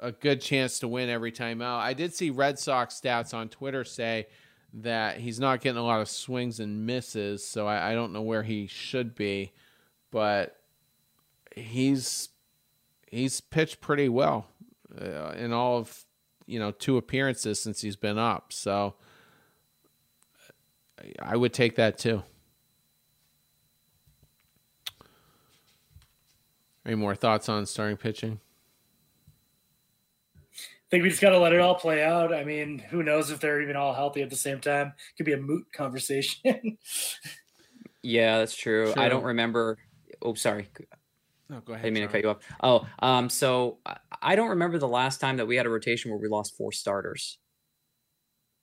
a 0.00 0.12
good 0.12 0.40
chance 0.40 0.78
to 0.80 0.88
win 0.88 1.08
every 1.08 1.32
time 1.32 1.60
out. 1.60 1.80
I 1.80 1.92
did 1.92 2.14
see 2.14 2.30
Red 2.30 2.58
Sox 2.58 3.00
stats 3.00 3.34
on 3.34 3.48
Twitter 3.48 3.84
say 3.84 4.26
that 4.74 5.18
he's 5.18 5.40
not 5.40 5.60
getting 5.60 5.78
a 5.78 5.84
lot 5.84 6.00
of 6.00 6.08
swings 6.08 6.60
and 6.60 6.86
misses, 6.86 7.46
so 7.46 7.66
I, 7.66 7.90
I 7.90 7.94
don't 7.94 8.12
know 8.12 8.22
where 8.22 8.42
he 8.42 8.66
should 8.66 9.14
be, 9.14 9.52
but 10.10 10.56
he's 11.54 12.28
he's 13.10 13.40
pitched 13.40 13.80
pretty 13.80 14.08
well 14.08 14.46
uh, 15.00 15.32
in 15.36 15.52
all 15.52 15.78
of 15.78 16.04
you 16.46 16.58
know 16.58 16.70
two 16.70 16.96
appearances 16.96 17.60
since 17.60 17.80
he's 17.80 17.96
been 17.96 18.18
up. 18.18 18.52
So 18.52 18.94
I 21.20 21.36
would 21.36 21.52
take 21.52 21.76
that 21.76 21.98
too. 21.98 22.22
Any 26.88 26.96
more 26.96 27.14
thoughts 27.14 27.50
on 27.50 27.66
starting 27.66 27.98
pitching? 27.98 28.40
I 30.54 30.90
think 30.90 31.02
we 31.02 31.10
just 31.10 31.20
got 31.20 31.30
to 31.30 31.38
let 31.38 31.52
it 31.52 31.60
all 31.60 31.74
play 31.74 32.02
out. 32.02 32.32
I 32.32 32.44
mean, 32.44 32.78
who 32.78 33.02
knows 33.02 33.30
if 33.30 33.40
they're 33.40 33.60
even 33.60 33.76
all 33.76 33.92
healthy 33.92 34.22
at 34.22 34.30
the 34.30 34.36
same 34.36 34.58
time? 34.58 34.86
It 34.96 35.16
Could 35.18 35.26
be 35.26 35.34
a 35.34 35.38
moot 35.38 35.70
conversation. 35.74 36.78
yeah, 38.02 38.38
that's 38.38 38.56
true. 38.56 38.90
true. 38.90 39.02
I 39.02 39.10
don't 39.10 39.22
remember. 39.22 39.76
Oh, 40.22 40.32
sorry. 40.32 40.70
No, 41.50 41.60
go 41.60 41.74
ahead. 41.74 41.82
I 41.84 41.88
didn't 41.88 41.94
mean 41.94 42.02
to 42.04 42.08
cut 42.08 42.22
you 42.22 42.30
off. 42.30 42.38
Oh, 42.62 42.86
um, 43.06 43.28
so 43.28 43.80
I 44.22 44.34
don't 44.34 44.48
remember 44.48 44.78
the 44.78 44.88
last 44.88 45.20
time 45.20 45.36
that 45.36 45.46
we 45.46 45.56
had 45.56 45.66
a 45.66 45.70
rotation 45.70 46.10
where 46.10 46.18
we 46.18 46.28
lost 46.28 46.56
four 46.56 46.72
starters. 46.72 47.38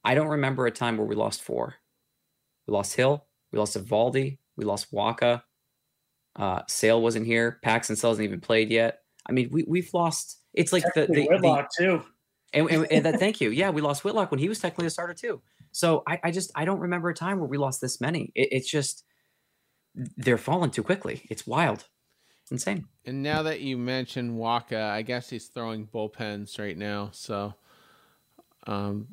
I 0.03 0.15
don't 0.15 0.29
remember 0.29 0.65
a 0.65 0.71
time 0.71 0.97
where 0.97 1.05
we 1.05 1.15
lost 1.15 1.43
four. 1.43 1.75
We 2.65 2.73
lost 2.73 2.95
Hill, 2.95 3.23
we 3.51 3.59
lost 3.59 3.77
Eovaldi, 3.77 4.39
we 4.57 4.65
lost 4.65 4.91
Wacha, 4.91 5.43
uh, 6.35 6.61
Sale 6.67 7.01
wasn't 7.01 7.25
here. 7.25 7.59
Paxton 7.63 7.95
Sale 7.95 8.11
hasn't 8.11 8.25
even 8.25 8.41
played 8.41 8.71
yet. 8.71 8.99
I 9.27 9.31
mean, 9.31 9.49
we 9.51 9.63
we've 9.67 9.89
lost. 9.93 10.39
It's 10.53 10.71
like 10.71 10.83
the, 10.93 11.07
the 11.07 11.27
Whitlock 11.27 11.69
the, 11.77 11.83
too. 11.83 12.03
And, 12.53 12.69
and, 12.69 12.87
and 12.89 13.05
that, 13.05 13.19
thank 13.19 13.41
you. 13.41 13.49
Yeah, 13.49 13.69
we 13.69 13.81
lost 13.81 14.05
Whitlock 14.05 14.31
when 14.31 14.39
he 14.39 14.47
was 14.47 14.59
technically 14.59 14.85
a 14.85 14.89
starter 14.89 15.13
too. 15.13 15.41
So 15.71 16.03
I, 16.07 16.19
I 16.23 16.31
just 16.31 16.51
I 16.55 16.63
don't 16.63 16.79
remember 16.79 17.09
a 17.09 17.13
time 17.13 17.39
where 17.39 17.49
we 17.49 17.57
lost 17.57 17.81
this 17.81 17.99
many. 17.99 18.31
It, 18.33 18.49
it's 18.51 18.69
just 18.69 19.03
they're 19.93 20.37
falling 20.37 20.71
too 20.71 20.83
quickly. 20.83 21.25
It's 21.29 21.45
wild, 21.45 21.87
insane. 22.51 22.85
And 23.05 23.21
now 23.21 23.43
that 23.43 23.61
you 23.61 23.77
mentioned 23.77 24.37
Wacha, 24.37 24.89
I 24.89 25.01
guess 25.01 25.29
he's 25.29 25.47
throwing 25.47 25.87
bullpens 25.87 26.57
right 26.59 26.77
now. 26.77 27.09
So, 27.11 27.53
um, 28.67 29.07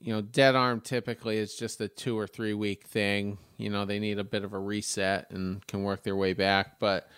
you 0.00 0.12
know, 0.12 0.20
dead 0.20 0.54
arm 0.54 0.80
typically 0.80 1.38
is 1.38 1.54
just 1.54 1.80
a 1.80 1.88
two 1.88 2.18
or 2.18 2.26
three 2.26 2.54
week 2.54 2.86
thing. 2.86 3.38
You 3.56 3.70
know, 3.70 3.84
they 3.84 3.98
need 3.98 4.18
a 4.18 4.24
bit 4.24 4.44
of 4.44 4.52
a 4.52 4.58
reset 4.58 5.30
and 5.30 5.66
can 5.66 5.82
work 5.82 6.02
their 6.02 6.16
way 6.16 6.32
back. 6.32 6.78
But 6.78 7.08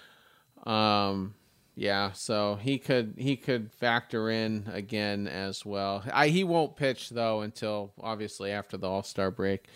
um, 0.64 1.34
yeah, 1.74 2.12
so 2.12 2.56
he 2.56 2.78
could 2.78 3.14
he 3.18 3.36
could 3.36 3.72
factor 3.72 4.30
in 4.30 4.68
again 4.72 5.28
as 5.28 5.64
well. 5.64 6.02
I 6.12 6.28
he 6.28 6.44
won't 6.44 6.76
pitch 6.76 7.10
though 7.10 7.42
until 7.42 7.92
obviously 8.00 8.50
after 8.50 8.76
the 8.76 8.88
All 8.88 9.02
Star 9.02 9.30
break. 9.30 9.66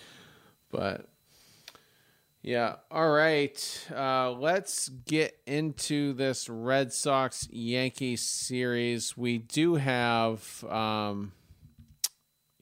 But 0.71 1.09
yeah, 2.43 2.77
all 2.91 3.11
right. 3.11 3.89
Uh, 3.95 4.33
let's 4.33 4.89
get 4.89 5.39
into 5.47 6.13
this 6.13 6.49
Red 6.49 6.93
Sox 6.93 7.49
Yankees 7.51 8.23
series. 8.23 9.17
We 9.17 9.39
do 9.39 9.77
have. 9.77 10.65
Um, 10.65 11.33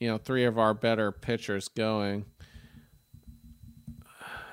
you 0.01 0.07
know 0.07 0.17
three 0.17 0.45
of 0.45 0.57
our 0.57 0.73
better 0.73 1.11
pitchers 1.11 1.67
going. 1.69 2.25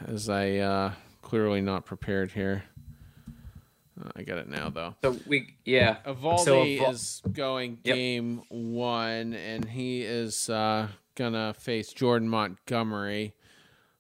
As 0.06 0.28
I 0.28 0.58
uh, 0.58 0.92
clearly 1.22 1.62
not 1.62 1.86
prepared 1.86 2.30
here. 2.30 2.64
Uh, 3.98 4.10
I 4.14 4.22
got 4.22 4.36
it 4.38 4.48
now 4.48 4.68
though. 4.68 4.94
So 5.02 5.16
we 5.26 5.56
yeah. 5.64 5.96
Eovaldi 6.06 6.44
so 6.44 6.64
Evol- 6.64 6.90
is 6.90 7.22
going 7.32 7.78
game 7.82 8.36
yep. 8.36 8.44
one, 8.50 9.32
and 9.32 9.64
he 9.64 10.02
is 10.02 10.50
uh, 10.50 10.88
gonna 11.16 11.54
face 11.54 11.94
Jordan 11.94 12.28
Montgomery. 12.28 13.34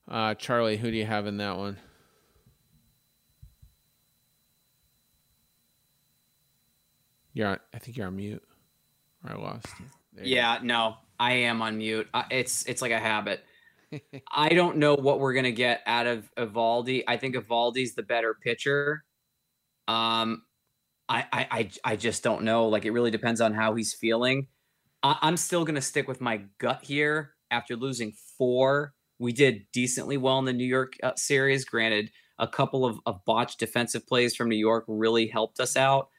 Uh, 0.06 0.34
Charlie, 0.34 0.76
who 0.76 0.90
do 0.90 0.96
you 0.98 1.06
have 1.06 1.26
in 1.26 1.38
that 1.38 1.56
one? 1.56 1.78
You're 7.32 7.48
on, 7.48 7.58
I 7.72 7.78
think 7.78 7.96
you're 7.96 8.06
on 8.06 8.16
mute. 8.16 8.42
Or 9.24 9.32
I 9.32 9.36
lost 9.36 9.66
you. 9.80 10.24
yeah, 10.24 10.58
no. 10.62 10.96
I 11.18 11.32
am 11.32 11.62
on 11.62 11.78
mute. 11.78 12.08
It's 12.30 12.64
it's 12.66 12.82
like 12.82 12.92
a 12.92 12.98
habit. 12.98 13.44
I 14.30 14.50
don't 14.50 14.76
know 14.76 14.94
what 14.94 15.20
we're 15.20 15.34
gonna 15.34 15.50
get 15.52 15.82
out 15.86 16.06
of 16.06 16.30
Eovaldi. 16.36 17.04
I 17.08 17.16
think 17.16 17.34
Eovaldi's 17.34 17.94
the 17.94 18.02
better 18.02 18.34
pitcher. 18.34 19.04
Um, 19.86 20.42
I 21.08 21.26
I 21.32 21.70
I 21.84 21.96
just 21.96 22.22
don't 22.22 22.42
know. 22.42 22.68
Like 22.68 22.84
it 22.84 22.92
really 22.92 23.10
depends 23.10 23.40
on 23.40 23.54
how 23.54 23.74
he's 23.74 23.94
feeling. 23.94 24.48
I, 25.02 25.16
I'm 25.22 25.36
still 25.36 25.64
gonna 25.64 25.80
stick 25.80 26.06
with 26.08 26.20
my 26.20 26.42
gut 26.58 26.80
here 26.82 27.34
after 27.50 27.76
losing 27.76 28.12
four 28.36 28.94
We 29.18 29.32
did 29.32 29.66
decently 29.72 30.16
well 30.16 30.38
in 30.38 30.44
the 30.44 30.52
New 30.52 30.66
York 30.66 30.94
uh, 31.02 31.12
series. 31.16 31.64
Granted, 31.64 32.10
a 32.38 32.46
couple 32.46 32.84
of, 32.84 33.00
of 33.06 33.24
botched 33.24 33.58
defensive 33.58 34.06
plays 34.06 34.36
from 34.36 34.48
New 34.48 34.56
York 34.56 34.84
really 34.86 35.26
helped 35.26 35.60
us 35.60 35.76
out. 35.76 36.10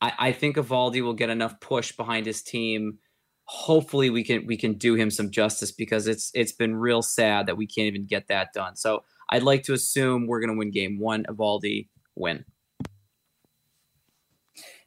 I, 0.00 0.12
I 0.18 0.32
think 0.32 0.56
Eovaldi 0.56 1.02
will 1.02 1.14
get 1.14 1.30
enough 1.30 1.60
push 1.60 1.92
behind 1.92 2.26
his 2.26 2.42
team. 2.42 2.98
Hopefully, 3.44 4.10
we 4.10 4.24
can 4.24 4.46
we 4.46 4.56
can 4.56 4.74
do 4.74 4.94
him 4.94 5.10
some 5.10 5.30
justice 5.30 5.72
because 5.72 6.06
it's 6.06 6.30
it's 6.34 6.52
been 6.52 6.74
real 6.74 7.02
sad 7.02 7.46
that 7.46 7.56
we 7.56 7.66
can't 7.66 7.86
even 7.86 8.06
get 8.06 8.28
that 8.28 8.52
done. 8.52 8.76
So 8.76 9.04
I'd 9.28 9.42
like 9.42 9.62
to 9.64 9.72
assume 9.72 10.26
we're 10.26 10.40
going 10.40 10.52
to 10.52 10.58
win 10.58 10.70
game 10.70 10.98
one. 10.98 11.24
Eovaldi 11.24 11.88
win. 12.14 12.44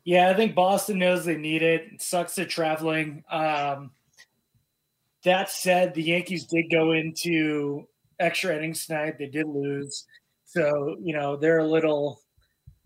Yeah, 0.03 0.29
I 0.29 0.35
think 0.35 0.53
Boston 0.53 0.99
knows 0.99 1.25
they 1.25 1.35
need 1.35 1.63
it. 1.63 1.93
it 1.93 2.01
sucks 2.01 2.35
they're 2.35 2.45
traveling. 2.45 3.23
Um, 3.29 3.91
that 5.23 5.49
said, 5.49 5.95
the 5.95 6.03
Yankees 6.03 6.45
did 6.45 6.69
go 6.71 6.91
into 6.91 7.87
extra 8.19 8.55
innings 8.55 8.85
tonight. 8.85 9.17
They 9.17 9.25
did 9.25 9.47
lose. 9.47 10.05
So, 10.45 10.95
you 11.01 11.13
know, 11.13 11.35
they're 11.35 11.57
a 11.57 11.67
little, 11.67 12.21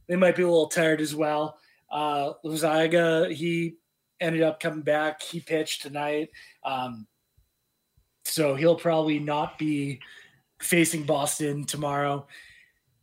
they 0.08 0.16
might 0.16 0.38
be 0.38 0.44
a 0.44 0.48
little 0.48 0.70
tired 0.70 1.02
as 1.02 1.14
well. 1.14 1.60
Uh, 1.92 2.34
Loaisiga, 2.46 3.34
he 3.34 3.76
ended 4.20 4.42
up 4.42 4.60
coming 4.60 4.82
back. 4.82 5.22
He 5.22 5.40
pitched 5.40 5.82
tonight. 5.82 6.30
Um, 6.64 7.08
so 8.26 8.56
he'll 8.56 8.76
probably 8.76 9.20
not 9.20 9.58
be 9.58 10.00
facing 10.60 11.04
Boston 11.04 11.66
tomorrow. 11.66 12.28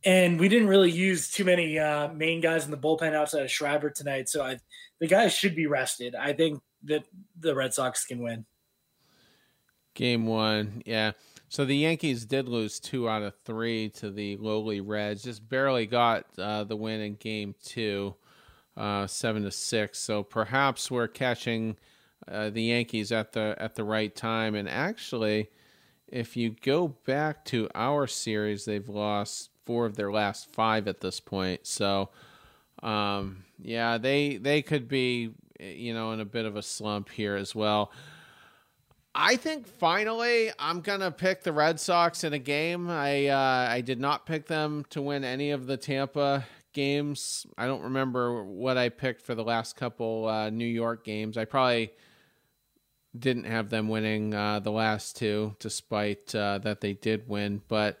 And 0.03 0.39
we 0.39 0.47
didn't 0.47 0.67
really 0.67 0.91
use 0.91 1.29
too 1.29 1.43
many 1.43 1.79
uh, 1.79 2.09
main 2.13 2.39
guys 2.39 2.65
in 2.65 2.71
the 2.71 2.77
bullpen 2.77 3.13
outside 3.13 3.43
of 3.43 3.51
Schreiber 3.51 3.89
tonight. 3.89 4.29
So 4.29 4.43
I, 4.43 4.59
the 4.99 5.07
guys 5.07 5.33
should 5.33 5.55
be 5.55 5.65
rested. 5.65 6.15
I 6.15 6.33
think 6.33 6.61
that 6.83 7.03
the 7.39 7.55
Red 7.55 7.73
Sox 7.73 8.05
can 8.05 8.19
win. 8.19 8.45
Game 9.95 10.27
one, 10.27 10.83
yeah. 10.85 11.13
So 11.49 11.65
the 11.65 11.75
Yankees 11.75 12.25
did 12.25 12.47
lose 12.47 12.79
two 12.79 13.09
out 13.09 13.23
of 13.23 13.33
three 13.43 13.89
to 13.91 14.11
the 14.11 14.37
lowly 14.37 14.79
Reds. 14.79 15.23
Just 15.23 15.47
barely 15.49 15.85
got 15.87 16.25
uh, 16.37 16.65
the 16.65 16.75
win 16.75 17.01
in 17.01 17.15
Game 17.15 17.55
two, 17.63 18.13
uh, 18.77 19.07
seven 19.07 19.43
to 19.43 19.51
six. 19.51 19.99
So 19.99 20.23
perhaps 20.23 20.91
we're 20.91 21.07
catching 21.07 21.77
uh, 22.27 22.49
the 22.49 22.63
Yankees 22.63 23.11
at 23.11 23.33
the 23.33 23.55
at 23.57 23.75
the 23.75 23.83
right 23.83 24.15
time. 24.15 24.55
And 24.55 24.69
actually, 24.69 25.49
if 26.07 26.37
you 26.37 26.55
go 26.61 26.87
back 26.87 27.43
to 27.45 27.69
our 27.75 28.07
series, 28.07 28.65
they've 28.65 28.87
lost 28.87 29.49
four 29.65 29.85
of 29.85 29.95
their 29.95 30.11
last 30.11 30.51
five 30.53 30.87
at 30.87 31.01
this 31.01 31.19
point. 31.19 31.65
So, 31.65 32.09
um, 32.83 33.43
yeah, 33.59 33.97
they 33.97 34.37
they 34.37 34.61
could 34.61 34.87
be, 34.87 35.31
you 35.59 35.93
know, 35.93 36.11
in 36.11 36.19
a 36.19 36.25
bit 36.25 36.45
of 36.45 36.55
a 36.55 36.61
slump 36.61 37.09
here 37.09 37.35
as 37.35 37.55
well. 37.55 37.91
I 39.19 39.35
think 39.35 39.65
finally 39.65 40.51
I'm 40.59 40.81
gonna 40.81 41.09
pick 41.09 41.41
the 41.41 41.51
Red 41.51 41.79
Sox 41.79 42.23
in 42.23 42.33
a 42.33 42.39
game. 42.39 42.87
I 42.87 43.27
uh, 43.27 43.67
I 43.71 43.81
did 43.81 43.99
not 43.99 44.27
pick 44.27 44.45
them 44.45 44.85
to 44.91 45.01
win 45.01 45.23
any 45.23 45.49
of 45.49 45.65
the 45.65 45.75
Tampa 45.75 46.45
games. 46.73 47.45
I 47.57 47.65
don't 47.65 47.83
remember 47.83 48.43
what 48.43 48.77
I 48.77 48.89
picked 48.89 49.21
for 49.21 49.35
the 49.35 49.43
last 49.43 49.75
couple 49.75 50.27
uh, 50.27 50.49
New 50.49 50.65
York 50.65 51.03
games. 51.03 51.37
I 51.37 51.45
probably 51.45 51.91
didn't 53.17 53.45
have 53.45 53.69
them 53.69 53.87
winning 53.87 54.33
uh, 54.33 54.59
the 54.59 54.71
last 54.71 55.17
two, 55.17 55.55
despite 55.59 56.33
uh, 56.35 56.59
that 56.59 56.81
they 56.81 56.93
did 56.93 57.27
win. 57.27 57.61
But 57.67 57.99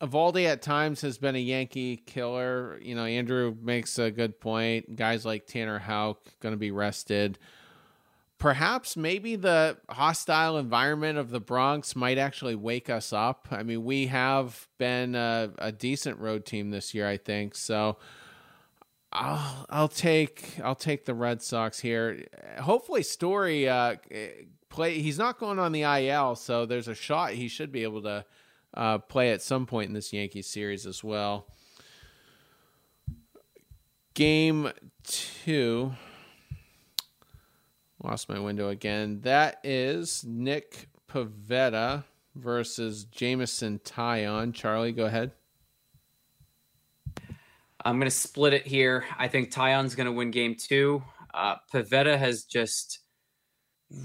Eovaldi 0.00 0.46
at 0.46 0.62
times 0.62 1.02
has 1.02 1.18
been 1.18 1.36
a 1.36 1.40
Yankee 1.40 1.96
killer. 1.96 2.78
You 2.82 2.94
know, 2.94 3.04
Andrew 3.04 3.54
makes 3.60 3.98
a 3.98 4.10
good 4.10 4.40
point. 4.40 4.96
Guys 4.96 5.24
like 5.24 5.46
Tanner 5.46 5.78
Houck 5.78 6.22
going 6.40 6.54
to 6.54 6.58
be 6.58 6.70
rested. 6.70 7.38
Perhaps 8.40 8.96
maybe 8.96 9.36
the 9.36 9.76
hostile 9.88 10.56
environment 10.56 11.18
of 11.18 11.30
the 11.30 11.40
Bronx 11.40 11.94
might 11.94 12.18
actually 12.18 12.54
wake 12.56 12.90
us 12.90 13.12
up. 13.12 13.46
I 13.50 13.62
mean, 13.62 13.84
we 13.84 14.06
have 14.06 14.66
been 14.78 15.14
a, 15.14 15.52
a 15.58 15.70
decent 15.70 16.18
road 16.18 16.46
team 16.46 16.70
this 16.70 16.94
year, 16.94 17.06
I 17.06 17.18
think. 17.18 17.54
So 17.54 17.98
I'll 19.12 19.66
I'll 19.68 19.88
take 19.88 20.58
I'll 20.64 20.74
take 20.74 21.04
the 21.04 21.14
Red 21.14 21.42
Sox 21.42 21.80
here. 21.80 22.24
Hopefully, 22.60 23.02
Story 23.02 23.68
uh, 23.68 23.96
play. 24.68 25.00
He's 25.00 25.18
not 25.18 25.38
going 25.38 25.58
on 25.58 25.72
the 25.72 25.82
IL, 25.82 26.34
so 26.36 26.64
there's 26.64 26.88
a 26.88 26.94
shot 26.94 27.32
he 27.32 27.48
should 27.48 27.70
be 27.70 27.82
able 27.82 28.02
to 28.02 28.24
uh, 28.74 28.98
play 28.98 29.32
at 29.32 29.42
some 29.42 29.66
point 29.66 29.88
in 29.88 29.94
this 29.94 30.12
Yankees 30.12 30.46
series 30.46 30.86
as 30.86 31.04
well. 31.04 31.46
Game 34.14 34.70
two. 35.02 35.92
Lost 38.02 38.28
my 38.28 38.38
window 38.38 38.70
again. 38.70 39.20
That 39.22 39.60
is 39.62 40.24
Nick 40.24 40.88
Pivetta 41.08 42.04
versus 42.34 43.04
Jameson 43.04 43.78
Taillon. 43.80 44.54
Charlie, 44.54 44.92
go 44.92 45.04
ahead. 45.04 45.32
I'm 47.84 47.98
going 47.98 48.10
to 48.10 48.16
split 48.16 48.54
it 48.54 48.66
here. 48.66 49.04
I 49.18 49.28
think 49.28 49.52
Taillon's 49.52 49.94
going 49.94 50.06
to 50.06 50.12
win 50.12 50.30
game 50.30 50.54
two. 50.54 51.02
Uh, 51.32 51.56
Pivetta 51.72 52.18
has 52.18 52.44
just 52.44 53.00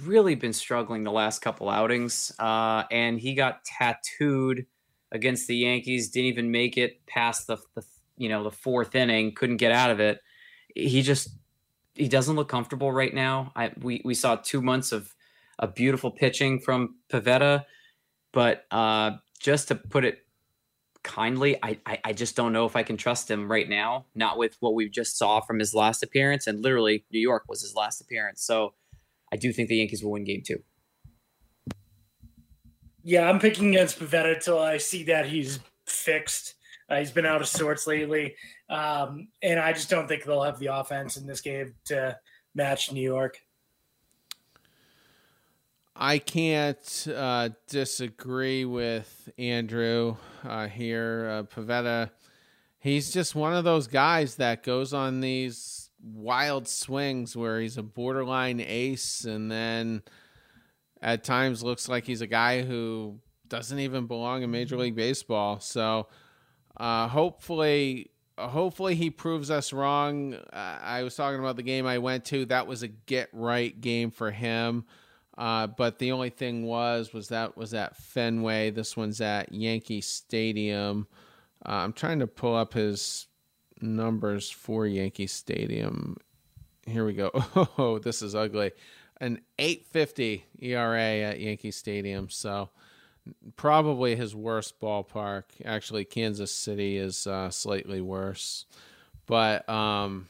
really 0.03 0.35
been 0.35 0.53
struggling 0.53 1.03
the 1.03 1.11
last 1.11 1.39
couple 1.39 1.69
outings, 1.69 2.31
uh, 2.39 2.83
and 2.91 3.19
he 3.19 3.33
got 3.33 3.63
tattooed 3.65 4.65
against 5.11 5.47
the 5.47 5.55
Yankees. 5.55 6.09
Didn't 6.09 6.27
even 6.27 6.51
make 6.51 6.77
it 6.77 7.05
past 7.05 7.47
the, 7.47 7.57
the 7.75 7.83
you 8.17 8.29
know 8.29 8.43
the 8.43 8.51
fourth 8.51 8.95
inning. 8.95 9.33
Couldn't 9.33 9.57
get 9.57 9.71
out 9.71 9.89
of 9.89 9.99
it. 9.99 10.19
He 10.73 11.01
just 11.01 11.29
he 11.95 12.07
doesn't 12.07 12.35
look 12.35 12.49
comfortable 12.49 12.91
right 12.91 13.13
now. 13.13 13.51
I 13.55 13.71
we 13.81 14.01
we 14.05 14.13
saw 14.13 14.35
two 14.35 14.61
months 14.61 14.91
of 14.91 15.13
a 15.57 15.67
beautiful 15.67 16.11
pitching 16.11 16.59
from 16.59 16.95
Pivetta, 17.09 17.63
but 18.33 18.65
uh, 18.71 19.11
just 19.39 19.69
to 19.69 19.75
put 19.75 20.03
it 20.03 20.19
kindly, 21.03 21.57
I, 21.63 21.77
I, 21.85 21.99
I 22.03 22.13
just 22.13 22.35
don't 22.35 22.51
know 22.51 22.65
if 22.65 22.75
I 22.75 22.83
can 22.83 22.97
trust 22.97 23.31
him 23.31 23.49
right 23.49 23.69
now. 23.69 24.05
Not 24.15 24.37
with 24.37 24.57
what 24.59 24.73
we 24.73 24.89
just 24.89 25.17
saw 25.17 25.39
from 25.39 25.59
his 25.59 25.73
last 25.73 26.03
appearance, 26.03 26.47
and 26.47 26.61
literally 26.61 27.05
New 27.11 27.19
York 27.19 27.43
was 27.47 27.61
his 27.61 27.75
last 27.75 28.01
appearance. 28.01 28.43
So 28.43 28.73
I 29.31 29.37
do 29.37 29.53
think 29.53 29.69
the 29.69 29.77
Yankees 29.77 30.03
will 30.03 30.11
win 30.11 30.25
game 30.25 30.43
two. 30.45 30.61
Yeah, 33.03 33.29
I'm 33.29 33.39
picking 33.39 33.69
against 33.69 33.99
Pivetta 33.99 34.35
until 34.35 34.59
I 34.59 34.77
see 34.77 35.03
that 35.03 35.27
he's 35.27 35.59
fixed. 35.85 36.55
Uh, 36.89 36.97
he's 36.97 37.11
been 37.11 37.25
out 37.25 37.41
of 37.41 37.47
sorts 37.47 37.87
lately, 37.87 38.35
um, 38.69 39.27
and 39.41 39.59
I 39.59 39.73
just 39.73 39.89
don't 39.89 40.07
think 40.07 40.23
they'll 40.23 40.43
have 40.43 40.59
the 40.59 40.67
offense 40.67 41.17
in 41.17 41.25
this 41.25 41.41
game 41.41 41.75
to 41.85 42.17
match 42.53 42.91
New 42.91 43.01
York. 43.01 43.39
I 45.95 46.17
can't 46.17 47.07
uh, 47.13 47.49
disagree 47.69 48.65
with 48.65 49.29
Andrew 49.37 50.17
uh, 50.43 50.67
here. 50.67 51.29
Uh, 51.29 51.43
Pivetta, 51.43 52.11
he's 52.79 53.11
just 53.11 53.33
one 53.33 53.53
of 53.53 53.63
those 53.63 53.87
guys 53.87 54.35
that 54.35 54.63
goes 54.63 54.93
on 54.93 55.21
these 55.21 55.89
wild 56.03 56.67
swings 56.67 57.35
where 57.35 57.61
he's 57.61 57.77
a 57.77 57.83
borderline 57.83 58.59
ace 58.59 59.23
and 59.23 59.49
then 59.49 60.03
at 61.01 61.23
times 61.23 61.63
looks 61.63 61.87
like 61.87 62.05
he's 62.05 62.21
a 62.21 62.27
guy 62.27 62.61
who 62.61 63.19
doesn't 63.47 63.79
even 63.79 64.05
belong 64.05 64.43
in 64.43 64.51
Major 64.51 64.77
League 64.77 64.95
Baseball. 64.95 65.59
So 65.61 66.07
uh, 66.77 67.07
hopefully, 67.07 68.11
hopefully 68.37 68.95
he 68.95 69.09
proves 69.09 69.49
us 69.49 69.73
wrong. 69.73 70.33
Uh, 70.33 70.79
I 70.81 71.03
was 71.03 71.15
talking 71.15 71.39
about 71.39 71.55
the 71.55 71.63
game 71.63 71.85
I 71.85 71.97
went 71.97 72.25
to. 72.25 72.45
That 72.45 72.67
was 72.67 72.83
a 72.83 72.87
get 72.87 73.29
right 73.33 73.79
game 73.79 74.11
for 74.11 74.31
him. 74.31 74.85
Uh, 75.37 75.67
but 75.67 75.99
the 75.99 76.11
only 76.11 76.29
thing 76.29 76.65
was 76.65 77.13
was 77.13 77.27
that 77.29 77.57
was 77.57 77.73
at 77.73 77.97
Fenway. 77.97 78.71
This 78.71 78.95
one's 78.95 79.19
at 79.19 79.51
Yankee 79.51 80.01
Stadium. 80.01 81.07
Uh, 81.65 81.71
I'm 81.71 81.93
trying 81.93 82.19
to 82.19 82.27
pull 82.27 82.55
up 82.55 82.73
his 82.73 83.27
numbers 83.81 84.49
for 84.49 84.85
Yankee 84.87 85.27
Stadium. 85.27 86.17
Here 86.85 87.05
we 87.05 87.13
go. 87.13 87.31
Oh, 87.77 87.99
this 87.99 88.21
is 88.21 88.35
ugly. 88.35 88.71
An 89.19 89.41
850 89.59 90.45
ERA 90.59 90.99
at 91.01 91.39
Yankee 91.39 91.71
Stadium. 91.71 92.29
So 92.29 92.69
probably 93.55 94.15
his 94.15 94.35
worst 94.35 94.79
ballpark. 94.79 95.43
Actually, 95.63 96.05
Kansas 96.05 96.53
City 96.53 96.97
is 96.97 97.27
uh, 97.27 97.49
slightly 97.49 98.01
worse. 98.01 98.65
But 99.25 99.67
um, 99.69 100.27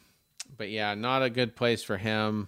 but 0.57 0.69
yeah, 0.69 0.93
not 0.93 1.23
a 1.23 1.29
good 1.29 1.55
place 1.55 1.83
for 1.83 1.97
him. 1.97 2.47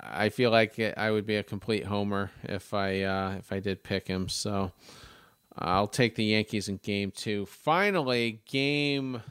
I 0.00 0.28
feel 0.28 0.50
like 0.50 0.78
I 0.96 1.10
would 1.10 1.26
be 1.26 1.36
a 1.36 1.42
complete 1.42 1.84
homer 1.84 2.30
if 2.44 2.72
I 2.72 3.02
uh, 3.02 3.34
if 3.38 3.52
I 3.52 3.60
did 3.60 3.82
pick 3.82 4.06
him. 4.06 4.28
So 4.28 4.72
I'll 5.56 5.88
take 5.88 6.14
the 6.14 6.24
Yankees 6.24 6.68
in 6.68 6.76
game 6.78 7.10
two. 7.10 7.46
Finally, 7.46 8.42
game 8.46 9.22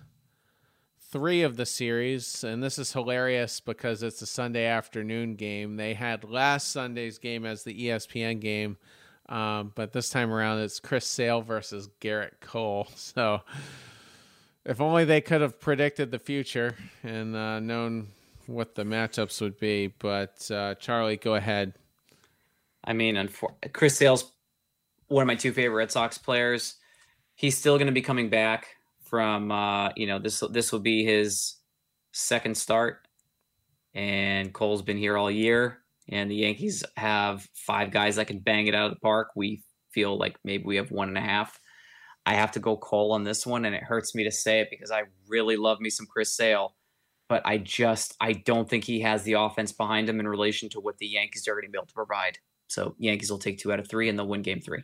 three 1.12 1.42
of 1.42 1.58
the 1.58 1.66
series, 1.66 2.44
and 2.44 2.62
this 2.62 2.78
is 2.78 2.94
hilarious 2.94 3.60
because 3.60 4.04
it's 4.04 4.22
a 4.22 4.28
Sunday 4.28 4.66
afternoon 4.66 5.36
game. 5.36 5.78
They 5.78 5.94
had 5.94 6.24
last 6.24 6.72
Sunday's 6.72 7.18
game 7.18 7.46
as 7.46 7.64
the 7.64 7.88
ESPN 7.88 8.40
game, 8.40 8.78
um, 9.30 9.72
but 9.76 9.94
this 9.94 10.10
time 10.10 10.32
around 10.32 10.60
it's 10.60 10.80
Chris 10.80 11.06
Sale 11.08 11.42
versus 11.42 11.90
Gerrit 12.02 12.40
Cole. 12.42 12.88
So 12.96 13.42
if 14.66 14.82
only 14.82 15.06
they 15.06 15.22
could 15.22 15.42
have 15.42 15.60
predicted 15.60 16.12
the 16.12 16.20
future 16.20 16.76
and 17.04 17.36
uh, 17.36 17.60
known 17.60 18.10
what 18.46 18.76
the 18.76 18.84
matchups 18.84 19.42
would 19.42 19.60
be. 19.60 19.88
But 19.88 20.50
uh, 20.52 20.76
Charlie, 20.76 21.18
go 21.18 21.36
ahead. 21.36 21.74
I 22.84 22.94
mean, 22.94 23.30
Chris 23.74 23.98
Sale's 23.98 24.32
one 25.08 25.24
of 25.24 25.28
my 25.28 25.36
two 25.36 25.52
favorite 25.52 25.76
Red 25.76 25.92
Sox 25.92 26.18
players. 26.18 26.76
He's 27.36 27.58
still 27.58 27.78
going 27.78 27.88
to 27.88 27.94
be 27.94 28.02
coming 28.02 28.30
back 28.30 28.68
from 29.04 29.52
uh, 29.52 29.90
you 29.96 30.08
know 30.08 30.20
this 30.20 30.44
this 30.52 30.72
will 30.72 30.80
be 30.80 31.04
his 31.04 31.56
second 32.12 32.56
start, 32.56 33.08
and 33.94 34.54
Cole's 34.54 34.82
been 34.82 34.98
here 34.98 35.18
all 35.18 35.32
year, 35.32 35.79
and 36.12 36.30
the 36.30 36.36
Yankees 36.36 36.84
have 36.97 37.47
five 37.53 37.91
guys 37.91 38.16
that 38.16 38.28
can 38.28 38.39
bang 38.39 38.68
it 38.68 38.76
out 38.76 38.88
of 38.88 38.93
the 38.93 38.99
park. 38.99 39.30
We 39.36 39.64
feel 39.91 40.18
like 40.18 40.38
maybe 40.43 40.64
we 40.64 40.76
have 40.78 40.91
one 40.91 41.07
and 41.07 41.18
a 41.18 41.22
half. 41.22 41.60
I 42.26 42.34
have 42.34 42.51
to 42.51 42.60
go 42.60 42.78
Cole 42.78 43.14
on 43.14 43.24
this 43.24 43.45
one, 43.45 43.66
and 43.66 43.76
it 43.76 43.84
hurts 43.84 44.14
me 44.14 44.24
to 44.26 44.32
say 44.32 44.60
it 44.60 44.68
because 44.70 44.91
I 44.91 45.03
really 45.28 45.57
love 45.57 45.80
me 45.80 45.89
some 45.89 46.05
Chris 46.05 46.36
Sale, 46.36 46.76
but 47.28 47.41
I 47.45 47.57
just 47.57 48.16
I 48.20 48.34
don't 48.34 48.70
think 48.70 48.84
he 48.84 49.01
has 49.01 49.24
the 49.24 49.34
offense 49.34 49.72
behind 49.72 50.10
him 50.10 50.20
in 50.20 50.28
relation 50.28 50.70
to 50.70 50.80
what 50.80 50.97
the 50.97 51.07
Yankees 51.07 51.47
are 51.47 51.53
going 51.53 51.66
to 51.66 51.72
be 51.72 51.78
able 51.78 51.88
to 51.88 51.93
provide. 51.93 52.38
So 52.68 52.95
Yankees 52.99 53.32
will 53.32 53.39
take 53.39 53.57
two 53.57 53.72
out 53.72 53.80
of 53.80 53.88
three, 53.88 54.10
and 54.10 54.18
they'll 54.20 54.28
win 54.28 54.41
Game 54.41 54.62
Three. 54.62 54.84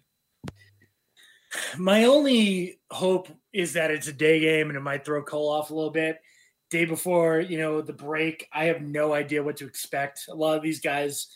My 1.77 2.05
only 2.05 2.79
hope 2.91 3.29
is 3.53 3.73
that 3.73 3.91
it's 3.91 4.07
a 4.07 4.13
day 4.13 4.39
game 4.39 4.69
and 4.69 4.77
it 4.77 4.81
might 4.81 5.05
throw 5.05 5.23
Cole 5.23 5.49
off 5.49 5.69
a 5.69 5.73
little 5.73 5.91
bit. 5.91 6.17
Day 6.69 6.85
before, 6.85 7.39
you 7.39 7.57
know, 7.57 7.81
the 7.81 7.93
break, 7.93 8.47
I 8.51 8.65
have 8.65 8.81
no 8.81 9.13
idea 9.13 9.43
what 9.43 9.57
to 9.57 9.67
expect. 9.67 10.27
A 10.29 10.35
lot 10.35 10.57
of 10.57 10.63
these 10.63 10.81
guys, 10.81 11.27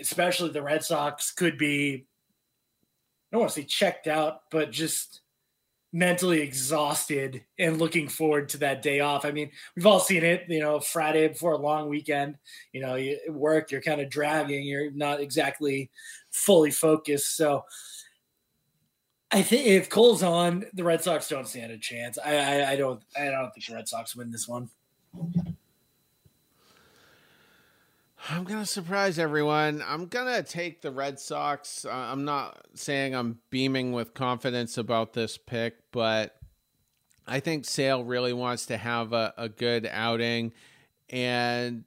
especially 0.00 0.50
the 0.50 0.62
Red 0.62 0.84
Sox, 0.84 1.32
could 1.32 1.58
be 1.58 2.06
I 3.34 3.36
don't 3.36 3.40
want 3.40 3.52
to 3.54 3.62
say 3.62 3.66
checked 3.66 4.06
out, 4.06 4.42
but 4.52 4.70
just 4.70 5.22
mentally 5.92 6.40
exhausted 6.40 7.44
and 7.58 7.80
looking 7.80 8.08
forward 8.08 8.48
to 8.48 8.58
that 8.58 8.80
day 8.80 9.00
off. 9.00 9.24
I 9.24 9.32
mean, 9.32 9.50
we've 9.74 9.86
all 9.86 9.98
seen 9.98 10.22
it, 10.22 10.44
you 10.48 10.60
know, 10.60 10.78
Friday 10.78 11.26
before 11.26 11.52
a 11.52 11.58
long 11.58 11.88
weekend, 11.88 12.36
you 12.72 12.80
know, 12.80 12.94
you 12.94 13.18
work, 13.28 13.72
you're 13.72 13.80
kind 13.80 14.00
of 14.00 14.08
dragging, 14.08 14.64
you're 14.64 14.92
not 14.92 15.20
exactly 15.20 15.90
fully 16.30 16.70
focused. 16.70 17.36
So 17.36 17.64
I 19.30 19.42
think 19.42 19.66
if 19.66 19.90
Cole's 19.90 20.22
on, 20.22 20.66
the 20.74 20.84
Red 20.84 21.02
Sox 21.02 21.28
don't 21.28 21.48
stand 21.48 21.72
a 21.72 21.78
chance. 21.78 22.18
I, 22.24 22.36
I, 22.36 22.70
I 22.70 22.76
don't 22.76 23.02
I 23.18 23.24
don't 23.26 23.50
think 23.52 23.66
the 23.66 23.74
Red 23.74 23.88
Sox 23.88 24.14
win 24.14 24.30
this 24.30 24.46
one. 24.46 24.70
I'm 28.30 28.44
to 28.60 28.66
surprise 28.66 29.18
everyone. 29.18 29.82
I'm 29.86 30.06
to 30.34 30.42
take 30.42 30.80
the 30.80 30.90
Red 30.90 31.20
Sox. 31.20 31.84
I'm 31.84 32.24
not 32.24 32.66
saying 32.74 33.14
I'm 33.14 33.38
beaming 33.50 33.92
with 33.92 34.14
confidence 34.14 34.78
about 34.78 35.12
this 35.12 35.36
pick, 35.36 35.74
but 35.92 36.36
I 37.26 37.40
think 37.40 37.66
Sale 37.66 38.04
really 38.04 38.32
wants 38.32 38.66
to 38.66 38.78
have 38.78 39.12
a, 39.12 39.34
a 39.36 39.50
good 39.50 39.86
outing. 39.90 40.52
And 41.10 41.84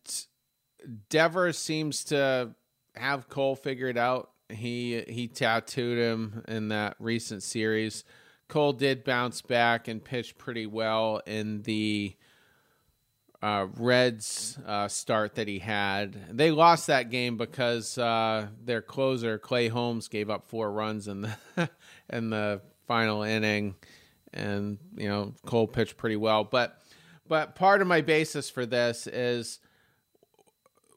Devers 1.09 1.57
seems 1.57 2.03
to 2.05 2.53
have 2.95 3.29
Cole 3.29 3.55
figured 3.55 3.97
out. 3.97 4.29
He 4.50 5.04
he 5.08 5.28
tattooed 5.28 5.98
him 5.98 6.43
in 6.48 6.70
that 6.70 6.95
recent 7.00 7.43
series. 7.43 8.04
Cole 8.48 8.74
did 8.74 9.04
bounce 9.04 9.41
back 9.41 9.88
and 9.88 10.04
pitch 10.04 10.38
pretty 10.38 10.66
well 10.66 11.22
in 11.26 11.64
the 11.64 12.16
uh, 13.41 13.68
Reds 13.78 14.58
uh, 14.66 14.88
start 14.88 15.36
that 15.36 15.48
he 15.48 15.60
had. 15.60 16.38
They 16.38 16.52
lost 16.52 16.88
that 16.88 17.10
game 17.10 17.38
because 17.38 17.98
uh, 17.98 18.48
their 18.64 18.82
closer 18.82 19.38
Clay 19.38 19.68
Holmes 19.68 20.08
gave 20.08 20.30
up 20.30 20.48
four 20.48 20.72
runs 20.72 21.08
in 21.08 21.22
the 21.22 21.70
in 22.10 22.30
the 22.30 22.62
final 22.88 23.24
inning, 23.24 23.76
and 24.34 24.78
you 24.95 25.08
know 25.08 25.34
Cole 25.45 25.68
pitched 25.68 25.98
pretty 25.98 26.16
well. 26.16 26.43
But 26.43 26.82
but 27.28 27.56
part 27.56 27.82
of 27.82 27.88
my 27.88 28.02
basis 28.02 28.50
for 28.50 28.66
this 28.66 29.08
is 29.08 29.60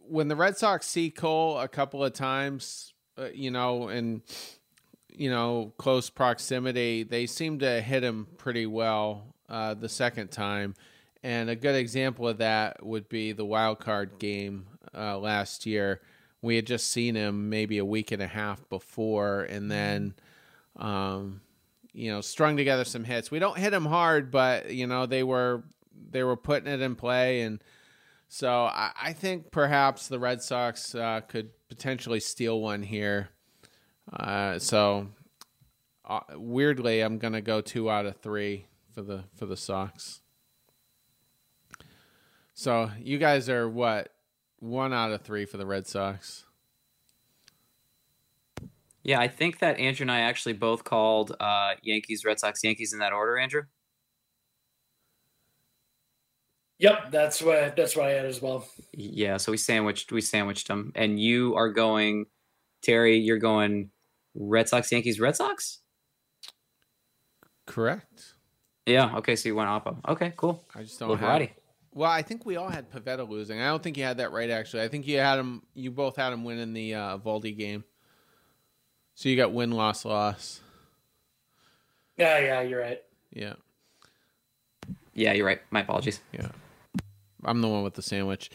when 0.08 0.28
the 0.28 0.36
Red 0.36 0.56
Sox 0.56 0.86
see 0.86 1.10
Cole 1.10 1.58
a 1.58 1.68
couple 1.68 2.02
of 2.02 2.12
times, 2.12 2.94
uh, 3.20 3.28
you 3.34 3.50
know, 3.50 3.88
in 3.88 4.22
you 5.12 5.30
know 5.30 5.72
close 5.76 6.10
proximity, 6.10 7.02
they 7.02 7.26
seem 7.26 7.58
to 7.58 7.80
hit 7.80 8.02
him 8.02 8.26
pretty 8.38 8.66
well 8.66 9.34
uh, 9.48 9.74
the 9.74 9.88
second 9.88 10.30
time 10.30 10.74
and 11.22 11.50
a 11.50 11.56
good 11.56 11.74
example 11.74 12.28
of 12.28 12.38
that 12.38 12.84
would 12.84 13.08
be 13.08 13.32
the 13.32 13.44
wild 13.44 13.78
card 13.78 14.18
game 14.18 14.66
uh, 14.94 15.18
last 15.18 15.66
year. 15.66 16.00
We 16.42 16.56
had 16.56 16.66
just 16.66 16.90
seen 16.90 17.14
him 17.14 17.50
maybe 17.50 17.78
a 17.78 17.84
week 17.84 18.10
and 18.12 18.22
a 18.22 18.26
half 18.26 18.66
before, 18.70 19.42
and 19.42 19.70
then, 19.70 20.14
um, 20.76 21.42
you 21.92 22.10
know, 22.10 22.22
strung 22.22 22.56
together 22.56 22.84
some 22.84 23.04
hits. 23.04 23.30
We 23.30 23.38
don't 23.38 23.58
hit 23.58 23.74
him 23.74 23.84
hard, 23.84 24.30
but 24.30 24.70
you 24.70 24.86
know 24.86 25.04
they 25.04 25.22
were 25.22 25.62
they 26.10 26.22
were 26.22 26.36
putting 26.36 26.72
it 26.72 26.80
in 26.80 26.96
play, 26.96 27.42
and 27.42 27.62
so 28.32 28.62
I, 28.62 28.92
I 29.02 29.12
think 29.12 29.50
perhaps 29.50 30.06
the 30.06 30.20
Red 30.20 30.40
Sox 30.40 30.94
uh, 30.94 31.20
could 31.26 31.50
potentially 31.68 32.20
steal 32.20 32.60
one 32.60 32.84
here. 32.84 33.28
Uh, 34.12 34.60
so 34.60 35.08
uh, 36.08 36.20
weirdly, 36.34 37.00
I'm 37.00 37.18
gonna 37.18 37.40
go 37.40 37.60
two 37.60 37.90
out 37.90 38.06
of 38.06 38.18
three 38.18 38.66
for 38.94 39.02
the 39.02 39.24
for 39.34 39.46
the 39.46 39.56
Sox. 39.56 40.20
So 42.54 42.92
you 43.00 43.18
guys 43.18 43.48
are 43.48 43.68
what 43.68 44.12
one 44.60 44.92
out 44.92 45.10
of 45.10 45.22
three 45.22 45.44
for 45.44 45.56
the 45.56 45.66
Red 45.66 45.88
Sox. 45.88 46.44
Yeah, 49.02 49.18
I 49.18 49.26
think 49.26 49.58
that 49.58 49.80
Andrew 49.80 50.04
and 50.04 50.12
I 50.12 50.20
actually 50.20 50.52
both 50.52 50.84
called 50.84 51.34
uh, 51.40 51.72
Yankees, 51.82 52.24
Red 52.24 52.38
Sox, 52.38 52.62
Yankees 52.62 52.92
in 52.92 53.00
that 53.00 53.12
order. 53.12 53.36
Andrew. 53.38 53.62
Yep, 56.80 57.10
that's 57.10 57.42
what 57.42 57.76
that's 57.76 57.94
what 57.94 58.06
I 58.06 58.12
had 58.12 58.24
as 58.24 58.40
well. 58.40 58.66
Yeah, 58.92 59.36
so 59.36 59.52
we 59.52 59.58
sandwiched 59.58 60.12
we 60.12 60.22
sandwiched 60.22 60.66
them, 60.66 60.92
and 60.94 61.20
you 61.20 61.54
are 61.54 61.68
going, 61.68 62.24
Terry. 62.82 63.18
You're 63.18 63.38
going 63.38 63.90
Red 64.34 64.66
Sox, 64.66 64.90
Yankees, 64.90 65.20
Red 65.20 65.36
Sox. 65.36 65.80
Correct. 67.66 68.34
Yeah. 68.86 69.14
Okay. 69.16 69.36
So 69.36 69.50
you 69.50 69.54
went 69.54 69.68
Oppo. 69.68 69.98
Okay. 70.08 70.32
Cool. 70.36 70.64
I 70.74 70.82
just 70.82 70.98
don't 70.98 71.18
have. 71.18 71.48
Well, 71.92 72.10
I 72.10 72.22
think 72.22 72.46
we 72.46 72.56
all 72.56 72.70
had 72.70 72.90
Pivetta 72.90 73.28
losing. 73.28 73.60
I 73.60 73.66
don't 73.66 73.82
think 73.82 73.98
you 73.98 74.04
had 74.04 74.16
that 74.16 74.32
right 74.32 74.48
actually. 74.48 74.82
I 74.82 74.88
think 74.88 75.06
you 75.06 75.18
had 75.18 75.38
him. 75.38 75.62
You 75.74 75.90
both 75.90 76.16
had 76.16 76.32
him 76.32 76.44
winning 76.44 76.72
the 76.72 76.94
uh, 76.94 77.18
Valdi 77.18 77.56
game. 77.56 77.84
So 79.16 79.28
you 79.28 79.36
got 79.36 79.52
win 79.52 79.70
loss 79.70 80.06
loss. 80.06 80.60
Yeah, 82.16 82.38
yeah, 82.38 82.60
you're 82.62 82.80
right. 82.80 83.02
Yeah. 83.32 83.54
Yeah, 85.12 85.34
you're 85.34 85.46
right. 85.46 85.60
My 85.70 85.80
apologies. 85.80 86.20
Yeah. 86.32 86.48
I'm 87.44 87.60
the 87.60 87.68
one 87.68 87.82
with 87.82 87.94
the 87.94 88.02
sandwich. 88.02 88.50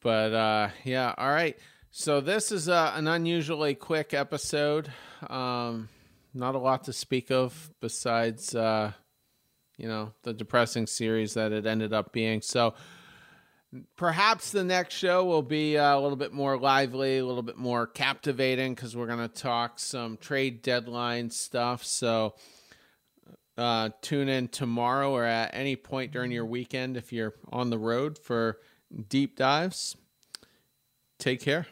But 0.00 0.32
uh 0.32 0.68
yeah, 0.84 1.14
all 1.16 1.30
right. 1.30 1.58
So 1.90 2.20
this 2.20 2.52
is 2.52 2.68
uh, 2.68 2.92
an 2.94 3.08
unusually 3.08 3.74
quick 3.74 4.14
episode. 4.14 4.90
Um 5.28 5.88
not 6.34 6.54
a 6.54 6.58
lot 6.58 6.84
to 6.84 6.92
speak 6.92 7.30
of 7.30 7.70
besides 7.80 8.54
uh 8.54 8.92
you 9.76 9.86
know, 9.86 10.12
the 10.24 10.34
depressing 10.34 10.86
series 10.86 11.34
that 11.34 11.52
it 11.52 11.64
ended 11.64 11.92
up 11.92 12.12
being. 12.12 12.42
So 12.42 12.74
perhaps 13.96 14.50
the 14.50 14.64
next 14.64 14.94
show 14.94 15.24
will 15.24 15.42
be 15.42 15.78
uh, 15.78 15.96
a 15.96 16.00
little 16.00 16.16
bit 16.16 16.32
more 16.32 16.58
lively, 16.58 17.18
a 17.18 17.24
little 17.24 17.42
bit 17.42 17.56
more 17.56 17.86
captivating 17.86 18.74
because 18.74 18.96
we're 18.96 19.06
going 19.06 19.18
to 19.18 19.28
talk 19.28 19.78
some 19.78 20.16
trade 20.16 20.62
deadline 20.62 21.30
stuff. 21.30 21.84
So 21.84 22.34
uh, 23.58 23.90
tune 24.00 24.28
in 24.28 24.48
tomorrow 24.48 25.10
or 25.10 25.24
at 25.24 25.50
any 25.52 25.76
point 25.76 26.12
during 26.12 26.30
your 26.30 26.46
weekend 26.46 26.96
if 26.96 27.12
you're 27.12 27.34
on 27.50 27.70
the 27.70 27.78
road 27.78 28.16
for 28.16 28.58
deep 29.08 29.36
dives. 29.36 29.96
Take 31.18 31.40
care. 31.40 31.66